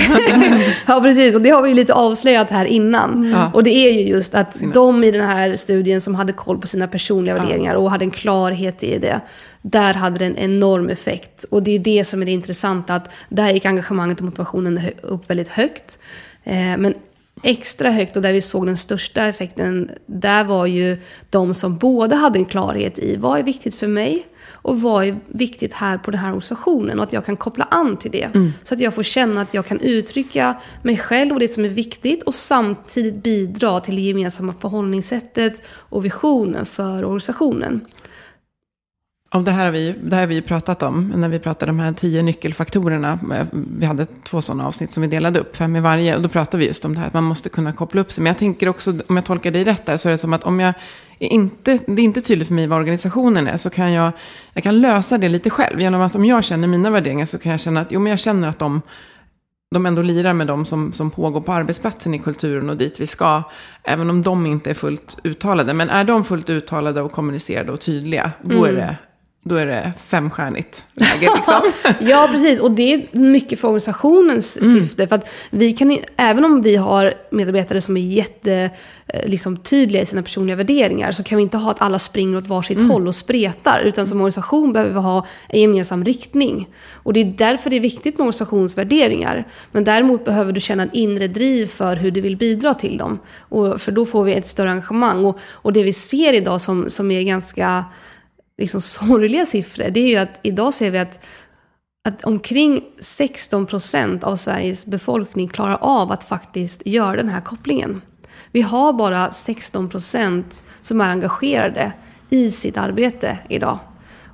ja, 0.87 1.01
precis. 1.01 1.35
Och 1.35 1.43
det 1.43 1.51
har 1.51 1.63
vi 1.63 1.75
lite 1.75 1.95
avslöjat 1.95 2.51
här 2.51 2.65
innan. 2.65 3.25
Mm. 3.25 3.55
Och 3.55 3.65
det 3.65 3.71
är 3.71 3.93
ju 3.93 4.01
just 4.01 4.35
att 4.35 4.57
de 4.75 5.05
i 5.05 5.11
den 5.11 5.27
här 5.27 5.57
studien 5.57 6.01
som 6.01 6.15
hade 6.15 6.33
koll 6.33 6.59
på 6.59 6.67
sina 6.67 6.89
personliga 6.89 7.37
ja. 7.37 7.43
värderingar 7.43 7.75
och 7.75 7.91
hade 7.91 8.05
en 8.05 8.11
klarhet 8.11 8.83
i 8.83 8.99
det, 8.99 9.21
där 9.63 9.95
hade 9.95 10.19
det 10.19 10.27
en 10.27 10.39
enorm 10.39 10.89
effekt. 10.89 11.45
Och 11.45 11.63
det 11.63 11.71
är 11.71 11.79
det 11.79 12.05
som 12.05 12.23
är 12.23 12.27
det 12.27 12.33
intressanta, 12.33 12.95
att 12.95 13.11
där 13.29 13.53
gick 13.53 13.65
engagemanget 13.65 14.19
och 14.19 14.25
motivationen 14.25 14.81
upp 15.03 15.31
väldigt 15.31 15.49
högt. 15.49 15.99
Eh, 16.45 16.77
men 16.79 16.95
extra 17.43 17.91
högt 17.91 18.17
och 18.17 18.23
där 18.23 18.33
vi 18.33 18.43
såg 18.43 18.67
den 18.67 18.79
största 18.79 19.25
effekten, 19.25 19.91
där 20.07 20.45
var 20.45 20.67
ju 20.67 20.99
de 21.31 21.55
som 21.55 21.79
både 21.79 22.17
hade 22.17 22.39
en 22.39 22.45
klarhet 22.45 22.99
i 22.99 23.17
vad 23.17 23.39
är 23.39 23.43
viktigt 23.43 23.75
för 23.75 23.87
mig 23.87 24.27
och 24.63 24.81
vad 24.81 25.05
är 25.05 25.17
viktigt 25.27 25.73
här 25.73 25.99
på 25.99 26.11
den 26.11 26.21
här 26.21 26.29
organisationen 26.29 26.99
och 26.99 27.05
att 27.05 27.13
jag 27.13 27.27
kan 27.27 27.37
koppla 27.37 27.65
an 27.71 27.97
till 27.97 28.11
det. 28.11 28.35
Mm. 28.35 28.53
Så 28.65 28.75
att 28.75 28.81
jag 28.81 28.95
får 28.95 29.03
känna 29.03 29.41
att 29.41 29.55
jag 29.55 29.67
kan 29.67 29.81
uttrycka 29.81 30.57
mig 30.83 30.99
själv 30.99 31.33
och 31.33 31.41
det 31.41 31.49
som 31.49 31.65
är 31.65 31.69
viktigt 31.69 32.23
och 32.23 32.35
samtidigt 32.35 33.23
bidra 33.23 33.81
till 33.81 33.97
det 33.97 34.03
gemensamma 34.03 34.55
förhållningssättet 34.61 35.63
och 35.67 36.05
visionen 36.05 36.67
för 36.67 37.05
organisationen. 37.05 37.81
Och 39.35 39.45
det 39.45 39.51
här 39.51 39.65
har 39.65 39.73
vi, 39.73 39.95
det 40.03 40.17
här 40.17 40.23
har 40.23 40.27
vi 40.29 40.43
pratat 40.43 40.83
om 40.83 41.13
när 41.17 41.29
vi 41.29 41.39
pratade 41.39 41.71
om 41.71 41.79
de 41.79 41.85
här 41.85 41.93
tio 41.93 42.23
nyckelfaktorerna. 42.23 43.19
Vi 43.53 43.87
hade 43.87 44.07
två 44.07 44.43
sådana 44.43 44.67
avsnitt 44.67 44.93
som 44.93 45.01
vi 45.01 45.09
delade 45.09 45.41
upp, 45.41 45.57
fem 45.57 45.77
i 45.77 45.81
varje. 45.81 46.17
Och 46.17 46.23
då 46.23 46.29
pratade 46.29 46.57
vi 46.57 46.67
just 46.67 46.85
om 46.85 46.95
det 46.95 47.01
här 47.01 47.07
att 47.07 47.15
man 47.15 47.25
måste 47.25 47.49
kunna 47.49 47.73
koppla 47.73 48.01
upp 48.01 48.13
sig. 48.13 48.23
Men 48.23 48.31
jag 48.31 48.39
tänker 48.39 48.69
också, 48.69 48.95
om 49.07 49.17
jag 49.17 49.25
tolkar 49.25 49.51
dig 49.51 49.65
rätt 49.65 49.87
där, 49.87 49.97
så 49.97 50.09
är 50.09 50.13
det 50.13 50.19
som 50.19 50.33
att 50.33 50.45
om 50.45 50.61
jag 50.61 50.75
inte, 51.19 51.79
det 51.87 52.03
är 52.03 52.05
inte 52.05 52.21
tydligt 52.21 52.49
för 52.49 52.55
mig 52.55 52.67
vad 52.67 52.79
organisationen 52.79 53.47
är, 53.47 53.57
så 53.57 53.71
kan 53.71 53.93
jag, 53.93 54.13
jag 54.53 54.63
kan 54.63 54.81
lösa 54.81 55.19
det 55.19 55.29
lite 55.29 55.51
själv. 55.51 55.81
Genom 55.81 56.01
att 56.01 56.15
om 56.15 56.25
jag 56.25 56.45
känner 56.45 56.69
mina 56.69 56.91
värderingar 56.91 57.27
så 57.27 57.39
kan 57.39 57.53
jag 57.53 57.61
känna 57.61 57.81
att, 57.81 57.93
jo 57.93 58.01
men 58.01 58.11
jag 58.11 58.19
känner 58.19 58.49
att 58.49 58.59
de 58.59 58.83
de 59.75 59.87
ändå 59.87 60.03
lirar 60.03 60.33
med 60.33 60.47
de 60.47 60.65
som, 60.65 60.93
som 60.93 61.11
pågår 61.11 61.41
på 61.41 61.53
arbetsplatsen 61.53 62.15
i 62.15 62.19
kulturen 62.19 62.71
och 62.71 62.77
dit 62.77 63.01
vi 63.01 63.07
ska. 63.07 63.43
Även 63.85 64.11
om 64.11 64.23
de 64.23 64.47
inte 64.47 64.71
är 64.71 64.75
fullt 64.75 65.19
uttalade. 65.25 65.75
Men 65.75 65.91
är 65.91 66.05
de 66.05 66.25
fullt 66.25 66.51
uttalade 66.51 67.03
och 67.03 67.13
kommunicerade 67.13 67.73
och 67.73 67.81
tydliga, 67.81 68.33
då 68.43 68.57
mm. 68.57 68.65
är 68.65 68.73
det 68.73 68.97
då 69.43 69.57
är 69.57 69.67
det 69.67 69.93
femstjärnigt 69.99 70.87
läge. 70.95 71.29
Liksom. 71.37 71.73
ja, 72.09 72.29
precis. 72.31 72.61
Och 72.61 72.71
det 72.71 72.95
är 72.95 73.19
mycket 73.19 73.61
för 73.61 73.69
organisationens 73.69 74.57
mm. 74.57 74.79
syfte. 74.79 75.07
För 75.07 75.17
att 75.17 75.29
vi 75.51 75.73
kan, 75.73 75.99
även 76.17 76.45
om 76.45 76.63
vi 76.63 76.77
har 76.77 77.15
medarbetare 77.31 77.81
som 77.81 77.97
är 77.97 78.01
jätte 78.01 78.71
eh, 79.07 79.29
liksom, 79.31 79.57
tydliga 79.57 80.03
i 80.03 80.07
sina 80.07 80.23
personliga 80.23 80.57
värderingar 80.57 81.13
så 81.13 81.23
kan 81.23 81.37
vi 81.37 81.43
inte 81.43 81.57
ha 81.57 81.71
att 81.71 81.83
alla 81.83 81.99
springer 81.99 82.39
åt 82.39 82.47
varsitt 82.47 82.77
mm. 82.77 82.91
håll 82.91 83.09
och 83.09 83.15
spretar. 83.15 83.81
Utan 83.81 84.07
som 84.07 84.21
organisation 84.21 84.73
behöver 84.73 84.93
vi 84.93 85.01
ha 85.01 85.27
en 85.49 85.61
gemensam 85.61 86.05
riktning. 86.05 86.69
Och 86.93 87.13
det 87.13 87.21
är 87.21 87.35
därför 87.39 87.71
det 87.71 87.77
är 87.77 87.81
viktigt 87.81 88.19
med 88.19 88.25
organisationsvärderingar. 88.25 89.49
Men 89.73 89.85
däremot 89.85 90.25
behöver 90.25 90.53
du 90.53 90.61
känna 90.61 90.83
en 90.83 90.91
inre 90.93 91.29
driv 91.29 91.67
för 91.67 91.97
hur 91.97 92.11
du 92.11 92.21
vill 92.21 92.37
bidra 92.37 92.75
till 92.75 92.97
dem. 92.97 93.19
Och, 93.39 93.81
för 93.81 93.93
då 93.93 94.07
får 94.07 94.25
vi 94.25 94.35
ett 94.35 94.47
större 94.47 94.71
engagemang. 94.71 95.25
Och, 95.25 95.39
och 95.53 95.73
det 95.73 95.83
vi 95.83 95.93
ser 95.93 96.33
idag 96.33 96.61
som, 96.61 96.91
som 96.91 97.11
är 97.11 97.23
ganska 97.23 97.85
liksom 98.61 98.81
sorgliga 98.81 99.47
siffror, 99.47 99.91
det 99.91 100.01
är 100.01 100.09
ju 100.09 100.17
att 100.17 100.39
idag 100.43 100.75
ser 100.75 100.91
vi 100.91 100.99
att, 100.99 101.19
att 102.09 102.25
omkring 102.25 102.85
16 103.01 103.67
procent 103.67 104.25
av 104.25 104.37
Sveriges 104.37 104.87
befolkning 104.87 105.49
klarar 105.49 105.79
av 105.81 106.13
att 106.13 106.25
faktiskt 106.25 106.83
göra 106.87 107.17
den 107.17 107.29
här 107.29 107.41
kopplingen. 107.41 108.03
Vi 108.53 108.63
har 108.63 108.93
bara 108.93 109.33
16 109.33 109.89
procent 109.89 110.63
som 110.81 111.01
är 111.01 111.09
engagerade 111.09 111.93
i 112.31 112.51
sitt 112.51 112.77
arbete 112.77 113.39
idag. 113.49 113.79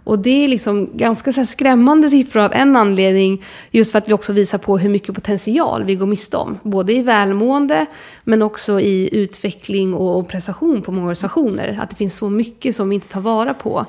Och 0.06 0.18
det 0.18 0.44
är 0.44 0.48
liksom 0.48 0.90
ganska 0.96 1.32
så 1.32 1.46
skrämmande 1.46 2.10
siffror 2.10 2.42
av 2.42 2.52
en 2.52 2.76
anledning. 2.76 3.44
Just 3.70 3.92
för 3.92 3.98
att 3.98 4.08
vi 4.08 4.12
också 4.12 4.32
visar 4.32 4.58
på 4.58 4.78
hur 4.78 4.88
mycket 4.88 5.14
potential 5.14 5.84
vi 5.84 5.94
går 5.94 6.06
miste 6.06 6.36
om. 6.36 6.58
Både 6.62 6.92
i 6.92 7.02
välmående 7.02 7.86
men 8.24 8.42
också 8.42 8.80
i 8.80 9.08
utveckling 9.12 9.94
och 9.94 10.28
prestation 10.28 10.82
på 10.82 10.92
många 10.92 11.04
organisationer. 11.04 11.78
Att 11.82 11.90
det 11.90 11.96
finns 11.96 12.16
så 12.16 12.30
mycket 12.30 12.76
som 12.76 12.88
vi 12.88 12.94
inte 12.94 13.08
tar 13.08 13.20
vara 13.20 13.54
på. 13.54 13.86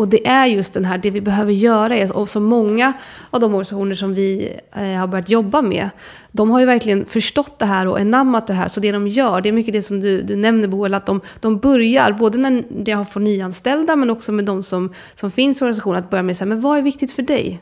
Och 0.00 0.08
det 0.08 0.26
är 0.26 0.46
just 0.46 0.74
den 0.74 0.84
här, 0.84 0.98
det 0.98 1.10
vi 1.10 1.20
behöver 1.20 1.52
göra 1.52 1.96
är, 1.96 2.16
och 2.16 2.30
som 2.30 2.44
många 2.44 2.92
av 3.30 3.40
de 3.40 3.44
organisationer 3.44 3.94
som 3.94 4.14
vi 4.14 4.56
eh, 4.72 4.82
har 4.82 5.06
börjat 5.06 5.28
jobba 5.28 5.62
med, 5.62 5.90
de 6.32 6.50
har 6.50 6.60
ju 6.60 6.66
verkligen 6.66 7.04
förstått 7.04 7.58
det 7.58 7.64
här 7.64 7.86
och 7.86 8.00
enammat 8.00 8.46
det 8.46 8.52
här. 8.52 8.68
Så 8.68 8.80
det 8.80 8.92
de 8.92 9.08
gör, 9.08 9.40
det 9.40 9.48
är 9.48 9.52
mycket 9.52 9.72
det 9.72 9.82
som 9.82 10.00
du, 10.00 10.22
du 10.22 10.36
nämner 10.36 10.68
Boel, 10.68 10.94
att 10.94 11.06
de, 11.06 11.20
de 11.40 11.58
börjar, 11.58 12.12
både 12.12 12.38
när 12.38 12.64
de 12.84 13.06
får 13.06 13.20
nyanställda 13.20 13.96
men 13.96 14.10
också 14.10 14.32
med 14.32 14.44
de 14.44 14.62
som, 14.62 14.92
som 15.14 15.30
finns 15.30 15.60
i 15.60 15.64
organisationen, 15.64 15.98
att 15.98 16.10
börja 16.10 16.22
med 16.22 16.36
så 16.36 16.44
här, 16.44 16.48
men 16.48 16.60
vad 16.60 16.78
är 16.78 16.82
viktigt 16.82 17.12
för 17.12 17.22
dig? 17.22 17.60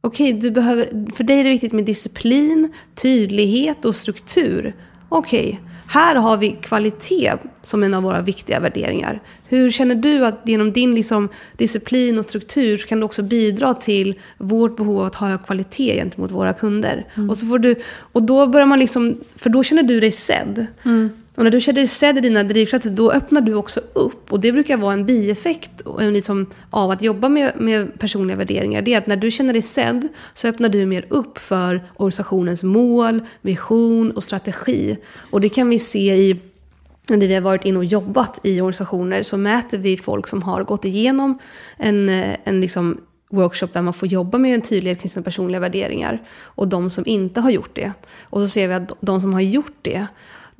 Okej, 0.00 0.32
du 0.32 0.50
behöver, 0.50 1.12
för 1.12 1.24
dig 1.24 1.40
är 1.40 1.44
det 1.44 1.50
viktigt 1.50 1.72
med 1.72 1.84
disciplin, 1.84 2.72
tydlighet 2.94 3.84
och 3.84 3.94
struktur. 3.94 4.74
Okej, 5.08 5.60
här 5.86 6.14
har 6.14 6.36
vi 6.36 6.50
kvalitet 6.50 7.32
som 7.62 7.82
en 7.82 7.94
av 7.94 8.02
våra 8.02 8.20
viktiga 8.20 8.60
värderingar. 8.60 9.20
Hur 9.48 9.70
känner 9.70 9.94
du 9.94 10.26
att 10.26 10.40
genom 10.44 10.72
din 10.72 10.94
liksom, 10.94 11.28
disciplin 11.56 12.18
och 12.18 12.24
struktur 12.24 12.76
så 12.76 12.86
kan 12.86 13.00
du 13.00 13.04
också 13.04 13.22
bidra 13.22 13.74
till 13.74 14.14
vårt 14.38 14.76
behov 14.76 14.98
av 15.00 15.06
att 15.06 15.14
ha 15.14 15.38
kvalitet 15.38 15.94
gentemot 15.94 16.30
våra 16.30 16.52
kunder? 16.52 17.06
Mm. 17.14 17.30
Och, 17.30 17.36
så 17.36 17.46
får 17.46 17.58
du, 17.58 17.74
och 17.88 18.22
då 18.22 18.46
börjar 18.46 18.66
man 18.66 18.78
liksom, 18.78 19.20
för 19.36 19.50
då 19.50 19.62
känner 19.62 19.82
du 19.82 20.00
dig 20.00 20.12
sedd. 20.12 20.66
Mm. 20.84 21.10
Och 21.38 21.44
när 21.44 21.50
du 21.50 21.60
känner 21.60 21.80
dig 21.80 21.86
sedd 21.86 22.18
i 22.18 22.20
dina 22.20 22.44
drivkrafter, 22.44 22.90
då 22.90 23.12
öppnar 23.12 23.40
du 23.40 23.54
också 23.54 23.80
upp. 23.92 24.32
Och 24.32 24.40
det 24.40 24.52
brukar 24.52 24.76
vara 24.76 24.92
en 24.92 25.06
bieffekt 25.06 25.82
liksom, 26.00 26.46
av 26.70 26.90
att 26.90 27.02
jobba 27.02 27.28
med, 27.28 27.52
med 27.56 27.98
personliga 27.98 28.36
värderingar. 28.36 28.82
Det 28.82 28.94
är 28.94 28.98
att 28.98 29.06
när 29.06 29.16
du 29.16 29.30
känner 29.30 29.52
dig 29.52 29.62
sedd, 29.62 30.08
så 30.34 30.48
öppnar 30.48 30.68
du 30.68 30.86
mer 30.86 31.06
upp 31.08 31.38
för 31.38 31.82
organisationens 31.96 32.62
mål, 32.62 33.20
vision 33.40 34.10
och 34.10 34.24
strategi. 34.24 34.96
Och 35.30 35.40
det 35.40 35.48
kan 35.48 35.68
vi 35.68 35.78
se 35.78 36.14
i 36.14 36.40
när 37.08 37.28
vi 37.28 37.34
har 37.34 37.40
varit 37.40 37.64
inne 37.64 37.78
och 37.78 37.84
jobbat 37.84 38.40
i 38.42 38.60
organisationer 38.60 39.22
så 39.22 39.36
mäter 39.36 39.78
vi 39.78 39.96
folk 39.96 40.26
som 40.26 40.42
har 40.42 40.64
gått 40.64 40.84
igenom 40.84 41.38
en, 41.76 42.08
eh, 42.08 42.36
en 42.44 42.60
liksom 42.60 43.00
workshop 43.30 43.68
där 43.72 43.82
man 43.82 43.94
får 43.94 44.08
jobba 44.08 44.38
med 44.38 44.54
en 44.54 44.62
tydlighet 44.62 45.00
kring 45.00 45.10
sina 45.10 45.22
personliga 45.22 45.60
värderingar 45.60 46.22
och 46.42 46.68
de 46.68 46.90
som 46.90 47.06
inte 47.06 47.40
har 47.40 47.50
gjort 47.50 47.74
det. 47.74 47.92
Och 48.22 48.40
så 48.40 48.48
ser 48.48 48.68
vi 48.68 48.74
att 48.74 48.92
de 49.00 49.20
som 49.20 49.34
har 49.34 49.40
gjort 49.40 49.76
det 49.82 50.06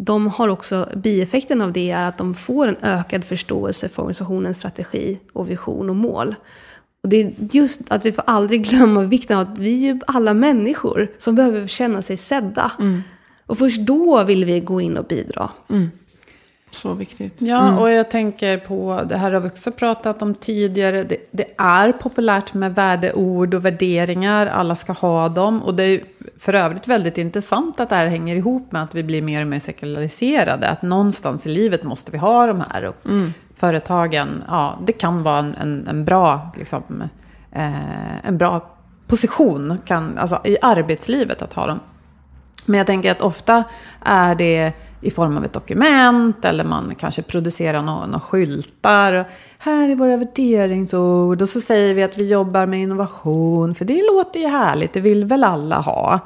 de 0.00 0.26
har 0.26 0.48
också, 0.48 0.88
bieffekten 0.96 1.62
av 1.62 1.72
det 1.72 1.90
är 1.90 2.04
att 2.04 2.18
de 2.18 2.34
får 2.34 2.68
en 2.68 2.76
ökad 2.82 3.24
förståelse 3.24 3.88
för 3.88 4.02
organisationens 4.02 4.56
strategi 4.56 5.18
och 5.32 5.50
vision 5.50 5.90
och 5.90 5.96
mål. 5.96 6.34
Och 7.02 7.08
det 7.08 7.16
är 7.22 7.32
just 7.52 7.80
att 7.88 8.04
vi 8.04 8.12
får 8.12 8.24
aldrig 8.26 8.68
glömma 8.68 9.02
vikten 9.02 9.38
av 9.38 9.52
att 9.52 9.58
vi 9.58 9.88
är 9.88 10.00
alla 10.06 10.34
människor 10.34 11.10
som 11.18 11.34
behöver 11.34 11.66
känna 11.66 12.02
sig 12.02 12.16
sedda. 12.16 12.72
Mm. 12.78 13.02
Och 13.46 13.58
först 13.58 13.80
då 13.80 14.24
vill 14.24 14.44
vi 14.44 14.60
gå 14.60 14.80
in 14.80 14.96
och 14.96 15.04
bidra. 15.04 15.50
Mm. 15.68 15.90
Så 16.70 16.94
viktigt. 16.94 17.34
Ja, 17.38 17.68
mm. 17.68 17.78
och 17.78 17.90
jag 17.90 18.10
tänker 18.10 18.58
på, 18.58 19.00
det 19.08 19.16
här 19.16 19.32
har 19.32 19.40
vi 19.40 19.48
också 19.48 19.72
pratat 19.72 20.22
om 20.22 20.34
tidigare, 20.34 21.04
det, 21.04 21.16
det, 21.30 21.50
är 21.58 21.92
populärt 21.92 22.54
med 22.54 22.74
värdeord 22.74 23.54
och 23.54 23.64
värderingar, 23.64 24.46
alla 24.46 24.74
ska 24.74 24.92
ha 24.92 25.28
dem. 25.28 25.62
Och 25.62 25.74
det 25.74 25.82
är 25.82 26.00
för 26.38 26.54
övrigt 26.54 26.88
väldigt 26.88 27.18
intressant 27.18 27.80
att 27.80 27.88
det 27.88 27.96
här 27.96 28.06
hänger 28.06 28.36
ihop 28.36 28.72
med 28.72 28.82
att 28.82 28.94
vi 28.94 29.02
blir 29.02 29.22
mer 29.22 29.40
och 29.40 29.46
mer 29.46 29.60
sekulariserade. 29.60 30.68
Att 30.68 30.82
någonstans 30.82 31.46
i 31.46 31.48
livet 31.48 31.82
måste 31.82 32.12
vi 32.12 32.18
ha 32.18 32.46
de 32.46 32.64
här. 32.70 32.84
Och 32.84 33.06
mm. 33.06 33.32
Företagen, 33.56 34.44
ja, 34.48 34.78
det 34.86 34.92
kan 34.92 35.22
vara 35.22 35.38
en, 35.38 35.54
en, 35.54 35.86
en 35.88 36.04
bra, 36.04 36.50
liksom, 36.56 37.02
eh, 37.52 38.26
en 38.26 38.38
bra 38.38 38.70
position 39.06 39.78
kan, 39.84 40.18
alltså, 40.18 40.40
i 40.44 40.56
arbetslivet 40.62 41.42
att 41.42 41.52
ha 41.52 41.66
dem. 41.66 41.80
Men 42.66 42.78
jag 42.78 42.86
tänker 42.86 43.10
att 43.10 43.20
ofta 43.20 43.64
är 44.00 44.34
det 44.34 44.72
i 45.00 45.10
form 45.10 45.36
av 45.36 45.44
ett 45.44 45.52
dokument 45.52 46.44
eller 46.44 46.64
man 46.64 46.94
kanske 46.98 47.22
producerar 47.22 47.82
några, 47.82 48.20
skyltar. 48.20 49.24
Här 49.58 49.88
är 49.88 49.94
våra 49.94 50.16
värderingsord 50.16 51.42
och 51.42 51.48
så 51.48 51.60
säger 51.60 51.94
vi 51.94 52.02
att 52.02 52.18
vi 52.18 52.28
jobbar 52.28 52.66
med 52.66 52.80
innovation 52.80 53.74
för 53.74 53.84
det 53.84 54.02
låter 54.12 54.40
ju 54.40 54.46
härligt, 54.46 54.92
det 54.92 55.00
vill 55.00 55.24
väl 55.24 55.44
alla 55.44 55.80
ha. 55.80 56.20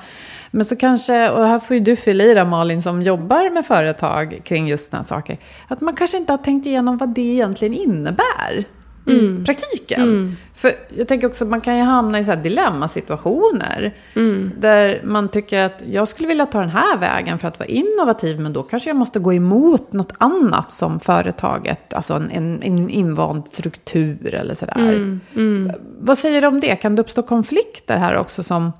Men 0.50 0.64
så 0.64 0.76
kanske, 0.76 1.30
och 1.30 1.46
här 1.46 1.60
får 1.60 1.76
ju 1.76 1.80
du 1.80 1.96
fylla 1.96 2.24
i 2.24 2.34
det 2.34 2.44
Malin 2.44 2.82
som 2.82 3.02
jobbar 3.02 3.50
med 3.50 3.66
företag 3.66 4.40
kring 4.44 4.68
just 4.68 4.90
sådana 4.90 5.04
saker, 5.04 5.38
att 5.68 5.80
man 5.80 5.94
kanske 5.94 6.16
inte 6.16 6.32
har 6.32 6.38
tänkt 6.38 6.66
igenom 6.66 6.96
vad 6.96 7.14
det 7.14 7.20
egentligen 7.20 7.74
innebär 7.74 8.66
mm. 9.06 9.44
praktiken. 9.44 10.02
Mm. 10.02 10.36
För 10.54 10.72
jag 10.96 11.08
tänker 11.08 11.26
också 11.26 11.44
att 11.44 11.50
man 11.50 11.60
kan 11.60 11.76
ju 11.76 11.82
hamna 11.82 12.18
i 12.18 12.24
så 12.24 12.30
här 12.30 12.42
dilemmasituationer. 12.42 13.94
Mm. 14.14 14.52
Där 14.58 15.00
man 15.04 15.28
tycker 15.28 15.64
att 15.64 15.82
jag 15.90 16.08
skulle 16.08 16.28
vilja 16.28 16.46
ta 16.46 16.60
den 16.60 16.70
här 16.70 16.98
vägen 16.98 17.38
för 17.38 17.48
att 17.48 17.58
vara 17.58 17.68
innovativ. 17.68 18.40
Men 18.40 18.52
då 18.52 18.62
kanske 18.62 18.90
jag 18.90 18.96
måste 18.96 19.18
gå 19.18 19.32
emot 19.32 19.92
något 19.92 20.12
annat 20.18 20.72
som 20.72 21.00
företaget. 21.00 21.94
Alltså 21.94 22.14
en, 22.14 22.30
en, 22.30 22.62
en 22.62 22.90
invand 22.90 23.48
struktur 23.48 24.34
eller 24.34 24.54
sådär. 24.54 24.78
Mm. 24.78 25.20
Mm. 25.36 25.72
Vad 26.00 26.18
säger 26.18 26.40
du 26.40 26.46
om 26.46 26.60
det? 26.60 26.76
Kan 26.76 26.96
det 26.96 27.02
uppstå 27.02 27.22
konflikter 27.22 27.96
här 27.96 28.16
också 28.16 28.42
som 28.42 28.72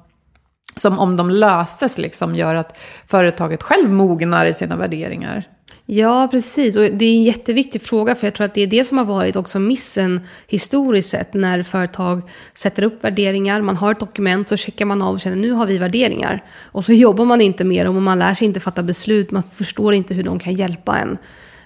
som 0.76 0.98
om 0.98 1.16
de 1.16 1.30
löses 1.30 1.98
liksom 1.98 2.34
gör 2.34 2.54
att 2.54 2.78
företaget 3.06 3.62
själv 3.62 3.90
mognar 3.90 4.46
i 4.46 4.54
sina 4.54 4.76
värderingar? 4.76 5.44
Ja, 5.86 6.28
precis. 6.30 6.76
Och 6.76 6.82
det 6.82 7.04
är 7.04 7.14
en 7.14 7.22
jätteviktig 7.22 7.82
fråga, 7.82 8.14
för 8.14 8.26
jag 8.26 8.34
tror 8.34 8.44
att 8.44 8.54
det 8.54 8.62
är 8.62 8.66
det 8.66 8.84
som 8.84 8.98
har 8.98 9.04
varit 9.04 9.36
också 9.36 9.58
missen 9.58 10.20
historiskt 10.46 11.10
sett, 11.10 11.34
när 11.34 11.62
företag 11.62 12.22
sätter 12.54 12.82
upp 12.82 13.04
värderingar, 13.04 13.60
man 13.60 13.76
har 13.76 13.92
ett 13.92 14.00
dokument, 14.00 14.48
så 14.48 14.56
checkar 14.56 14.84
man 14.84 15.02
av 15.02 15.14
och 15.14 15.20
känner 15.20 15.36
nu 15.36 15.52
har 15.52 15.66
vi 15.66 15.78
värderingar. 15.78 16.44
Och 16.60 16.84
så 16.84 16.92
jobbar 16.92 17.24
man 17.24 17.40
inte 17.40 17.64
med 17.64 17.86
dem 17.86 17.96
och 17.96 18.02
man 18.02 18.18
lär 18.18 18.34
sig 18.34 18.46
inte 18.46 18.60
fatta 18.60 18.82
beslut, 18.82 19.30
man 19.30 19.42
förstår 19.54 19.94
inte 19.94 20.14
hur 20.14 20.22
de 20.22 20.38
kan 20.38 20.54
hjälpa 20.54 20.98
en. 20.98 21.18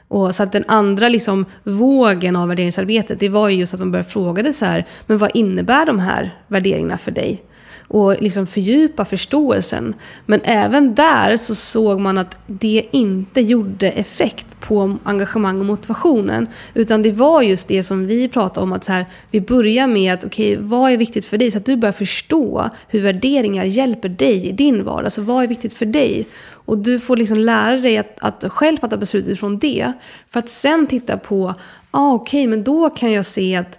Och 0.09 0.35
så 0.35 0.43
att 0.43 0.53
den 0.53 0.65
andra 0.69 1.09
liksom 1.09 1.45
vågen 1.63 2.37
av 2.37 2.49
värderingsarbetet, 2.49 3.21
det 3.21 3.29
var 3.29 3.49
ju 3.49 3.57
just 3.57 3.75
att 3.75 3.81
man 3.81 3.91
började 3.91 4.11
fråga 4.11 4.43
det 4.43 4.53
så 4.53 4.65
här, 4.65 4.87
men 5.07 5.19
vad 5.19 5.31
innebär 5.35 5.87
de 5.87 5.99
här 5.99 6.41
värderingarna 6.49 6.99
för 6.99 7.11
dig? 7.11 7.43
Och 7.89 8.23
liksom 8.23 8.47
fördjupa 8.47 9.05
förståelsen. 9.05 9.95
Men 10.27 10.41
även 10.45 10.95
där 10.95 11.37
så 11.37 11.55
såg 11.55 12.01
man 12.01 12.19
att 12.19 12.37
det 12.47 12.87
inte 12.91 13.41
gjorde 13.41 13.91
effekt 13.91 14.47
på 14.61 14.97
engagemang 15.05 15.61
och 15.61 15.67
motivationen. 15.67 16.49
Utan 16.75 17.03
det 17.03 17.13
var 17.13 17.43
just 17.43 17.69
det 17.69 17.83
som 17.83 18.07
vi 18.07 18.29
pratade 18.29 18.65
om, 18.65 18.73
att 18.73 18.85
så 18.85 18.93
här, 18.93 19.07
vi 19.31 19.41
börjar 19.41 19.87
med 19.87 20.15
att 20.15 20.25
okej, 20.25 20.53
okay, 20.53 20.67
vad 20.67 20.93
är 20.93 20.97
viktigt 20.97 21.25
för 21.25 21.39
dig? 21.39 21.51
Så 21.51 21.59
att 21.59 21.67
du 21.67 21.77
börjar 21.77 21.93
förstå 21.93 22.71
hur 22.89 23.01
värderingar 23.01 23.65
hjälper 23.65 24.09
dig 24.09 24.47
i 24.47 24.53
din 24.53 24.85
vardag. 24.85 25.13
Så 25.13 25.23
vad 25.23 25.45
är 25.45 25.49
viktigt 25.49 25.75
för 25.75 25.87
dig? 25.87 26.29
Och 26.49 26.79
du 26.79 26.99
får 26.99 27.17
liksom 27.17 27.39
lära 27.39 27.77
dig 27.77 27.99
att, 27.99 28.19
att 28.21 28.53
själv 28.53 28.79
fatta 28.79 28.97
beslut 28.97 29.27
utifrån 29.27 29.59
det. 29.59 29.93
För 30.31 30.39
att 30.39 30.49
sen 30.49 30.87
titta 30.87 31.19
på, 31.19 31.55
ah, 31.91 32.13
okej, 32.13 32.41
okay, 32.41 32.49
men 32.49 32.65
då 32.65 32.91
kan 32.91 33.13
jag 33.13 33.27
se 33.27 33.57
att 33.57 33.79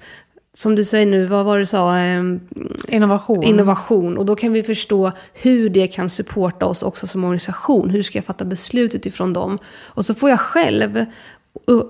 som 0.58 0.76
du 0.76 0.84
säger 0.84 1.06
nu, 1.06 1.26
vad 1.26 1.46
var 1.46 1.56
det 1.56 1.62
du 1.62 1.66
sa? 1.66 1.98
Ehm, 1.98 2.40
innovation. 2.88 3.44
Innovation. 3.44 4.18
Och 4.18 4.26
då 4.26 4.36
kan 4.36 4.54
vi 4.54 4.64
förstå 4.64 5.12
hur 5.34 5.70
det 5.70 5.88
kan 5.88 6.10
supporta 6.10 6.66
oss 6.66 6.84
också 6.84 7.08
som 7.08 7.24
organisation. 7.24 7.90
Hur 7.90 8.02
ska 8.02 8.18
jag 8.18 8.26
fatta 8.26 8.46
beslut 8.46 8.96
utifrån 8.96 9.34
dem? 9.34 9.58
Och 9.86 10.06
så 10.06 10.14
får 10.14 10.30
jag 10.30 10.40
själv 10.40 11.06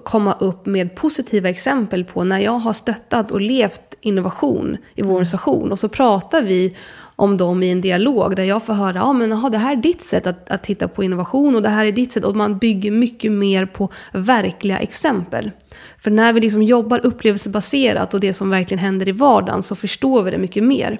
komma 0.03 0.33
upp 0.33 0.65
med 0.65 0.95
positiva 0.95 1.49
exempel 1.49 2.05
på 2.05 2.23
när 2.23 2.39
jag 2.39 2.51
har 2.51 2.73
stöttat 2.73 3.31
och 3.31 3.41
levt 3.41 3.95
innovation 4.01 4.77
i 4.95 5.01
vår 5.01 5.11
organisation. 5.11 5.71
Och 5.71 5.79
så 5.79 5.89
pratar 5.89 6.41
vi 6.41 6.75
om 7.19 7.37
dem 7.37 7.63
i 7.63 7.71
en 7.71 7.81
dialog 7.81 8.35
där 8.35 8.43
jag 8.43 8.63
får 8.63 8.73
höra, 8.73 8.95
ja 8.95 9.13
men 9.13 9.33
aha, 9.33 9.49
det 9.49 9.57
här 9.57 9.71
är 9.71 9.75
ditt 9.75 10.03
sätt 10.03 10.27
att, 10.27 10.49
att 10.49 10.63
titta 10.63 10.87
på 10.87 11.03
innovation 11.03 11.55
och 11.55 11.61
det 11.61 11.69
här 11.69 11.85
är 11.85 11.91
ditt 11.91 12.11
sätt. 12.11 12.25
Och 12.25 12.35
man 12.35 12.57
bygger 12.57 12.91
mycket 12.91 13.31
mer 13.31 13.65
på 13.65 13.89
verkliga 14.11 14.79
exempel. 14.79 15.51
För 15.99 16.11
när 16.11 16.33
vi 16.33 16.39
liksom 16.39 16.63
jobbar 16.63 17.05
upplevelsebaserat 17.05 18.13
och 18.13 18.19
det 18.19 18.33
som 18.33 18.49
verkligen 18.49 18.79
händer 18.79 19.07
i 19.07 19.11
vardagen 19.11 19.63
så 19.63 19.75
förstår 19.75 20.23
vi 20.23 20.31
det 20.31 20.37
mycket 20.37 20.63
mer. 20.63 20.99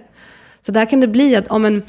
Så 0.62 0.72
där 0.72 0.86
kan 0.86 1.00
det 1.00 1.08
bli 1.08 1.36
att, 1.36 1.46
ja 1.50 1.58
men, 1.58 1.82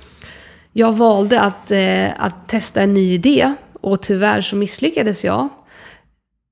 jag 0.72 0.92
valde 0.92 1.40
att, 1.40 1.70
eh, 1.70 2.24
att 2.24 2.48
testa 2.48 2.80
en 2.80 2.94
ny 2.94 3.12
idé 3.12 3.54
och 3.80 4.02
tyvärr 4.02 4.40
så 4.40 4.56
misslyckades 4.56 5.24
jag. 5.24 5.48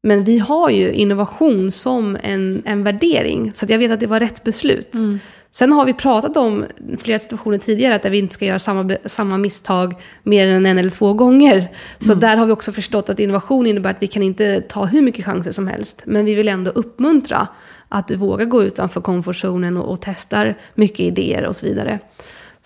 Men 0.03 0.25
vi 0.25 0.39
har 0.39 0.71
ju 0.71 0.93
innovation 0.93 1.71
som 1.71 2.19
en, 2.23 2.63
en 2.65 2.85
värdering, 2.85 3.53
så 3.55 3.67
jag 3.69 3.79
vet 3.79 3.91
att 3.91 4.01
det 4.01 4.07
var 4.07 4.21
rätt 4.21 4.45
beslut. 4.45 4.95
Mm. 4.95 5.19
Sen 5.57 5.73
har 5.73 5.87
vi 5.87 5.95
pratat 5.95 6.37
om 6.37 6.65
flera 6.99 7.19
situationer 7.19 7.59
tidigare, 7.59 7.95
att 7.95 8.05
vi 8.05 8.19
inte 8.19 8.35
ska 8.35 8.45
göra 8.45 8.59
samma, 8.59 8.97
samma 9.05 9.39
misstag 9.39 9.95
mer 10.23 10.47
än 10.47 10.67
en 10.67 10.79
eller 10.79 10.91
två 10.91 11.13
gånger. 11.13 11.73
Så 11.99 12.13
mm. 12.13 12.21
där 12.21 12.37
har 12.37 12.47
vi 12.47 12.53
också 12.53 12.73
förstått 12.73 13.09
att 13.09 13.19
innovation 13.19 13.67
innebär 13.67 13.91
att 13.91 14.03
vi 14.03 14.07
kan 14.07 14.23
inte 14.23 14.61
ta 14.61 14.85
hur 14.85 15.03
mycket 15.03 15.25
chanser 15.25 15.53
som 15.53 15.67
helst. 15.67 16.03
Men 16.07 16.25
vi 16.25 16.35
vill 16.35 16.49
ändå 16.49 16.71
uppmuntra 16.71 17.49
att 17.89 18.09
du 18.09 18.17
vågar 18.17 18.47
gå 18.47 18.63
utanför 18.63 19.01
komfortzonen 19.01 19.77
och, 19.77 19.93
och 19.93 20.01
testar 20.01 20.59
mycket 20.75 21.01
idéer 21.01 21.47
och 21.47 21.57
så 21.57 21.67
vidare. 21.67 21.99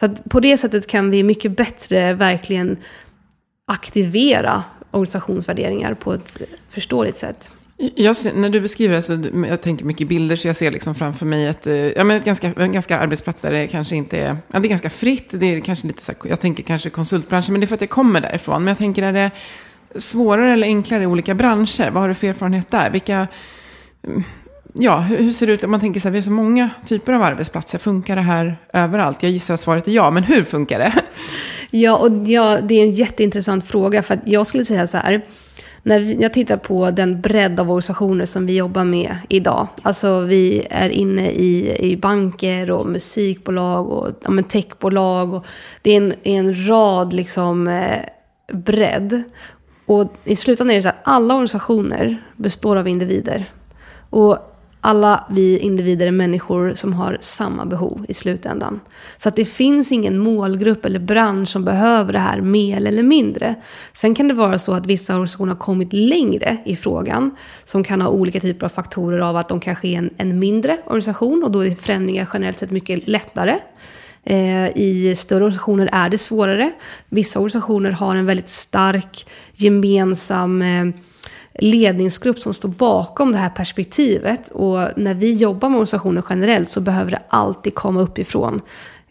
Så 0.00 0.08
på 0.30 0.40
det 0.40 0.56
sättet 0.56 0.86
kan 0.86 1.10
vi 1.10 1.22
mycket 1.22 1.56
bättre 1.56 2.14
verkligen 2.14 2.76
aktivera 3.66 4.62
organisationsvärderingar 4.90 5.94
på 5.94 6.12
ett 6.12 6.38
förståeligt 6.70 7.18
sätt. 7.18 7.50
Jag 7.94 8.16
ser, 8.16 8.32
när 8.32 8.50
du 8.50 8.60
beskriver 8.60 8.96
det 8.96 9.02
så 9.02 9.18
jag 9.48 9.60
tänker 9.60 9.84
mycket 9.84 10.08
bilder 10.08 10.36
så 10.36 10.46
jag 10.46 10.56
ser 10.56 10.70
liksom 10.70 10.94
framför 10.94 11.26
mig 11.26 11.46
ett, 11.46 11.66
eh, 11.66 11.74
ja, 11.74 12.04
men 12.04 12.16
ett 12.16 12.24
ganska, 12.24 12.52
en 12.56 12.72
ganska 12.72 12.98
arbetsplats 12.98 13.40
där 13.40 13.50
det 13.50 13.66
kanske 13.66 13.96
inte 13.96 14.18
är, 14.18 14.36
ja 14.52 14.58
det 14.60 14.66
är 14.66 14.70
ganska 14.70 14.90
fritt, 14.90 15.28
det 15.30 15.46
är 15.46 15.60
kanske 15.60 15.86
lite 15.86 16.04
så 16.04 16.12
jag 16.24 16.40
tänker 16.40 16.62
kanske 16.62 16.90
konsultbranschen, 16.90 17.52
men 17.52 17.60
det 17.60 17.64
är 17.64 17.68
för 17.68 17.74
att 17.74 17.80
jag 17.80 17.90
kommer 17.90 18.20
därifrån. 18.20 18.64
Men 18.64 18.68
jag 18.68 18.78
tänker 18.78 19.02
är 19.02 19.12
det 19.12 19.30
svårare 19.94 20.52
eller 20.52 20.66
enklare 20.66 21.02
i 21.02 21.06
olika 21.06 21.34
branscher? 21.34 21.90
Vad 21.90 22.02
har 22.02 22.08
du 22.08 22.14
för 22.14 22.26
erfarenhet 22.26 22.70
där? 22.70 22.90
Vilka, 22.90 23.28
mm, 24.06 24.22
ja, 24.72 25.00
hur, 25.00 25.18
hur 25.18 25.32
ser 25.32 25.46
det 25.46 25.52
ut? 25.52 25.64
Om 25.64 25.70
man 25.70 25.80
tänker 25.80 26.00
så 26.00 26.08
här, 26.08 26.12
vi 26.12 26.18
har 26.18 26.24
så 26.24 26.30
många 26.30 26.70
typer 26.86 27.12
av 27.12 27.22
arbetsplatser. 27.22 27.78
Funkar 27.78 28.16
det 28.16 28.22
här 28.22 28.56
överallt? 28.72 29.22
Jag 29.22 29.32
gissar 29.32 29.54
att 29.54 29.60
svaret 29.60 29.88
är 29.88 29.92
ja, 29.92 30.10
men 30.10 30.22
hur 30.22 30.44
funkar 30.44 30.78
det? 30.78 30.92
Ja, 31.70 31.96
och 31.96 32.10
ja, 32.28 32.58
det 32.60 32.74
är 32.74 32.82
en 32.82 32.94
jätteintressant 32.94 33.66
fråga. 33.66 34.02
För 34.02 34.14
att 34.14 34.20
jag 34.24 34.46
skulle 34.46 34.64
säga 34.64 34.86
så 34.86 34.96
här. 34.96 35.24
När 35.82 36.22
jag 36.22 36.32
tittar 36.32 36.56
på 36.56 36.90
den 36.90 37.20
bredd 37.20 37.60
av 37.60 37.70
organisationer 37.70 38.24
som 38.24 38.46
vi 38.46 38.56
jobbar 38.56 38.84
med 38.84 39.16
idag. 39.28 39.66
Alltså 39.82 40.20
vi 40.20 40.66
är 40.70 40.88
inne 40.88 41.30
i, 41.30 41.76
i 41.90 41.96
banker 41.96 42.70
och 42.70 42.86
musikbolag 42.86 43.88
och 43.90 44.08
ja, 44.24 44.30
men 44.30 44.44
techbolag. 44.44 45.34
Och 45.34 45.46
det 45.82 45.90
är 45.90 45.96
en, 45.96 46.14
en 46.22 46.68
rad 46.68 47.12
liksom, 47.12 47.68
eh, 47.68 47.98
bredd. 48.52 49.22
Och 49.86 50.12
i 50.24 50.36
slutändan 50.36 50.70
är 50.70 50.74
det 50.74 50.82
så 50.82 50.88
att 50.88 51.00
alla 51.04 51.34
organisationer 51.34 52.24
består 52.36 52.76
av 52.76 52.88
individer. 52.88 53.44
Och 54.10 54.38
alla 54.80 55.24
vi 55.30 55.58
individer 55.58 56.06
är 56.06 56.10
människor 56.10 56.74
som 56.74 56.92
har 56.92 57.18
samma 57.20 57.64
behov 57.64 58.06
i 58.08 58.14
slutändan. 58.14 58.80
Så 59.16 59.28
att 59.28 59.36
det 59.36 59.44
finns 59.44 59.92
ingen 59.92 60.18
målgrupp 60.18 60.84
eller 60.84 60.98
bransch 60.98 61.48
som 61.48 61.64
behöver 61.64 62.12
det 62.12 62.18
här 62.18 62.40
mer 62.40 62.86
eller 62.86 63.02
mindre. 63.02 63.54
Sen 63.92 64.14
kan 64.14 64.28
det 64.28 64.34
vara 64.34 64.58
så 64.58 64.72
att 64.72 64.86
vissa 64.86 65.12
organisationer 65.12 65.52
har 65.52 65.60
kommit 65.60 65.92
längre 65.92 66.56
i 66.64 66.76
frågan. 66.76 67.36
Som 67.64 67.84
kan 67.84 68.00
ha 68.00 68.08
olika 68.08 68.40
typer 68.40 68.66
av 68.66 68.70
faktorer 68.70 69.18
av 69.18 69.36
att 69.36 69.48
de 69.48 69.60
kanske 69.60 69.88
är 69.88 69.98
en, 69.98 70.10
en 70.16 70.38
mindre 70.38 70.78
organisation 70.86 71.44
och 71.44 71.50
då 71.50 71.64
är 71.64 71.74
förändringar 71.74 72.28
generellt 72.32 72.58
sett 72.58 72.70
mycket 72.70 73.08
lättare. 73.08 73.58
Eh, 74.24 74.76
I 74.76 75.14
större 75.16 75.44
organisationer 75.44 75.88
är 75.92 76.08
det 76.08 76.18
svårare. 76.18 76.72
Vissa 77.08 77.38
organisationer 77.38 77.90
har 77.90 78.16
en 78.16 78.26
väldigt 78.26 78.48
stark 78.48 79.26
gemensam 79.54 80.62
eh, 80.62 80.84
ledningsgrupp 81.60 82.38
som 82.38 82.54
står 82.54 82.68
bakom 82.68 83.32
det 83.32 83.38
här 83.38 83.50
perspektivet. 83.50 84.50
Och 84.50 84.78
när 84.96 85.14
vi 85.14 85.32
jobbar 85.32 85.68
med 85.68 85.76
organisationer 85.76 86.24
generellt 86.30 86.70
så 86.70 86.80
behöver 86.80 87.10
det 87.10 87.22
alltid 87.28 87.74
komma 87.74 88.00
uppifrån. 88.00 88.60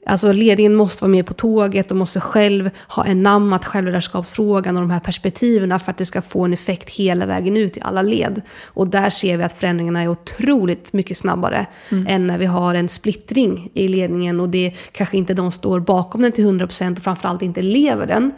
Alltså 0.05 0.31
ledningen 0.31 0.75
måste 0.75 1.03
vara 1.03 1.11
med 1.11 1.25
på 1.25 1.33
tåget 1.33 1.91
och 1.91 1.97
måste 1.97 2.19
själv 2.19 2.69
ha 2.87 3.05
enammat 3.05 3.65
självledarskapsfrågan 3.65 4.77
och 4.77 4.81
de 4.81 4.91
här 4.91 4.99
perspektiven 4.99 5.79
för 5.79 5.91
att 5.91 5.97
det 5.97 6.05
ska 6.05 6.21
få 6.21 6.45
en 6.45 6.53
effekt 6.53 6.89
hela 6.89 7.25
vägen 7.25 7.57
ut 7.57 7.77
i 7.77 7.81
alla 7.81 8.01
led. 8.01 8.41
Och 8.63 8.87
där 8.87 9.09
ser 9.09 9.37
vi 9.37 9.43
att 9.43 9.57
förändringarna 9.57 10.01
är 10.01 10.07
otroligt 10.07 10.93
mycket 10.93 11.17
snabbare 11.17 11.65
mm. 11.89 12.07
än 12.09 12.27
när 12.27 12.37
vi 12.37 12.45
har 12.45 12.75
en 12.75 12.89
splittring 12.89 13.71
i 13.73 13.87
ledningen 13.87 14.39
och 14.39 14.49
det 14.49 14.73
kanske 14.91 15.17
inte 15.17 15.33
de 15.33 15.51
står 15.51 15.79
bakom 15.79 16.21
den 16.21 16.31
till 16.31 16.45
100% 16.45 16.91
och 16.97 17.03
framförallt 17.03 17.41
inte 17.41 17.61
lever 17.61 18.07
den. 18.07 18.31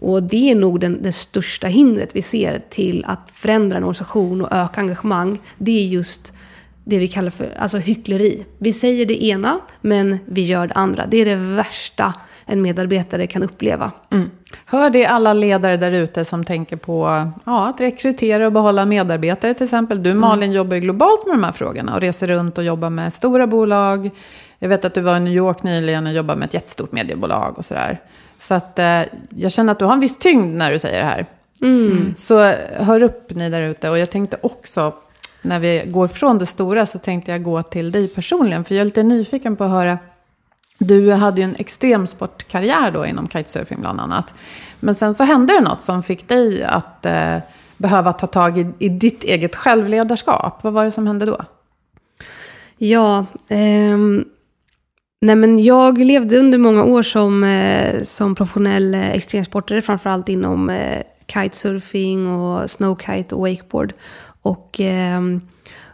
Och 0.00 0.22
det 0.22 0.50
är 0.50 0.54
nog 0.54 0.80
den, 0.80 1.02
det 1.02 1.12
största 1.12 1.66
hindret 1.66 2.10
vi 2.12 2.22
ser 2.22 2.58
till 2.70 3.04
att 3.08 3.28
förändra 3.32 3.76
en 3.76 3.84
organisation 3.84 4.40
och 4.40 4.52
öka 4.52 4.80
engagemang. 4.80 5.38
Det 5.58 5.78
är 5.80 5.86
just 5.86 6.32
det 6.84 6.98
vi 6.98 7.08
kallar 7.08 7.30
för 7.30 7.54
alltså 7.58 7.78
hyckleri. 7.78 8.44
Vi 8.58 8.72
säger 8.72 9.06
det 9.06 9.24
ena, 9.24 9.60
men 9.80 10.18
vi 10.26 10.46
gör 10.46 10.66
det 10.66 10.74
andra. 10.74 11.06
Det 11.06 11.16
är 11.16 11.24
det 11.24 11.36
värsta 11.36 12.14
en 12.46 12.62
medarbetare 12.62 13.26
kan 13.26 13.42
uppleva. 13.42 13.90
Mm. 14.10 14.30
Hör 14.64 14.90
det 14.90 15.06
alla 15.06 15.32
ledare 15.32 15.76
där 15.76 15.92
ute 15.92 16.24
som 16.24 16.44
tänker 16.44 16.76
på 16.76 17.30
ja, 17.44 17.68
att 17.68 17.80
rekrytera 17.80 18.46
och 18.46 18.52
behålla 18.52 18.86
medarbetare 18.86 19.54
till 19.54 19.64
exempel. 19.64 20.02
Du 20.02 20.14
Malin 20.14 20.42
mm. 20.42 20.56
jobbar 20.56 20.74
ju 20.74 20.80
globalt 20.80 21.26
med 21.26 21.34
de 21.34 21.44
här 21.44 21.52
frågorna 21.52 21.94
och 21.94 22.00
reser 22.00 22.26
runt 22.26 22.58
och 22.58 22.64
jobbar 22.64 22.90
med 22.90 23.12
stora 23.12 23.46
bolag. 23.46 24.10
Jag 24.58 24.68
vet 24.68 24.84
att 24.84 24.94
du 24.94 25.00
var 25.00 25.16
i 25.16 25.20
New 25.20 25.32
York 25.32 25.62
nyligen 25.62 26.06
och 26.06 26.12
jobbade 26.12 26.38
med 26.38 26.46
ett 26.46 26.54
jättestort 26.54 26.92
mediebolag 26.92 27.58
och 27.58 27.64
sådär. 27.64 28.00
Så 28.40 28.54
att 28.54 28.78
eh, 28.78 29.02
jag 29.30 29.52
känner 29.52 29.72
att 29.72 29.78
du 29.78 29.84
har 29.84 29.92
en 29.92 30.00
viss 30.00 30.18
tyngd 30.18 30.56
när 30.56 30.72
du 30.72 30.78
säger 30.78 30.98
det 30.98 31.04
här. 31.04 31.26
Mm. 31.62 32.14
Så 32.16 32.38
hör 32.76 33.02
upp 33.02 33.30
ni 33.34 33.50
där 33.50 33.62
ute. 33.62 33.90
Och 33.90 33.98
jag 33.98 34.10
tänkte 34.10 34.36
också, 34.42 34.94
när 35.42 35.58
vi 35.58 35.82
går 35.86 36.08
från 36.08 36.38
det 36.38 36.46
stora 36.46 36.86
så 36.86 36.98
tänkte 36.98 37.30
jag 37.32 37.42
gå 37.42 37.62
till 37.62 37.92
dig 37.92 38.08
personligen. 38.08 38.64
För 38.64 38.74
jag 38.74 38.80
är 38.80 38.84
lite 38.84 39.02
nyfiken 39.02 39.56
på 39.56 39.64
att 39.64 39.70
höra. 39.70 39.98
Du 40.78 41.12
hade 41.12 41.40
ju 41.40 41.44
en 41.44 41.56
extremsportkarriär 41.58 42.90
då 42.90 43.06
inom 43.06 43.28
kitesurfing 43.28 43.80
bland 43.80 44.00
annat. 44.00 44.34
Men 44.80 44.94
sen 44.94 45.14
så 45.14 45.24
hände 45.24 45.52
det 45.52 45.60
något 45.60 45.82
som 45.82 46.02
fick 46.02 46.28
dig 46.28 46.64
att 46.64 47.06
eh, 47.06 47.36
behöva 47.76 48.12
ta 48.12 48.26
tag 48.26 48.58
i, 48.58 48.72
i 48.78 48.88
ditt 48.88 49.24
eget 49.24 49.56
självledarskap. 49.56 50.62
Vad 50.62 50.72
var 50.72 50.84
det 50.84 50.90
som 50.90 51.06
hände 51.06 51.26
då? 51.26 51.44
Ja, 52.78 53.26
ehm 53.50 54.24
Nej, 55.22 55.36
men 55.36 55.62
jag 55.62 55.98
levde 55.98 56.38
under 56.38 56.58
många 56.58 56.84
år 56.84 57.02
som, 57.02 57.44
eh, 57.44 58.02
som 58.02 58.34
professionell 58.34 58.94
eh, 58.94 59.10
extremsportare, 59.10 59.82
framförallt 59.82 60.28
inom 60.28 60.70
eh, 60.70 61.02
kitesurfing 61.26 62.28
och 62.28 62.70
snowkite 62.70 63.34
och 63.34 63.40
wakeboard. 63.40 63.92
Och 64.42 64.80
ehm, 64.80 65.36
eh, 65.36 65.42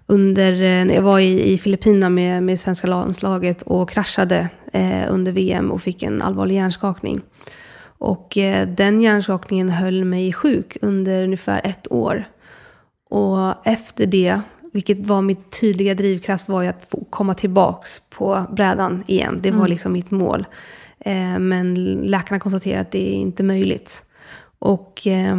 under, 0.06 0.52
när 0.84 0.94
jag 0.94 1.02
var 1.02 1.18
i, 1.18 1.52
i 1.52 1.58
Filippinerna 1.58 2.10
med, 2.10 2.42
med 2.42 2.60
svenska 2.60 2.86
landslaget 2.86 3.62
och 3.62 3.90
kraschade 3.90 4.48
eh, 4.72 5.04
under 5.08 5.32
VM 5.32 5.70
och 5.72 5.82
fick 5.82 6.02
en 6.02 6.22
allvarlig 6.22 6.54
hjärnskakning. 6.54 7.20
Och 7.98 8.38
eh, 8.38 8.68
den 8.68 9.02
hjärnskakningen 9.02 9.70
höll 9.70 10.04
mig 10.04 10.32
sjuk 10.32 10.76
under 10.82 11.24
ungefär 11.24 11.60
ett 11.64 11.92
år. 11.92 12.24
Och 13.10 13.66
efter 13.66 14.06
det 14.06 14.40
vilket 14.76 15.06
var 15.06 15.22
mitt 15.22 15.60
tydliga 15.60 15.94
drivkraft 15.94 16.48
var 16.48 16.62
ju 16.62 16.68
att 16.68 16.88
få 16.90 17.04
komma 17.10 17.34
tillbaks 17.34 18.02
på 18.10 18.46
brädan 18.50 19.04
igen. 19.06 19.38
Det 19.42 19.50
var 19.50 19.58
mm. 19.58 19.70
liksom 19.70 19.92
mitt 19.92 20.10
mål. 20.10 20.46
Eh, 21.00 21.38
men 21.38 21.74
läkarna 22.02 22.40
konstaterade 22.40 22.80
att 22.80 22.90
det 22.90 23.08
är 23.08 23.14
inte 23.14 23.42
möjligt. 23.42 24.04
Och 24.58 25.06
eh, 25.06 25.36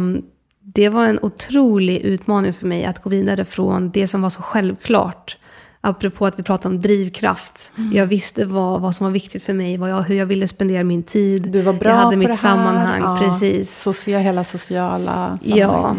det 0.60 0.88
var 0.88 1.06
en 1.06 1.18
otrolig 1.22 1.98
utmaning 1.98 2.52
för 2.52 2.66
mig 2.66 2.84
att 2.84 3.02
gå 3.02 3.10
vidare 3.10 3.44
från 3.44 3.90
det 3.90 4.06
som 4.06 4.22
var 4.22 4.30
så 4.30 4.42
självklart 4.42 5.36
Apropå 5.80 6.26
att 6.26 6.38
vi 6.38 6.42
pratade 6.42 6.74
om 6.74 6.80
drivkraft. 6.80 7.70
Mm. 7.76 7.92
Jag 7.96 8.06
visste 8.06 8.44
vad, 8.44 8.80
vad 8.80 8.94
som 8.94 9.04
var 9.04 9.12
viktigt 9.12 9.42
för 9.42 9.52
mig, 9.52 9.76
vad 9.76 9.90
jag, 9.90 10.02
hur 10.02 10.14
jag 10.14 10.26
ville 10.26 10.48
spendera 10.48 10.84
min 10.84 11.02
tid. 11.02 11.42
Du 11.42 11.60
var 11.60 11.72
bra 11.72 11.90
jag 11.90 11.96
hade 11.96 12.10
på 12.10 12.18
mitt 12.18 12.28
det 12.28 12.34
här. 12.34 12.40
sammanhang, 12.40 13.00
ja, 13.00 13.18
precis. 13.20 13.82
Socia, 13.82 14.18
hela 14.18 14.44
sociala 14.44 15.38
sammanhang. 15.42 15.58
Ja, 15.58 15.90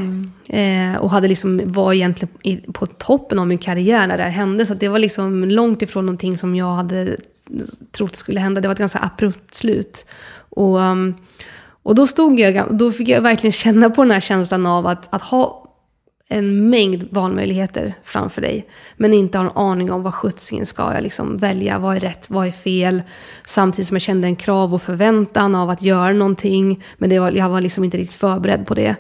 mm. 0.50 0.94
eh, 0.96 1.02
och 1.02 1.12
hade 1.12 1.28
liksom, 1.28 1.62
var 1.66 1.94
egentligen 1.94 2.34
i, 2.44 2.56
på 2.58 2.86
toppen 2.86 3.40
av 3.40 3.48
min 3.48 3.58
karriär 3.58 4.08
när 4.08 4.18
det 4.18 4.24
här 4.24 4.30
hände. 4.30 4.66
Så 4.66 4.74
det 4.74 4.88
var 4.88 5.00
liksom 5.00 5.44
långt 5.44 5.82
ifrån 5.82 6.06
någonting 6.06 6.38
som 6.38 6.56
jag 6.56 6.74
hade 6.74 7.18
trott 7.92 8.16
skulle 8.16 8.40
hända. 8.40 8.62
Det 8.62 8.68
var 8.68 8.74
ett 8.74 8.80
ganska 8.80 9.00
abrupt 9.00 9.56
slut. 9.56 10.06
Och, 10.50 10.80
um, 10.80 11.16
och 11.84 11.96
då 11.96 12.08
stod 12.08 12.40
jag, 12.40 12.78
då 12.78 12.92
fick 12.92 13.08
jag 13.08 13.22
verkligen 13.22 13.52
känna 13.52 13.90
på 13.90 14.04
den 14.04 14.12
här 14.12 14.20
känslan 14.20 14.66
av 14.66 14.88
att, 14.88 15.14
att 15.14 15.22
ha 15.22 15.59
en 16.32 16.70
mängd 16.70 17.08
valmöjligheter 17.12 17.94
framför 18.04 18.42
dig. 18.42 18.68
Men 18.98 19.14
inte 19.14 19.38
har 19.38 19.46
en 19.46 19.52
aning 19.52 19.92
om 19.92 20.04
vad 20.04 20.14
sjuttsingen 20.14 20.66
ska 20.66 20.94
jag 20.94 21.04
liksom 21.04 21.38
välja, 21.38 21.80
vad 21.80 21.96
är 21.96 22.00
rätt, 22.00 22.26
vad 22.28 22.48
är 22.48 22.52
fel. 22.52 23.02
Samtidigt 23.46 23.88
som 23.88 23.96
jag 23.96 24.02
kände 24.02 24.28
en 24.28 24.36
krav 24.36 24.74
och 24.74 24.82
förväntan 24.82 25.56
av 25.56 25.70
att 25.70 25.82
göra 25.82 26.14
någonting. 26.14 26.84
Men 26.98 27.10
det 27.10 27.20
var, 27.20 27.32
jag 27.32 27.50
var 27.50 27.62
liksom 27.62 27.84
inte 27.84 27.98
riktigt 27.98 28.20
förberedd 28.20 28.66
på 28.66 28.74
det. 28.74 28.96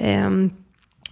Um, 0.00 0.50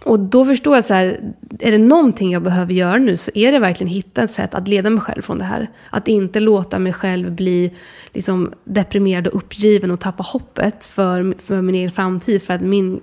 och 0.03 0.19
då 0.19 0.45
förstår 0.45 0.75
jag 0.75 0.85
så 0.85 0.93
här, 0.93 1.19
är 1.59 1.71
det 1.71 1.77
någonting 1.77 2.31
jag 2.31 2.43
behöver 2.43 2.73
göra 2.73 2.97
nu 2.97 3.17
så 3.17 3.31
är 3.35 3.51
det 3.51 3.59
verkligen 3.59 3.93
hitta 3.93 4.23
ett 4.23 4.31
sätt 4.31 4.55
att 4.55 4.67
leda 4.67 4.89
mig 4.89 5.01
själv 5.01 5.21
från 5.21 5.37
det 5.37 5.43
här. 5.43 5.71
Att 5.89 6.07
inte 6.07 6.39
låta 6.39 6.79
mig 6.79 6.93
själv 6.93 7.31
bli 7.31 7.73
liksom 8.13 8.53
deprimerad 8.63 9.27
och 9.27 9.35
uppgiven 9.35 9.91
och 9.91 9.99
tappa 9.99 10.23
hoppet 10.23 10.85
för, 10.85 11.35
för 11.39 11.61
min 11.61 11.75
egen 11.75 11.91
framtid. 11.91 12.43
För 12.43 12.53
att 12.53 12.61
min 12.61 13.01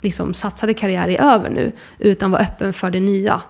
liksom 0.00 0.34
satsade 0.34 0.74
karriär 0.74 1.08
är 1.08 1.20
över 1.20 1.50
nu, 1.50 1.72
utan 1.98 2.30
var 2.30 2.40
öppen 2.40 2.72
för 2.72 2.90
det 2.90 3.00
nya. 3.00 3.42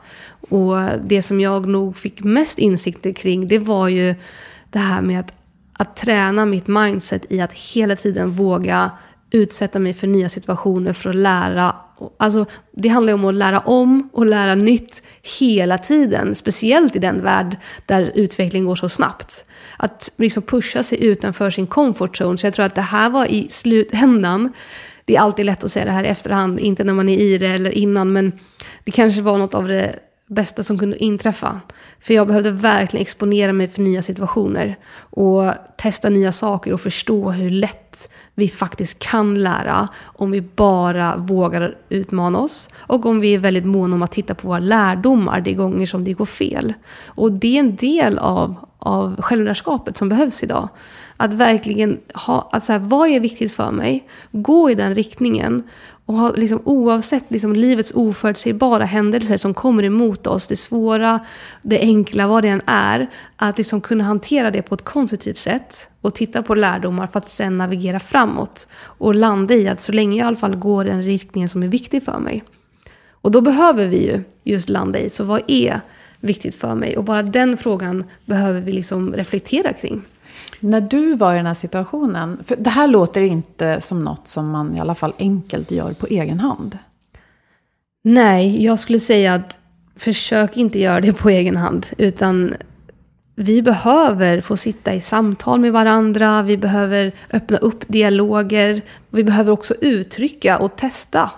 Och 0.50 0.76
det 1.02 1.22
som 1.22 1.40
jag 1.40 1.68
nog 1.68 1.96
fick 1.96 2.24
mest 2.24 2.58
insikter 2.58 3.12
kring, 3.12 3.48
det 3.48 3.58
var 3.58 3.88
ju 3.88 4.14
det 4.70 4.78
här 4.78 5.02
med 5.02 5.20
att, 5.20 5.32
att 5.72 5.96
träna 5.96 6.46
mitt 6.46 6.66
mindset 6.66 7.32
i 7.32 7.40
att 7.40 7.52
hela 7.52 7.96
tiden 7.96 8.30
våga 8.30 8.90
utsätta 9.30 9.78
mig 9.78 9.94
för 9.94 10.06
nya 10.06 10.28
situationer 10.28 10.92
för 10.92 11.10
att 11.10 11.16
lära. 11.16 11.76
Alltså, 12.16 12.46
det 12.72 12.88
handlar 12.88 13.10
ju 13.10 13.14
om 13.14 13.24
att 13.24 13.34
lära 13.34 13.60
om 13.60 14.08
och 14.12 14.26
lära 14.26 14.54
nytt 14.54 15.02
hela 15.38 15.78
tiden. 15.78 16.34
Speciellt 16.34 16.96
i 16.96 16.98
den 16.98 17.22
värld 17.22 17.56
där 17.86 18.12
utvecklingen 18.14 18.66
går 18.66 18.76
så 18.76 18.88
snabbt. 18.88 19.44
Att 19.76 20.12
liksom 20.16 20.42
pusha 20.42 20.82
sig 20.82 21.04
utanför 21.04 21.50
sin 21.50 21.66
comfort 21.66 22.20
zone. 22.20 22.38
Så 22.38 22.46
jag 22.46 22.54
tror 22.54 22.66
att 22.66 22.74
det 22.74 22.80
här 22.80 23.10
var 23.10 23.26
i 23.26 23.48
slutändan 23.50 24.52
det 25.08 25.16
är 25.16 25.20
alltid 25.20 25.46
lätt 25.46 25.64
att 25.64 25.70
säga 25.70 25.84
det 25.84 25.90
här 25.90 26.04
i 26.04 26.08
efterhand, 26.08 26.60
inte 26.60 26.84
när 26.84 26.92
man 26.92 27.08
är 27.08 27.18
i 27.18 27.38
det 27.38 27.46
eller 27.46 27.70
innan, 27.70 28.12
men 28.12 28.32
det 28.84 28.90
kanske 28.90 29.22
var 29.22 29.38
något 29.38 29.54
av 29.54 29.68
det 29.68 29.98
bästa 30.26 30.62
som 30.62 30.78
kunde 30.78 31.04
inträffa. 31.04 31.60
För 32.00 32.14
jag 32.14 32.26
behövde 32.26 32.50
verkligen 32.50 33.02
exponera 33.02 33.52
mig 33.52 33.68
för 33.68 33.82
nya 33.82 34.02
situationer 34.02 34.78
och 34.98 35.52
testa 35.76 36.08
nya 36.08 36.32
saker 36.32 36.72
och 36.72 36.80
förstå 36.80 37.30
hur 37.30 37.50
lätt 37.50 38.08
vi 38.34 38.48
faktiskt 38.48 38.98
kan 38.98 39.42
lära 39.42 39.88
om 40.02 40.30
vi 40.30 40.40
bara 40.40 41.16
vågar 41.16 41.76
utmana 41.88 42.38
oss 42.38 42.68
och 42.76 43.06
om 43.06 43.20
vi 43.20 43.34
är 43.34 43.38
väldigt 43.38 43.66
måna 43.66 43.94
om 43.94 44.02
att 44.02 44.12
titta 44.12 44.34
på 44.34 44.48
våra 44.48 44.58
lärdomar 44.58 45.40
de 45.40 45.54
gånger 45.54 45.86
som 45.86 46.04
det 46.04 46.12
går 46.12 46.26
fel. 46.26 46.74
Och 47.04 47.32
det 47.32 47.56
är 47.56 47.60
en 47.60 47.76
del 47.76 48.18
av, 48.18 48.54
av 48.78 49.22
självlärskapet 49.22 49.96
som 49.96 50.08
behövs 50.08 50.42
idag. 50.42 50.68
Att 51.20 51.32
verkligen 51.32 51.98
ha, 52.14 52.48
att 52.52 52.64
så 52.64 52.72
här, 52.72 52.78
vad 52.78 53.08
är 53.08 53.20
viktigt 53.20 53.52
för 53.52 53.70
mig? 53.70 54.08
Gå 54.32 54.70
i 54.70 54.74
den 54.74 54.94
riktningen. 54.94 55.62
Och 56.06 56.14
ha, 56.14 56.32
liksom, 56.32 56.60
oavsett 56.64 57.30
liksom, 57.30 57.52
livets 57.52 57.92
oförutsägbara 57.94 58.84
händelser 58.84 59.36
som 59.36 59.54
kommer 59.54 59.82
emot 59.82 60.26
oss, 60.26 60.46
det 60.46 60.56
svåra, 60.56 61.20
det 61.62 61.80
enkla, 61.80 62.26
vad 62.26 62.44
det 62.44 62.48
än 62.48 62.62
är, 62.66 63.10
att 63.36 63.58
liksom 63.58 63.80
kunna 63.80 64.04
hantera 64.04 64.50
det 64.50 64.62
på 64.62 64.74
ett 64.74 64.84
konstruktivt 64.84 65.38
sätt 65.38 65.88
och 66.00 66.14
titta 66.14 66.42
på 66.42 66.54
lärdomar 66.54 67.06
för 67.06 67.18
att 67.18 67.28
sen 67.28 67.58
navigera 67.58 68.00
framåt 68.00 68.68
och 68.82 69.14
landa 69.14 69.54
i 69.54 69.68
att 69.68 69.80
så 69.80 69.92
länge 69.92 70.16
jag 70.16 70.24
i 70.24 70.28
alla 70.28 70.36
fall 70.36 70.56
går 70.56 70.86
i 70.86 70.90
den 70.90 71.02
riktningen 71.02 71.48
som 71.48 71.62
är 71.62 71.68
viktig 71.68 72.02
för 72.02 72.18
mig. 72.18 72.44
Och 73.10 73.30
då 73.30 73.40
behöver 73.40 73.86
vi 73.86 74.06
ju 74.06 74.22
just 74.44 74.68
landa 74.68 74.98
i, 74.98 75.10
så 75.10 75.24
vad 75.24 75.42
är 75.46 75.80
viktigt 76.20 76.54
för 76.54 76.74
mig? 76.74 76.96
Och 76.96 77.04
bara 77.04 77.22
den 77.22 77.56
frågan 77.56 78.04
behöver 78.24 78.60
vi 78.60 78.72
liksom 78.72 79.14
reflektera 79.14 79.72
kring. 79.72 80.02
När 80.60 80.80
du 80.80 81.14
var 81.14 81.32
i 81.32 81.36
den 81.36 81.46
här 81.46 81.54
situationen, 81.54 82.44
för 82.46 82.56
det 82.56 82.70
här 82.70 82.88
låter 82.88 83.20
inte 83.20 83.80
som 83.80 84.04
något 84.04 84.28
som 84.28 84.50
man 84.50 84.76
i 84.76 84.80
alla 84.80 84.94
fall 84.94 85.12
enkelt 85.18 85.70
gör 85.70 85.92
på 85.92 86.06
egen 86.06 86.40
hand. 86.40 86.78
Nej, 88.04 88.64
jag 88.64 88.78
skulle 88.78 89.00
säga 89.00 89.34
att 89.34 89.58
försök 89.96 90.56
inte 90.56 90.78
göra 90.78 91.00
det 91.00 91.12
på 91.12 91.30
egen 91.30 91.56
hand, 91.56 91.86
utan 91.98 92.54
vi 93.34 93.62
behöver 93.62 94.40
få 94.40 94.56
sitta 94.56 94.94
i 94.94 95.00
samtal 95.00 95.60
med 95.60 95.72
varandra, 95.72 96.42
vi 96.42 96.56
behöver 96.56 97.14
öppna 97.30 97.58
upp 97.58 97.84
dialoger, 97.88 98.82
vi 99.10 99.24
behöver 99.24 99.52
också 99.52 99.74
uttrycka 99.80 100.58
och 100.58 100.76
testa 100.76 101.30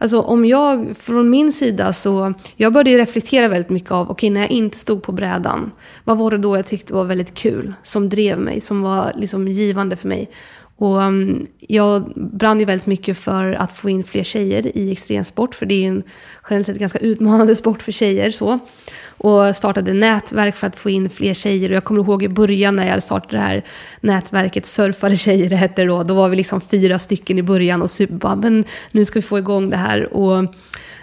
Alltså 0.00 0.20
om 0.20 0.44
jag, 0.44 0.96
från 0.96 1.30
min 1.30 1.52
sida 1.52 1.92
så, 1.92 2.34
jag 2.56 2.72
började 2.72 2.90
ju 2.90 2.98
reflektera 2.98 3.48
väldigt 3.48 3.70
mycket 3.70 3.90
av, 3.90 4.02
okej 4.02 4.12
okay, 4.12 4.30
när 4.30 4.40
jag 4.40 4.50
inte 4.50 4.78
stod 4.78 5.02
på 5.02 5.12
brädan, 5.12 5.72
vad 6.04 6.18
var 6.18 6.30
det 6.30 6.38
då 6.38 6.56
jag 6.56 6.66
tyckte 6.66 6.94
var 6.94 7.04
väldigt 7.04 7.34
kul, 7.34 7.74
som 7.82 8.08
drev 8.08 8.38
mig, 8.38 8.60
som 8.60 8.82
var 8.82 9.12
liksom 9.16 9.48
givande 9.48 9.96
för 9.96 10.08
mig? 10.08 10.30
Och 10.78 10.98
um, 10.98 11.46
jag 11.58 12.12
brann 12.14 12.60
ju 12.60 12.64
väldigt 12.64 12.86
mycket 12.86 13.18
för 13.18 13.52
att 13.52 13.72
få 13.72 13.90
in 13.90 14.04
fler 14.04 14.24
tjejer 14.24 14.76
i 14.76 14.92
extremsport, 14.92 15.54
för 15.54 15.66
det 15.66 15.84
är 15.84 15.88
en 15.88 16.02
generellt 16.50 16.66
sett 16.66 16.78
ganska 16.78 16.98
utmanande 16.98 17.56
sport 17.56 17.82
för 17.82 17.92
tjejer. 17.92 18.30
Så. 18.30 18.58
Och 19.06 19.56
startade 19.56 19.92
nätverk 19.92 20.56
för 20.56 20.66
att 20.66 20.76
få 20.76 20.90
in 20.90 21.10
fler 21.10 21.34
tjejer. 21.34 21.70
Och 21.70 21.76
jag 21.76 21.84
kommer 21.84 22.00
ihåg 22.00 22.22
i 22.22 22.28
början 22.28 22.76
när 22.76 22.88
jag 22.88 23.02
startade 23.02 23.36
det 23.36 23.42
här 23.42 23.64
nätverket, 24.00 24.66
Surfare 24.66 25.16
tjejer 25.16 25.50
det 25.50 25.56
hette 25.56 25.84
då. 25.84 26.02
Då 26.02 26.14
var 26.14 26.28
vi 26.28 26.36
liksom 26.36 26.60
fyra 26.60 26.98
stycken 26.98 27.38
i 27.38 27.42
början 27.42 27.82
och 27.82 27.90
super, 27.90 28.14
bara, 28.14 28.36
men 28.36 28.64
nu 28.92 29.04
ska 29.04 29.18
vi 29.18 29.22
få 29.22 29.38
igång 29.38 29.70
det 29.70 29.76
här. 29.76 30.14
Och 30.14 30.54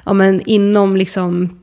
ja, 0.06 0.14
men 0.14 0.42
inom 0.46 0.96
liksom 0.96 1.60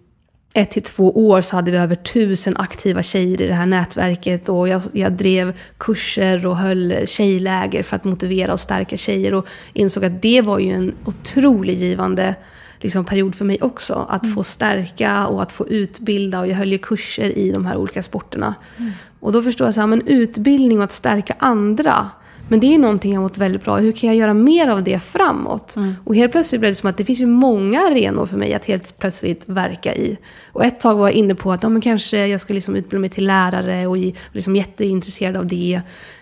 ett 0.55 0.71
till 0.71 0.83
två 0.83 1.29
år 1.29 1.43
så 1.43 1.57
hade 1.57 1.71
vi 1.71 1.77
över 1.77 1.95
tusen 1.95 2.57
aktiva 2.57 3.03
tjejer 3.03 3.43
i 3.43 3.47
det 3.47 3.55
här 3.55 3.67
nätverket 3.67 4.49
och 4.49 4.69
jag, 4.69 4.83
jag, 4.93 5.13
drev 5.13 5.59
kurser 5.79 6.47
och 6.47 6.57
höll 6.57 6.95
tjejläger 7.07 7.83
för 7.83 7.97
att 7.97 8.05
motivera 8.05 8.53
och 8.53 8.61
stärka 8.61 8.97
tjejer 8.97 9.35
och 9.35 9.47
insåg 9.73 10.05
att 10.05 10.23
det 10.23 10.43
var 10.43 10.59
ju 10.59 10.71
en 10.71 10.95
otroligt 11.05 11.79
givande 11.79 12.35
liksom, 12.81 13.05
period 13.05 13.35
för 13.35 13.45
mig 13.45 13.59
också. 13.61 14.07
Att 14.09 14.23
mm. 14.23 14.35
få 14.35 14.45
stärka 14.45 15.27
och 15.27 15.43
att 15.43 15.53
få 15.53 15.69
utbilda 15.69 16.41
och 16.41 16.47
jag 16.49 16.57
höll 16.57 16.73
ju 16.73 16.79
kurser 16.79 17.39
i 17.39 17.51
de 17.51 17.67
här 17.67 17.77
olika 17.77 18.03
sporterna. 18.03 18.55
Mm. 18.79 18.93
Och 19.21 19.33
då 19.33 19.43
förstår 19.43 19.67
jag 19.67 19.75
så 19.75 19.81
här, 19.81 19.87
men 19.87 20.07
utbildning 20.07 20.79
och 20.79 20.85
att 20.85 20.93
stärka 20.93 21.35
andra 21.39 22.11
men 22.53 22.61
det 22.61 22.75
är 22.75 22.79
någonting 22.79 23.15
jag 23.15 23.23
mått 23.23 23.39
väldigt 23.39 23.65
bra 23.65 23.77
Hur 23.77 23.93
kan 23.93 24.09
jag 24.09 24.17
göra 24.17 24.35
mer 24.35 24.69
av 24.69 24.83
det 24.83 24.99
framåt? 24.99 25.77
Mm. 25.77 25.95
Och 26.05 26.17
helt 26.17 26.33
plötsligt 26.33 26.61
blev 26.61 26.71
det 26.71 26.75
som 26.75 26.91
att 26.91 26.97
det 26.97 27.05
finns 27.05 27.21
ju 27.21 27.27
många 27.27 27.81
arenor 27.81 28.27
för 28.27 28.37
mig 28.37 28.55
att 28.55 28.65
helt 28.65 28.99
plötsligt 28.99 29.43
verka 29.47 29.95
i. 29.95 30.19
Och 30.53 30.65
ett 30.65 30.81
tag 30.81 30.97
var 30.97 31.09
jag 31.09 31.13
inne 31.13 31.35
på 31.35 31.53
att 31.53 31.63
ja, 31.63 31.69
men 31.69 31.83
kanske 31.83 32.27
jag 32.27 32.41
ska 32.41 32.55
liksom 32.55 32.77
utbilda 32.77 33.01
mig 33.01 33.11
till 33.11 33.27
lärare 33.27 33.87
och 33.87 33.99
är 33.99 34.13
liksom 34.33 34.57
jätteintresserad 34.57 35.37
av 35.37 35.47
det. 35.47 35.81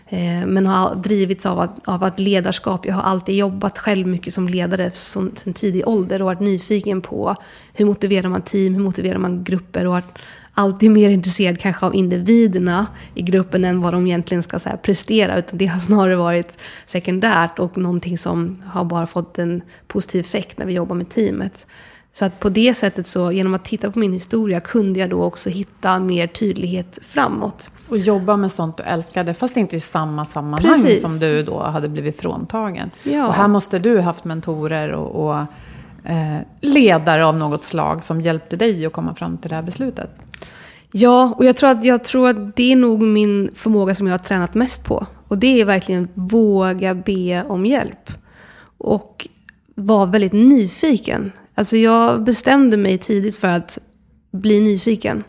Eh, 0.09 0.47
men 0.47 0.67
har 0.67 0.95
drivits 0.95 1.47
av 1.47 1.61
att, 1.61 1.89
av 1.89 2.05
att 2.05 2.21
ledarskap, 2.21 2.87
jag 2.87 2.95
har 2.95 3.03
alltid 3.03 3.37
jobbat 3.37 3.79
själv 3.79 4.07
mycket 4.07 4.35
som 4.35 4.49
ledare 4.49 4.91
som, 4.91 5.31
sen 5.37 5.55
tidig 5.55 5.89
ålder 5.89 6.23
och 6.23 6.27
varit 6.27 6.41
nyfiken 6.41 7.01
på 7.01 7.37
hur 7.73 7.87
motiverar 7.87 8.29
man 8.29 8.43
team, 8.43 8.75
hur 8.75 8.83
motiverar 8.83 9.19
man 9.19 9.45
grupper 9.45 9.87
och 9.87 9.93
varit 9.93 10.19
alltid 10.61 10.91
mer 10.91 11.11
intresserad 11.11 11.61
kanske 11.61 11.87
av 11.87 11.95
individerna 11.95 12.87
i 13.15 13.23
gruppen 13.23 13.65
än 13.65 13.81
vad 13.81 13.95
de 13.95 14.07
egentligen 14.07 14.43
ska 14.43 14.59
så 14.59 14.69
här, 14.69 14.77
prestera. 14.77 15.39
Utan 15.39 15.59
det 15.59 15.67
har 15.67 15.81
snarare 15.81 16.17
varit 16.17 16.59
sekundärt 16.87 17.59
och 17.59 17.79
någonting 17.79 18.19
som 18.19 18.63
har 18.67 18.85
bara 18.85 19.07
fått 19.07 19.39
en 19.39 19.63
positiv 19.87 20.21
effekt 20.21 20.59
när 20.59 20.67
vi 20.67 20.73
jobbar 20.73 20.97
med 20.97 21.09
teamet. 21.09 21.67
Så 22.13 22.25
att 22.25 22.41
på 22.41 22.49
det 22.49 22.75
sättet 22.75 23.07
så, 23.07 23.33
genom 23.33 23.55
att 23.55 23.65
titta 23.65 23.91
på 23.91 23.99
min 23.99 24.13
historia, 24.13 24.61
kunde 24.61 25.01
jag 25.01 25.11
då 25.11 25.23
också 25.23 25.51
hitta 25.51 25.99
mer 25.99 26.27
tydlighet 26.27 26.99
framåt. 27.03 27.71
Och 27.89 27.99
jobba 27.99 28.37
med 28.37 28.53
sånt 28.53 28.77
du 28.77 28.83
älskade, 28.83 29.35
fast 29.35 29.57
inte 29.57 29.77
i 29.77 29.81
samma 29.81 30.25
sammanhang 30.25 30.75
Precis. 30.75 31.03
som 31.03 31.19
du 31.19 31.43
då 31.43 31.63
hade 31.63 31.89
blivit 31.89 32.21
fråntagen. 32.21 32.91
Ja. 33.03 33.27
Och 33.27 33.35
här 33.35 33.49
måste 33.49 33.79
du 33.79 33.97
ha 33.97 34.03
haft 34.03 34.25
mentorer 34.25 34.93
och, 34.93 35.27
och 35.27 35.45
Eh, 36.05 36.39
ledare 36.61 37.27
av 37.27 37.37
något 37.37 37.65
slag 37.65 38.05
som 38.05 38.21
hjälpte 38.21 38.57
dig 38.57 38.87
att 38.87 38.93
komma 38.93 39.15
fram 39.15 39.39
till 39.39 39.49
det 39.49 39.55
här 39.55 39.63
beslutet. 39.63 40.11
Ja, 40.93 41.35
och 41.37 41.45
jag 41.45 41.57
tror, 41.57 41.71
att, 41.71 41.85
jag 41.85 42.05
tror 42.05 42.29
att 42.29 42.57
det 42.57 42.73
är 42.73 42.77
nog 42.77 43.03
min 43.03 43.51
förmåga 43.55 43.95
som 43.95 44.07
jag 44.07 44.15
har 44.15 44.19
tränat 44.19 44.55
mest 44.55 44.85
på. 44.85 45.07
Och 45.29 45.39
det 45.39 45.61
är 45.61 45.65
verkligen 45.65 46.09
våga 46.15 46.95
be 46.95 47.45
om 47.49 47.67
hjälp. 47.67 48.13
Och 48.79 49.29
vara 49.75 50.07
väldigt 50.07 50.33
nyfiken. 50.33 51.33
Alltså 51.55 51.77
jag 51.77 52.23
bestämde 52.23 52.77
mig 52.77 52.99
tidigt 52.99 53.37
för 53.37 53.49
att 53.49 53.79
bli 54.31 54.61
nyfiken. 54.61 55.25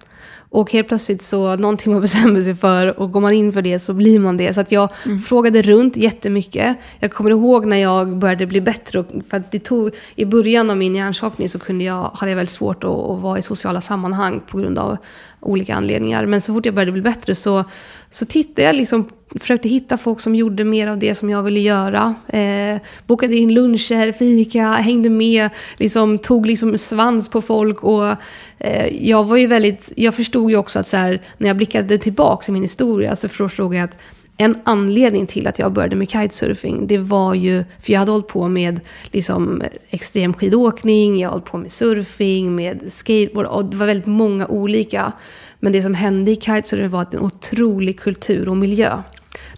Och 0.52 0.72
helt 0.72 0.88
plötsligt 0.88 1.22
så, 1.22 1.56
någonting 1.56 1.92
man 1.92 2.02
bestämmer 2.02 2.42
sig 2.42 2.56
för 2.56 3.00
och 3.00 3.12
går 3.12 3.22
man 3.22 3.34
in 3.34 3.54
för 3.54 3.62
det 3.62 3.80
så 3.80 3.94
blir 3.94 4.20
man 4.20 4.38
det. 4.38 4.54
Så 4.54 4.62
att 4.62 4.72
jag 4.72 4.90
mm. 5.06 5.20
frågade 5.20 5.62
runt 5.62 5.98
jättemycket. 5.98 6.78
Jag 7.00 7.12
kommer 7.12 7.30
ihåg 7.30 7.66
när 7.66 7.78
jag 7.78 8.18
började 8.18 8.46
bli 8.46 8.62
bättre. 8.62 9.04
För 9.30 9.38
att 9.38 9.52
det 9.52 9.60
tog, 9.60 9.92
I 10.16 10.26
början 10.26 10.70
av 10.70 10.78
min 10.78 10.96
hjärnskakning 10.96 11.50
så 11.50 11.60
kunde 11.60 11.84
jag, 11.84 12.12
hade 12.14 12.32
jag 12.32 12.36
väldigt 12.36 12.56
svårt 12.56 12.84
att, 12.84 12.90
att 12.90 13.22
vara 13.22 13.40
i 13.40 13.42
sociala 13.42 13.82
sammanhang 13.82 14.42
på 14.48 14.58
grund 14.58 14.78
av 14.78 14.98
olika 15.42 15.76
anledningar. 15.76 16.26
Men 16.26 16.42
så 16.42 16.54
fort 16.54 16.66
jag 16.66 16.76
började 16.76 16.92
bli 16.92 17.02
bättre 17.02 17.36
så, 17.36 17.64
så 18.12 18.26
tittade 18.26 18.62
jag 18.62 18.76
liksom, 18.76 19.10
försökte 19.40 19.70
hitta 19.70 19.98
folk 19.98 20.20
som 20.20 20.36
gjorde 20.36 20.64
mer 20.64 20.88
av 20.88 20.98
det 20.98 21.16
som 21.16 21.30
jag 21.30 21.44
ville 21.44 21.60
göra. 21.60 22.16
Eh, 22.28 22.82
bokade 23.08 23.36
in 23.36 23.54
luncher, 23.54 24.12
fika, 24.12 24.72
hängde 24.72 25.10
med, 25.10 25.50
liksom, 25.78 26.18
tog 26.18 26.46
liksom 26.46 26.78
svans 26.78 27.30
på 27.30 27.42
folk. 27.42 27.84
Och 27.84 28.16
eh, 28.60 29.08
jag 29.08 29.24
var 29.24 29.38
ju 29.38 29.48
väldigt, 29.48 29.92
jag 29.96 30.16
förstod 30.16 30.52
ju 30.52 30.58
också 30.58 30.80
att 30.80 30.88
så 30.88 30.98
här, 30.98 31.22
när 31.38 31.48
jag 31.48 31.58
blickade 31.58 31.98
tillbaka 31.98 32.46
i 32.48 32.54
min 32.54 32.64
historia 32.64 33.16
så 33.16 33.30
förstod 33.30 33.76
jag 33.76 33.84
att 33.84 33.98
en 34.46 34.56
anledning 34.64 35.28
till 35.28 35.48
att 35.48 35.60
jag 35.60 35.74
började 35.74 35.96
med 35.96 36.10
kitesurfing, 36.10 36.88
det 36.88 36.98
var 36.98 37.34
ju, 37.34 37.64
för 37.82 37.94
jag 37.94 38.00
hade 38.00 38.12
hållit 38.12 38.28
på 38.28 38.48
med 38.48 38.80
liksom 39.12 39.64
extrem 39.90 40.34
skidåkning, 40.34 41.20
jag 41.20 41.30
hade 41.30 41.34
hållit 41.34 41.52
på 41.52 41.58
med 41.58 41.72
surfing, 41.72 42.56
med 42.56 42.94
skateboard, 42.94 43.46
och 43.46 43.66
det 43.66 43.78
var 43.78 43.86
väldigt 43.86 44.06
många 44.06 44.48
olika. 44.48 45.12
Men 45.60 45.74
det 45.74 45.82
som 45.82 45.94
hände 45.94 46.32
i 46.32 46.36
kitesurfing 46.36 46.90
var 46.90 47.02
att 47.02 47.12
det 47.12 47.18
var 47.18 47.24
en 47.24 47.32
otrolig 47.36 48.00
kultur 48.00 48.50
och 48.50 48.58
miljö. 48.58 49.02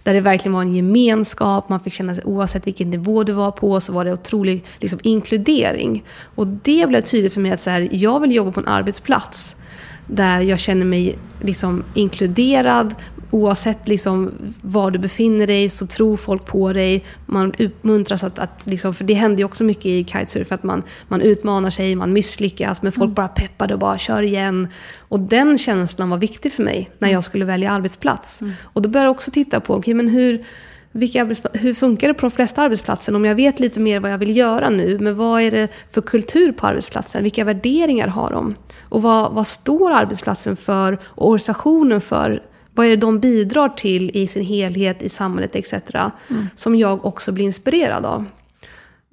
Där 0.02 0.14
det 0.14 0.20
verkligen 0.20 0.52
var 0.52 0.62
en 0.62 0.74
gemenskap, 0.74 1.68
man 1.68 1.80
fick 1.80 1.92
känna 1.92 2.14
sig 2.14 2.24
oavsett 2.24 2.66
vilken 2.66 2.90
nivå 2.90 3.24
du 3.24 3.32
var 3.32 3.50
på 3.50 3.80
så 3.80 3.92
var 3.92 4.04
det 4.04 4.12
otrolig 4.12 4.64
liksom, 4.80 4.98
inkludering. 5.02 6.04
Och 6.34 6.46
det 6.46 6.88
blev 6.88 7.00
tydligt 7.00 7.34
för 7.34 7.40
mig 7.40 7.52
att 7.52 7.60
så 7.60 7.70
här, 7.70 7.88
jag 7.92 8.20
vill 8.20 8.34
jobba 8.34 8.52
på 8.52 8.60
en 8.60 8.68
arbetsplats 8.68 9.56
där 10.06 10.40
jag 10.40 10.58
känner 10.58 10.84
mig 10.84 11.18
liksom 11.40 11.84
inkluderad, 11.94 12.94
oavsett 13.34 13.88
liksom 13.88 14.32
var 14.60 14.90
du 14.90 14.98
befinner 14.98 15.46
dig 15.46 15.68
så 15.68 15.86
tror 15.86 16.16
folk 16.16 16.44
på 16.44 16.72
dig. 16.72 17.04
Man 17.26 17.54
uppmuntras 17.58 18.24
att, 18.24 18.38
att 18.38 18.66
liksom, 18.66 18.94
för 18.94 19.04
det 19.04 19.14
händer 19.14 19.38
ju 19.38 19.44
också 19.44 19.64
mycket 19.64 19.86
i 19.86 20.04
kitesurf, 20.04 20.52
att 20.52 20.62
man, 20.62 20.82
man 21.08 21.20
utmanar 21.20 21.70
sig, 21.70 21.94
man 21.94 22.12
misslyckas, 22.12 22.82
men 22.82 22.92
folk 22.92 23.04
mm. 23.04 23.14
bara 23.14 23.28
peppade 23.28 23.74
och 23.74 23.80
bara 23.80 23.98
kör 23.98 24.22
igen. 24.22 24.68
Och 24.98 25.20
den 25.20 25.58
känslan 25.58 26.10
var 26.10 26.18
viktig 26.18 26.52
för 26.52 26.62
mig 26.62 26.90
när 26.98 27.08
jag 27.08 27.24
skulle 27.24 27.44
välja 27.44 27.70
arbetsplats. 27.70 28.42
Mm. 28.42 28.54
Och 28.62 28.82
då 28.82 28.88
började 28.88 29.06
jag 29.06 29.16
också 29.16 29.30
titta 29.30 29.60
på, 29.60 29.74
okay, 29.74 29.94
men 29.94 30.08
hur, 30.08 30.44
vilka 30.92 31.24
hur 31.52 31.74
funkar 31.74 32.08
det 32.08 32.14
på 32.14 32.20
de 32.20 32.30
flesta 32.30 32.62
arbetsplatser? 32.62 33.16
Om 33.16 33.24
jag 33.24 33.34
vet 33.34 33.60
lite 33.60 33.80
mer 33.80 34.00
vad 34.00 34.12
jag 34.12 34.18
vill 34.18 34.36
göra 34.36 34.70
nu, 34.70 34.98
men 35.00 35.16
vad 35.16 35.42
är 35.42 35.50
det 35.50 35.68
för 35.90 36.00
kultur 36.00 36.52
på 36.52 36.66
arbetsplatsen? 36.66 37.22
Vilka 37.22 37.44
värderingar 37.44 38.08
har 38.08 38.30
de? 38.30 38.54
Och 38.88 39.02
vad, 39.02 39.32
vad 39.32 39.46
står 39.46 39.92
arbetsplatsen 39.92 40.56
för 40.56 40.98
och 41.04 41.28
organisationen 41.28 42.00
för? 42.00 42.42
Vad 42.74 42.86
är 42.86 42.90
det 42.90 42.96
de 42.96 43.20
bidrar 43.20 43.68
till 43.68 44.10
i 44.14 44.26
sin 44.26 44.44
helhet, 44.44 45.02
i 45.02 45.08
samhället 45.08 45.56
etc. 45.56 45.72
Mm. 45.72 46.46
Som 46.56 46.76
jag 46.76 47.04
också 47.04 47.32
blir 47.32 47.44
inspirerad 47.44 48.06
av. 48.06 48.24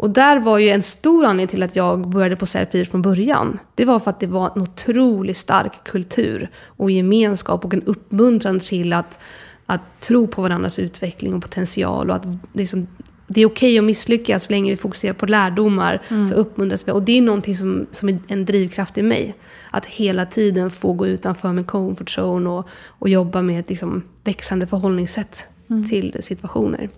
Och 0.01 0.09
där 0.09 0.39
var 0.39 0.57
ju 0.57 0.69
en 0.69 0.81
stor 0.81 1.25
anledning 1.25 1.47
till 1.47 1.63
att 1.63 1.75
jag 1.75 2.09
började 2.09 2.35
på 2.35 2.45
Serpir 2.45 2.85
från 2.85 3.01
början. 3.01 3.59
Det 3.75 3.85
var 3.85 3.99
för 3.99 4.09
att 4.09 4.19
det 4.19 4.27
var 4.27 4.51
en 4.55 4.61
otroligt 4.61 5.37
stark 5.37 5.83
kultur 5.83 6.49
och 6.65 6.91
gemenskap 6.91 7.65
och 7.65 7.73
en 7.73 7.83
uppmuntran 7.83 8.59
till 8.59 8.93
att, 8.93 9.19
att 9.65 9.99
tro 9.99 10.27
på 10.27 10.41
varandras 10.41 10.79
utveckling 10.79 11.33
och 11.33 11.41
potential. 11.41 12.09
Och 12.09 12.15
att 12.15 12.25
liksom, 12.53 12.87
det 13.33 13.41
är 13.41 13.45
okej 13.45 13.69
okay 13.69 13.77
att 13.77 13.83
misslyckas 13.83 14.43
så 14.43 14.51
länge 14.51 14.71
vi 14.71 14.77
fokuserar 14.77 15.13
på 15.13 15.25
lärdomar. 15.25 16.01
Mm. 16.09 16.25
Så 16.25 16.35
uppmuntras 16.35 16.87
vi. 16.87 16.91
Och 16.91 17.03
det 17.03 17.17
är 17.17 17.21
någonting 17.21 17.55
som, 17.55 17.85
som 17.91 18.09
är 18.09 18.19
en 18.27 18.45
drivkraft 18.45 18.97
i 18.97 19.03
mig 19.03 19.35
att 19.71 19.85
hela 19.85 20.25
tiden 20.25 20.71
få 20.71 20.93
gå 20.93 21.07
utanför 21.07 21.53
min 21.53 21.63
comfort 21.63 22.17
zone 22.17 22.49
och, 22.49 22.67
och 22.87 23.09
jobba 23.09 23.41
med 23.41 23.59
ett 23.59 23.69
liksom, 23.69 24.03
växande 24.23 24.67
förhållningssätt 24.67 25.45
till 25.89 26.17
situationer. 26.21 26.89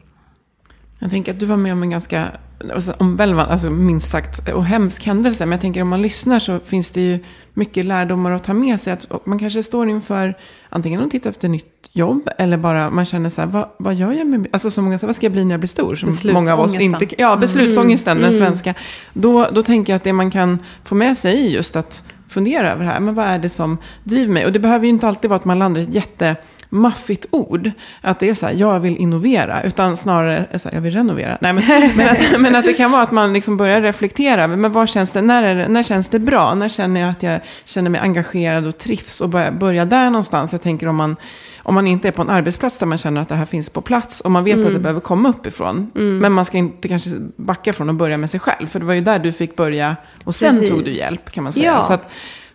Jag 1.00 1.10
tänker 1.10 1.34
att 1.34 1.40
du 1.40 1.46
var 1.46 1.58
med 1.58 1.74
om 1.74 1.84
en 1.84 1.90
ganska 1.90 2.32
alltså, 2.74 2.94
omvälvande, 2.98 3.52
alltså 3.54 3.70
minst 3.70 4.12
sagt, 4.12 4.50
och 4.50 4.66
hemsk 4.66 5.06
händelse. 5.06 5.46
Men 5.46 5.52
jag 5.52 5.62
tänker 5.62 5.82
om 5.82 5.88
man 5.88 6.02
lyssnar 6.02 6.40
så 6.40 6.60
finns 6.60 6.90
det 6.90 7.02
ju 7.02 7.20
mycket 7.54 7.86
lärdomar 7.86 8.32
att 8.32 8.44
ta 8.44 8.54
med 8.54 8.82
sig. 8.82 8.94
Att 8.94 9.26
man 9.26 9.40
kanske 9.40 9.64
står 9.64 9.90
inför, 9.90 10.38
antingen 10.70 11.04
att 11.04 11.12
titta 11.12 11.30
efter 11.30 11.50
nytt 11.50 11.90
jobb, 11.92 12.30
eller 12.38 12.58
bara 12.58 12.90
man 12.90 13.06
känner 13.06 13.30
så 13.30 13.42
här, 13.42 13.48
vad, 13.48 13.70
vad 13.80 13.96
gör 13.96 14.12
jag 14.12 14.28
med, 14.28 14.48
alltså 14.52 14.72
så 14.72 14.82
många 14.82 15.00
säger, 15.00 15.08
vad 15.08 15.16
ska 15.16 15.26
jag 15.26 15.34
bli 15.34 15.46
när 15.46 15.52
jag 15.52 15.60
blir 15.60 15.68
stor? 15.68 15.96
Som 15.96 16.34
många 16.34 16.54
av 16.54 16.60
oss 16.60 16.80
inte, 16.80 17.08
ja, 17.18 17.38
beslutsångesten, 17.38 18.18
mm. 18.18 18.30
den 18.30 18.40
svenska. 18.40 18.74
Då, 19.14 19.50
då 19.52 19.64
tänker 19.64 19.94
jag 19.94 19.98
att 19.98 20.04
det 20.04 20.14
man 20.14 20.32
kan 20.32 20.60
få 20.84 20.96
med 20.96 21.18
sig 21.18 21.46
är 21.46 21.50
just 21.50 21.76
att 21.76 22.04
fundera 22.30 22.72
över 22.72 22.86
här, 22.86 23.00
men 23.00 23.16
vad 23.16 23.26
är 23.26 23.40
det 23.40 23.50
som 23.50 23.78
driver 24.04 24.34
mig? 24.34 24.46
Och 24.46 24.52
det 24.52 24.60
behöver 24.60 24.86
ju 24.86 24.90
inte 24.90 25.08
alltid 25.08 25.30
vara 25.30 25.40
att 25.40 25.46
man 25.46 25.60
landar 25.60 25.82
i 25.82 25.84
ett 25.84 25.94
jätte 25.94 26.36
maffigt 26.74 27.26
ord. 27.32 27.72
Att 28.02 28.20
det 28.20 28.30
är 28.30 28.36
så 28.36 28.46
här, 28.46 28.54
jag 28.54 28.80
vill 28.80 28.98
innovera, 28.98 29.64
utan 29.64 29.98
snarare 29.98 30.60
så 30.60 30.70
här, 30.70 30.76
jag 30.76 30.82
vill 30.82 30.94
renovera. 30.94 31.38
Nej, 31.42 31.54
men, 31.54 31.64
men, 31.96 32.10
att, 32.10 32.42
men 32.42 32.56
att 32.56 32.66
det 32.66 32.74
kan 32.74 32.92
vara 32.92 33.02
att 33.02 33.12
man 33.12 33.34
liksom 33.34 33.58
börjar 33.58 33.82
reflektera. 33.82 34.48
Men 34.48 34.72
vad 34.72 34.90
känns 34.90 35.12
det, 35.12 35.22
när, 35.22 35.44
är 35.44 35.68
när 35.68 35.84
känns 35.84 36.08
det 36.08 36.20
bra? 36.20 36.54
När 36.54 36.70
känner 36.70 37.02
jag 37.02 37.10
att 37.10 37.24
jag 37.24 37.40
känner 37.66 37.90
mig 37.90 38.02
engagerad 38.02 38.68
och 38.68 38.78
trivs? 38.78 39.22
Och 39.22 39.30
börja, 39.30 39.52
börja 39.52 39.86
där 39.86 40.10
någonstans. 40.10 40.52
Jag 40.52 40.62
tänker 40.62 40.88
om 40.88 40.96
man, 40.96 41.16
om 41.58 41.76
man 41.76 41.88
inte 41.88 42.08
är 42.08 42.12
på 42.12 42.22
en 42.22 42.30
arbetsplats 42.30 42.78
där 42.78 42.86
man 42.86 42.98
känner 42.98 43.22
att 43.22 43.30
det 43.30 43.36
här 43.36 43.46
finns 43.46 43.70
på 43.70 43.82
plats. 43.82 44.22
Och 44.22 44.32
man 44.32 44.44
vet 44.44 44.56
mm. 44.56 44.68
att 44.68 44.74
det 44.74 44.80
behöver 44.80 45.02
komma 45.02 45.30
uppifrån. 45.30 45.92
Mm. 45.96 46.18
Men 46.18 46.32
man 46.32 46.46
ska 46.46 46.58
inte 46.58 46.88
kanske 46.88 47.10
backa 47.36 47.74
från 47.74 47.90
att 47.90 47.96
börja 47.96 48.18
med 48.18 48.30
sig 48.30 48.40
själv. 48.40 48.68
För 48.68 48.80
det 48.80 48.86
var 48.86 48.94
ju 48.94 49.02
där 49.02 49.20
du 49.20 49.32
fick 49.32 49.56
börja. 49.56 49.96
Och 50.24 50.36
sen 50.36 50.56
Precis. 50.56 50.70
tog 50.70 50.84
du 50.84 50.92
hjälp 50.92 51.32
kan 51.32 51.44
man 51.44 51.54
säga. 51.54 51.66
Ja. 51.66 51.82
Så 51.82 51.94
att, 51.94 52.10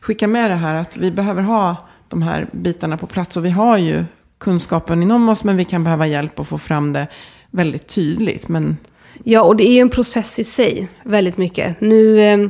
skicka 0.08 0.28
med 0.28 0.50
det 0.50 0.54
här 0.54 0.74
att 0.74 0.96
vi 0.96 1.10
behöver 1.10 1.42
ha 1.42 1.87
de 2.08 2.22
här 2.22 2.46
bitarna 2.52 2.96
på 2.96 3.06
plats. 3.06 3.36
Och 3.36 3.44
vi 3.44 3.50
har 3.50 3.78
ju 3.78 4.04
kunskapen 4.38 5.02
inom 5.02 5.28
oss, 5.28 5.44
men 5.44 5.56
vi 5.56 5.64
kan 5.64 5.84
behöva 5.84 6.06
hjälp 6.06 6.40
att 6.40 6.48
få 6.48 6.58
fram 6.58 6.92
det 6.92 7.06
väldigt 7.50 7.88
tydligt. 7.88 8.48
Men... 8.48 8.76
Ja, 9.24 9.42
och 9.42 9.56
det 9.56 9.68
är 9.68 9.72
ju 9.72 9.80
en 9.80 9.90
process 9.90 10.38
i 10.38 10.44
sig, 10.44 10.88
väldigt 11.02 11.36
mycket. 11.36 11.80
Nu... 11.80 12.20
Eh, 12.20 12.48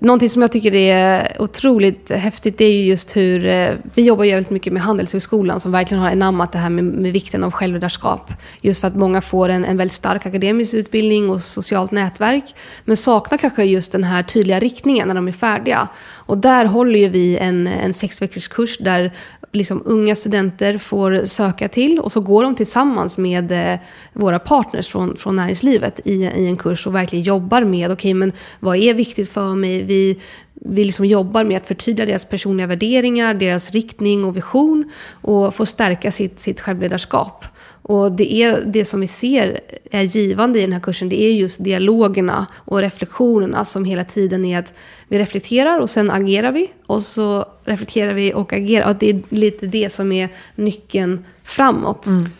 Någonting 0.00 0.28
som 0.28 0.42
jag 0.42 0.52
tycker 0.52 0.74
är 0.74 1.36
otroligt 1.38 2.10
häftigt 2.10 2.58
det 2.58 2.64
är 2.64 2.72
ju 2.72 2.84
just 2.84 3.16
hur, 3.16 3.46
eh, 3.46 3.70
vi 3.94 4.02
jobbar 4.02 4.24
ju 4.24 4.32
väldigt 4.32 4.50
mycket 4.50 4.72
med 4.72 4.82
Handelshögskolan 4.82 5.60
som 5.60 5.72
verkligen 5.72 6.02
har 6.02 6.10
enammat 6.10 6.52
det 6.52 6.58
här 6.58 6.70
med, 6.70 6.84
med 6.84 7.12
vikten 7.12 7.44
av 7.44 7.50
självledarskap. 7.50 8.32
Just 8.60 8.80
för 8.80 8.88
att 8.88 8.96
många 8.96 9.20
får 9.20 9.48
en, 9.48 9.64
en 9.64 9.76
väldigt 9.76 9.94
stark 9.94 10.26
akademisk 10.26 10.74
utbildning 10.74 11.30
och 11.30 11.40
socialt 11.40 11.90
nätverk, 11.90 12.54
men 12.84 12.96
saknar 12.96 13.38
kanske 13.38 13.64
just 13.64 13.92
den 13.92 14.04
här 14.04 14.22
tydliga 14.22 14.60
riktningen 14.60 15.08
när 15.08 15.14
de 15.14 15.28
är 15.28 15.32
färdiga. 15.32 15.88
Och 16.28 16.38
där 16.38 16.64
håller 16.64 16.98
ju 16.98 17.08
vi 17.08 17.36
en, 17.36 17.66
en 17.66 17.94
sex 17.94 18.20
kurs 18.48 18.78
där 18.78 19.12
liksom 19.52 19.82
unga 19.84 20.14
studenter 20.14 20.78
får 20.78 21.26
söka 21.26 21.68
till 21.68 21.98
och 21.98 22.12
så 22.12 22.20
går 22.20 22.42
de 22.42 22.54
tillsammans 22.54 23.18
med 23.18 23.52
eh, 23.52 23.78
våra 24.12 24.38
partners 24.38 24.88
från, 24.88 25.16
från 25.16 25.36
näringslivet 25.36 26.00
i, 26.04 26.12
i 26.12 26.46
en 26.46 26.56
kurs 26.56 26.86
och 26.86 26.94
verkligen 26.94 27.22
jobbar 27.22 27.64
med, 27.64 27.86
okej 27.86 27.94
okay, 27.94 28.14
men 28.14 28.32
vad 28.60 28.76
är 28.76 28.94
viktigt 28.94 29.30
för 29.30 29.54
mig? 29.54 29.82
Vi, 29.82 30.20
vi 30.54 30.84
liksom 30.84 31.04
jobbar 31.04 31.44
med 31.44 31.56
att 31.56 31.68
förtydliga 31.68 32.06
deras 32.06 32.24
personliga 32.24 32.66
värderingar, 32.66 33.34
deras 33.34 33.70
riktning 33.70 34.24
och 34.24 34.36
vision 34.36 34.92
och 35.10 35.54
få 35.54 35.66
stärka 35.66 36.10
sitt, 36.12 36.40
sitt 36.40 36.60
självledarskap. 36.60 37.44
Och 37.82 38.12
det, 38.12 38.34
är, 38.34 38.62
det 38.66 38.84
som 38.84 39.00
vi 39.00 39.08
ser 39.08 39.60
är 39.90 40.02
givande 40.02 40.58
i 40.58 40.62
den 40.62 40.72
här 40.72 40.80
kursen, 40.80 41.08
det 41.08 41.22
är 41.22 41.32
just 41.32 41.64
dialogerna 41.64 42.46
och 42.54 42.78
reflektionerna 42.78 43.64
som 43.64 43.84
hela 43.84 44.04
tiden 44.04 44.44
är 44.44 44.58
att 44.58 44.72
vi 45.08 45.18
reflekterar 45.18 45.78
och 45.78 45.90
sen 45.90 46.10
agerar 46.10 46.52
vi. 46.52 46.70
Och 46.86 47.02
så 47.02 47.44
reflekterar 47.64 48.14
vi 48.14 48.34
och 48.34 48.52
agerar. 48.52 48.88
Och 48.88 48.96
det 48.96 49.10
är 49.10 49.20
lite 49.28 49.66
det 49.66 49.92
som 49.92 50.12
är 50.12 50.28
nyckeln 50.54 51.24
framåt. 51.44 52.06
Mm. 52.06 52.30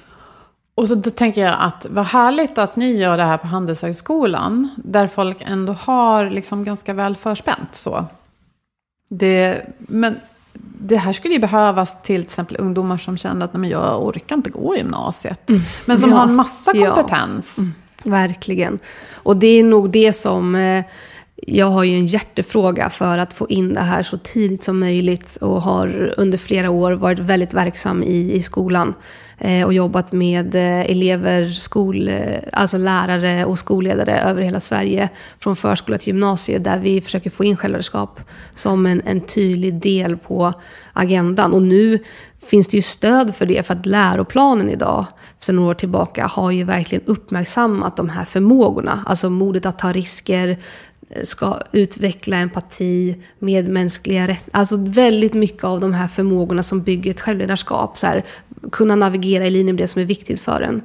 Och 0.74 0.88
så 0.88 0.94
då 0.94 1.10
tänker 1.10 1.40
jag 1.40 1.56
att 1.58 1.86
vad 1.90 2.06
härligt 2.06 2.58
att 2.58 2.76
ni 2.76 2.96
gör 2.96 3.16
det 3.16 3.22
här 3.22 3.36
på 3.36 3.46
Handelshögskolan. 3.46 4.68
Där 4.76 5.06
folk 5.06 5.36
ändå 5.40 5.72
har 5.72 6.30
liksom 6.30 6.64
ganska 6.64 6.94
väl 6.94 7.16
förspänt. 7.16 7.74
Så. 7.74 8.04
Det, 9.08 9.62
men 9.78 10.16
det 10.80 10.96
här 10.96 11.12
skulle 11.12 11.34
ju 11.34 11.40
behövas 11.40 12.02
till 12.02 12.20
exempel 12.20 12.56
ungdomar 12.60 12.98
som 12.98 13.16
känner 13.16 13.44
att 13.44 13.54
nej, 13.54 13.70
jag 13.70 14.06
orkar 14.06 14.36
inte 14.36 14.50
gå 14.50 14.76
gymnasiet. 14.76 15.50
Mm. 15.50 15.60
Men 15.86 15.98
som 15.98 16.10
ja. 16.10 16.16
har 16.16 16.22
en 16.26 16.34
massa 16.34 16.72
kompetens. 16.72 17.54
Ja. 17.58 17.62
Mm. 17.62 17.74
Verkligen. 18.02 18.78
Och 19.12 19.36
det 19.36 19.46
är 19.46 19.64
nog 19.64 19.90
det 19.90 20.12
som... 20.12 20.54
Eh, 20.54 20.84
jag 21.46 21.66
har 21.66 21.84
ju 21.84 21.96
en 21.96 22.06
hjärtefråga 22.06 22.90
för 22.90 23.18
att 23.18 23.34
få 23.34 23.48
in 23.48 23.74
det 23.74 23.80
här 23.80 24.02
så 24.02 24.18
tidigt 24.18 24.62
som 24.64 24.78
möjligt 24.78 25.36
och 25.36 25.62
har 25.62 26.14
under 26.16 26.38
flera 26.38 26.70
år 26.70 26.92
varit 26.92 27.18
väldigt 27.18 27.54
verksam 27.54 28.02
i, 28.02 28.32
i 28.32 28.42
skolan 28.42 28.94
Eh, 29.38 29.66
och 29.66 29.72
jobbat 29.72 30.12
med 30.12 30.54
eh, 30.54 30.90
elever, 30.90 31.50
skol, 31.50 32.08
eh, 32.08 32.38
alltså 32.52 32.78
lärare 32.78 33.44
och 33.44 33.58
skolledare 33.58 34.20
över 34.20 34.42
hela 34.42 34.60
Sverige 34.60 35.08
från 35.38 35.56
förskola 35.56 35.98
till 35.98 36.08
gymnasiet 36.08 36.64
där 36.64 36.78
vi 36.78 37.00
försöker 37.00 37.30
få 37.30 37.44
in 37.44 37.56
självledarskap 37.56 38.20
som 38.54 38.86
en, 38.86 39.02
en 39.06 39.20
tydlig 39.20 39.74
del 39.74 40.16
på 40.16 40.52
agendan. 40.92 41.52
Och 41.52 41.62
nu 41.62 41.98
finns 42.50 42.68
det 42.68 42.76
ju 42.76 42.82
stöd 42.82 43.34
för 43.34 43.46
det 43.46 43.66
för 43.66 43.74
att 43.74 43.86
läroplanen 43.86 44.70
idag 44.70 45.06
sedan 45.40 45.56
några 45.56 45.70
år 45.70 45.74
tillbaka 45.74 46.26
har 46.26 46.50
ju 46.50 46.64
verkligen 46.64 47.04
uppmärksammat 47.06 47.96
de 47.96 48.08
här 48.08 48.24
förmågorna. 48.24 49.04
Alltså 49.06 49.30
modet 49.30 49.66
att 49.66 49.78
ta 49.78 49.92
risker, 49.92 50.58
eh, 51.10 51.22
ska 51.22 51.60
utveckla 51.72 52.36
empati, 52.36 53.16
medmänskliga 53.38 54.28
rätt. 54.28 54.48
Alltså 54.50 54.76
väldigt 54.76 55.34
mycket 55.34 55.64
av 55.64 55.80
de 55.80 55.92
här 55.92 56.08
förmågorna 56.08 56.62
som 56.62 56.82
bygger 56.82 57.10
ett 57.10 57.20
självledarskap. 57.20 57.98
Så 57.98 58.06
här, 58.06 58.24
kunna 58.72 58.96
navigera 58.96 59.46
i 59.46 59.50
linje 59.50 59.72
med 59.72 59.82
det 59.82 59.88
som 59.88 60.02
är 60.02 60.06
viktigt 60.06 60.40
för 60.40 60.60
en. 60.60 60.82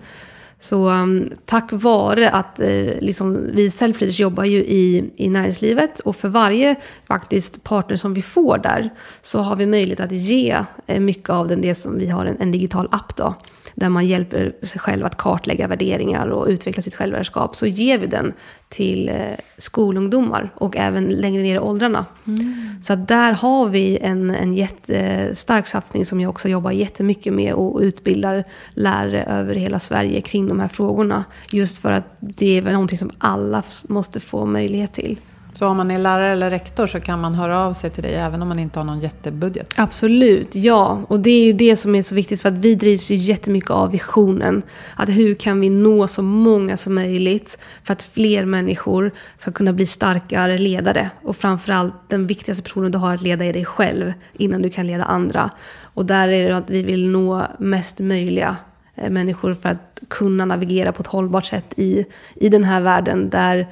Så 0.60 0.90
um, 0.90 1.32
tack 1.46 1.70
vare 1.72 2.30
att 2.30 2.60
eh, 2.60 3.00
liksom, 3.00 3.50
vi 3.54 3.72
Selfleaders 3.72 4.20
jobbar 4.20 4.44
ju 4.44 4.58
i, 4.58 5.12
i 5.16 5.30
näringslivet 5.30 6.00
och 6.00 6.16
för 6.16 6.30
varje 6.30 6.76
faktiskt 7.08 7.64
partner 7.64 7.98
som 7.98 8.14
vi 8.14 8.22
får 8.22 8.58
där 8.58 8.90
så 9.22 9.40
har 9.40 9.56
vi 9.56 9.66
möjlighet 9.66 10.00
att 10.00 10.12
ge 10.12 10.58
eh, 10.88 11.00
mycket 11.00 11.30
av 11.30 11.48
den, 11.48 11.62
det 11.62 11.76
som 11.76 11.98
vi 11.98 12.08
har 12.08 12.26
en, 12.26 12.38
en 12.40 12.52
digital 12.52 12.88
app 12.92 13.16
då 13.16 13.36
där 13.76 13.90
man 13.90 14.06
hjälper 14.06 14.54
sig 14.62 14.80
själv 14.80 15.06
att 15.06 15.18
kartlägga 15.18 15.68
värderingar 15.68 16.28
och 16.28 16.48
utveckla 16.48 16.84
sitt 16.84 16.96
självvärdskap, 16.96 17.56
så 17.56 17.66
ger 17.66 17.98
vi 17.98 18.08
den 18.08 18.34
till 18.70 19.10
eh, 19.10 19.16
skolungdomar 19.58 20.54
och 20.56 20.78
även 20.78 21.06
längre 21.06 21.44
ner 21.44 21.56
i 21.56 21.60
åldrarna. 21.60 22.06
Mm. 22.28 22.54
Så 22.82 22.96
där 22.96 23.32
har 23.34 23.70
vi 23.70 23.98
en, 23.98 24.30
en 24.30 24.54
jättestark 24.54 25.68
satsning 25.68 26.06
som 26.06 26.22
jag 26.22 26.30
också 26.30 26.50
jobbar 26.50 26.72
jättemycket 26.72 27.34
med 27.34 27.54
och 27.54 27.80
utbildar 27.80 28.44
lärare 28.74 29.24
över 29.24 29.56
hela 29.56 29.80
Sverige 29.80 30.22
kring 30.22 30.48
de 30.48 30.60
här 30.60 30.68
frågorna. 30.68 31.24
Just 31.52 31.78
för 31.78 31.92
att 31.92 32.16
det 32.20 32.58
är 32.58 32.62
väl 32.62 32.74
någonting 32.74 32.98
som 32.98 33.12
alla 33.18 33.64
måste 33.88 34.20
få 34.20 34.46
möjlighet 34.46 34.94
till. 34.94 35.18
Så 35.54 35.68
om 35.68 35.78
man 35.78 35.92
är 35.92 36.00
lärare 36.00 36.32
eller 36.32 36.50
rektor 36.50 36.88
så 36.88 37.00
kan 37.00 37.22
man 37.22 37.36
höra 37.36 37.60
av 37.60 37.74
sig 37.74 37.90
till 37.90 38.04
dig 38.04 38.16
även 38.16 38.42
om 38.42 38.48
man 38.48 38.60
inte 38.60 38.80
har 38.80 38.84
någon 38.84 39.00
jättebudget? 39.00 39.74
Absolut, 39.76 40.56
ja. 40.56 41.02
Och 41.08 41.20
det 41.20 41.30
är 41.30 41.46
ju 41.46 41.54
det 41.54 41.76
som 41.76 41.96
är 41.96 42.02
så 42.02 42.16
viktigt 42.16 42.42
för 42.42 42.50
att 42.50 42.56
vi 42.56 42.76
drivs 42.76 43.12
ju 43.12 43.16
jättemycket 43.16 43.70
av 43.70 43.92
visionen. 43.92 44.62
Att 44.96 45.10
hur 45.10 45.36
kan 45.36 45.60
vi 45.60 45.70
nå 45.70 46.08
så 46.08 46.22
många 46.22 46.78
som 46.78 46.96
möjligt 46.96 47.60
för 47.84 47.94
att 47.94 48.04
fler 48.04 48.46
människor 48.46 49.12
ska 49.38 49.52
kunna 49.52 49.74
bli 49.74 49.86
starkare 49.86 50.58
ledare. 50.58 51.10
Och 51.24 51.36
framförallt 51.36 51.94
den 52.08 52.28
viktigaste 52.28 52.64
personen 52.64 52.92
du 52.92 52.98
har 52.98 53.14
att 53.14 53.22
leda 53.22 53.46
är 53.46 53.54
dig 53.54 53.66
själv 53.66 54.14
innan 54.34 54.62
du 54.62 54.70
kan 54.70 54.88
leda 54.88 55.04
andra. 55.04 55.50
Och 55.82 56.06
där 56.06 56.28
är 56.28 56.50
det 56.50 56.58
att 56.58 56.70
vi 56.70 56.84
vill 56.84 57.10
nå 57.10 57.48
mest 57.60 58.00
möjliga 58.00 58.56
eh, 58.96 59.10
människor 59.10 59.54
för 59.54 59.70
att 59.70 60.00
kunna 60.08 60.46
navigera 60.46 60.92
på 60.92 61.02
ett 61.02 61.08
hållbart 61.08 61.46
sätt 61.46 61.74
i, 61.76 62.06
i 62.36 62.50
den 62.50 62.64
här 62.64 62.82
världen 62.82 63.30
där 63.30 63.68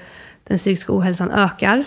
den 0.52 0.58
psykiska 0.58 0.94
ohälsan 0.94 1.32
ökar. 1.32 1.84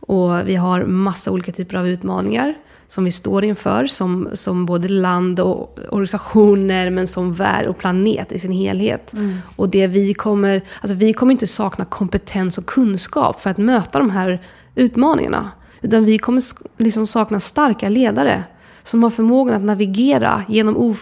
Och 0.00 0.48
vi 0.48 0.56
har 0.56 0.84
massa 0.84 1.30
olika 1.30 1.52
typer 1.52 1.76
av 1.76 1.88
utmaningar 1.88 2.54
som 2.88 3.04
vi 3.04 3.12
står 3.12 3.44
inför 3.44 3.86
som, 3.86 4.28
som 4.32 4.66
både 4.66 4.88
land 4.88 5.40
och 5.40 5.78
organisationer 5.90 6.90
men 6.90 7.06
som 7.06 7.32
värld 7.32 7.66
och 7.66 7.78
planet 7.78 8.32
i 8.32 8.38
sin 8.38 8.52
helhet. 8.52 9.12
Mm. 9.12 9.38
Och 9.56 9.68
det 9.68 9.86
vi 9.86 10.14
kommer, 10.14 10.62
alltså 10.80 10.94
vi 10.94 11.12
kommer 11.12 11.32
inte 11.32 11.46
sakna 11.46 11.84
kompetens 11.84 12.58
och 12.58 12.66
kunskap 12.66 13.40
för 13.40 13.50
att 13.50 13.58
möta 13.58 13.98
de 13.98 14.10
här 14.10 14.42
utmaningarna. 14.74 15.50
Utan 15.82 16.04
vi 16.04 16.18
kommer 16.18 16.42
liksom 16.82 17.06
sakna 17.06 17.40
starka 17.40 17.88
ledare 17.88 18.44
som 18.84 19.02
har 19.02 19.10
förmågan 19.10 19.56
att 19.56 19.62
navigera 19.62 20.44
genom 20.48 20.94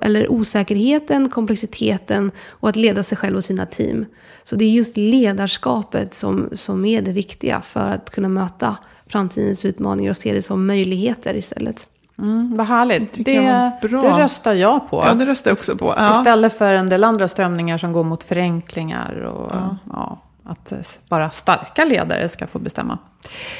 eller 0.00 0.30
osäkerheten, 0.30 1.30
komplexiteten 1.30 2.30
och 2.50 2.68
att 2.68 2.76
leda 2.76 3.02
sig 3.02 3.18
själv 3.18 3.36
och 3.36 3.44
sina 3.44 3.66
team. 3.66 4.06
Så 4.44 4.56
det 4.56 4.64
är 4.64 4.70
just 4.70 4.96
ledarskapet 4.96 6.14
som, 6.14 6.48
som 6.52 6.84
är 6.84 7.02
det 7.02 7.12
viktiga 7.12 7.60
för 7.60 7.88
att 7.90 8.10
kunna 8.10 8.28
möta 8.28 8.76
framtidens 9.06 9.64
utmaningar 9.64 10.10
och 10.10 10.16
se 10.16 10.32
det 10.32 10.42
som 10.42 10.66
möjligheter 10.66 11.36
istället. 11.36 11.86
Mm, 12.18 12.56
vad 12.56 12.66
härligt. 12.66 13.24
Det, 13.24 13.40
det, 13.82 13.88
röstar 13.88 14.52
jag 14.52 14.90
på. 14.90 15.04
Ja, 15.06 15.14
det 15.14 15.26
röstar 15.26 15.50
jag 15.50 15.56
också 15.58 15.76
på. 15.76 15.94
Ja. 15.96 16.20
Istället 16.20 16.58
för 16.58 16.72
en 16.72 16.88
del 16.88 17.04
andra 17.04 17.28
strömningar 17.28 17.78
som 17.78 17.92
går 17.92 18.04
mot 18.04 18.24
förenklingar 18.24 19.20
och 19.20 19.50
ja. 19.52 19.76
Ja, 19.92 20.18
att 20.48 20.72
bara 21.08 21.30
starka 21.30 21.84
ledare 21.84 22.28
ska 22.28 22.46
få 22.46 22.58
bestämma. 22.58 22.98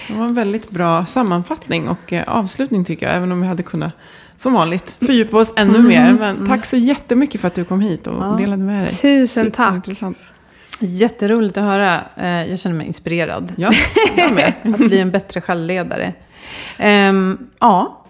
Det 0.09 0.15
var 0.15 0.25
en 0.25 0.35
väldigt 0.35 0.71
bra 0.71 1.07
sammanfattning 1.07 1.89
och 1.89 2.13
eh, 2.13 2.25
avslutning 2.27 2.85
tycker 2.85 3.07
jag. 3.07 3.17
Även 3.17 3.33
om 3.33 3.41
vi 3.41 3.47
hade 3.47 3.63
kunnat 3.63 3.93
som 4.39 4.53
vanligt 4.53 4.95
fördjupa 5.01 5.37
oss 5.37 5.53
ännu 5.57 5.79
mer. 5.79 6.13
Men 6.13 6.47
tack 6.47 6.67
så 6.67 6.77
jättemycket 6.77 7.41
för 7.41 7.49
att 7.49 7.55
du 7.55 7.65
kom 7.65 7.81
hit 7.81 8.07
och 8.07 8.37
delade 8.39 8.63
med 8.63 8.83
dig. 8.85 8.93
Tusen 8.95 9.51
tack. 9.51 9.89
Jätteroligt 10.81 11.57
att 11.57 11.65
höra. 11.65 12.01
Eh, 12.17 12.51
Jag 12.51 12.59
känner 12.59 12.77
mig 12.77 12.87
inspirerad. 12.87 13.53
Ja, 13.57 13.71
jag 14.17 14.33
med. 14.33 14.53
att 14.63 14.77
bli 14.79 15.01
en 15.01 15.11
bättre 15.11 15.41
självledare. 15.41 16.13
Ehm, 16.79 17.39
ja, 17.61 18.03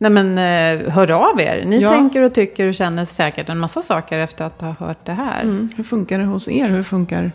Nej, 0.00 0.10
men 0.10 0.38
eh, 0.38 0.92
hör 0.92 1.10
av 1.10 1.40
er. 1.40 1.64
Ni 1.66 1.80
Ja. 1.80 1.90
tänker 1.92 2.22
och 2.22 2.34
tycker 2.34 2.68
och 2.68 2.74
känner 2.74 3.04
säkert 3.04 3.48
en 3.48 3.58
massa 3.58 3.82
saker 3.82 4.18
efter 4.18 4.44
att 4.44 4.60
ha 4.60 4.74
hört 4.78 5.04
det 5.04 5.12
här. 5.12 5.42
Mm. 5.42 5.68
Hur 5.76 5.84
funkar 5.84 6.18
det 6.18 6.24
hos 6.24 6.48
er? 6.48 6.68
Hur 6.68 6.82
funkar 6.82 7.32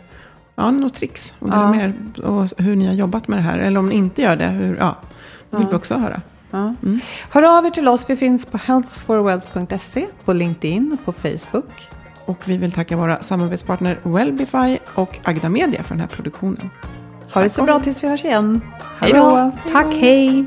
ja, 0.54 0.70
något 0.70 0.94
tricks? 0.94 1.32
Och, 1.38 1.50
dela 1.50 1.62
Ja. 1.62 1.70
med 1.70 1.84
er, 2.18 2.24
och 2.24 2.48
hur 2.58 2.76
ni 2.76 2.86
har 2.86 2.94
jobbat 2.94 3.28
med 3.28 3.38
det 3.38 3.42
här. 3.42 3.58
Eller 3.58 3.80
om 3.80 3.88
ni 3.88 3.94
inte 3.94 4.22
gör 4.22 4.36
det, 4.36 4.46
hur, 4.46 4.76
ja, 4.76 4.96
det 5.50 5.56
vill 5.56 5.66
vi 5.66 5.74
också 5.74 5.94
höra. 5.94 6.20
Ja. 6.50 6.74
Hör 7.30 7.58
av 7.58 7.66
er 7.66 7.70
till 7.70 7.88
oss. 7.88 8.04
Vi 8.10 8.16
finns 8.16 8.46
på 8.46 8.58
healthforwealth.se, 8.58 10.06
på 10.24 10.32
LinkedIn 10.32 10.92
och 10.98 11.04
på 11.04 11.12
Facebook. 11.12 11.88
Och 12.24 12.38
vi 12.44 12.56
vill 12.56 12.72
tacka 12.72 12.96
våra 12.96 13.22
samarbetspartner 13.22 13.98
Wellbify 14.02 14.78
och 14.94 15.18
Agda 15.24 15.48
Media 15.48 15.82
för 15.82 15.94
den 15.94 16.00
här 16.00 16.06
produktionen. 16.08 16.70
Ha 17.34 17.40
det 17.42 17.48
så 17.48 17.62
bra 17.64 17.80
tills 17.80 18.04
vi 18.04 18.08
hörs 18.08 18.24
igen. 18.24 18.60
Hej 18.98 19.12
då! 19.12 19.50
Tack, 19.72 19.94
hej. 19.94 20.46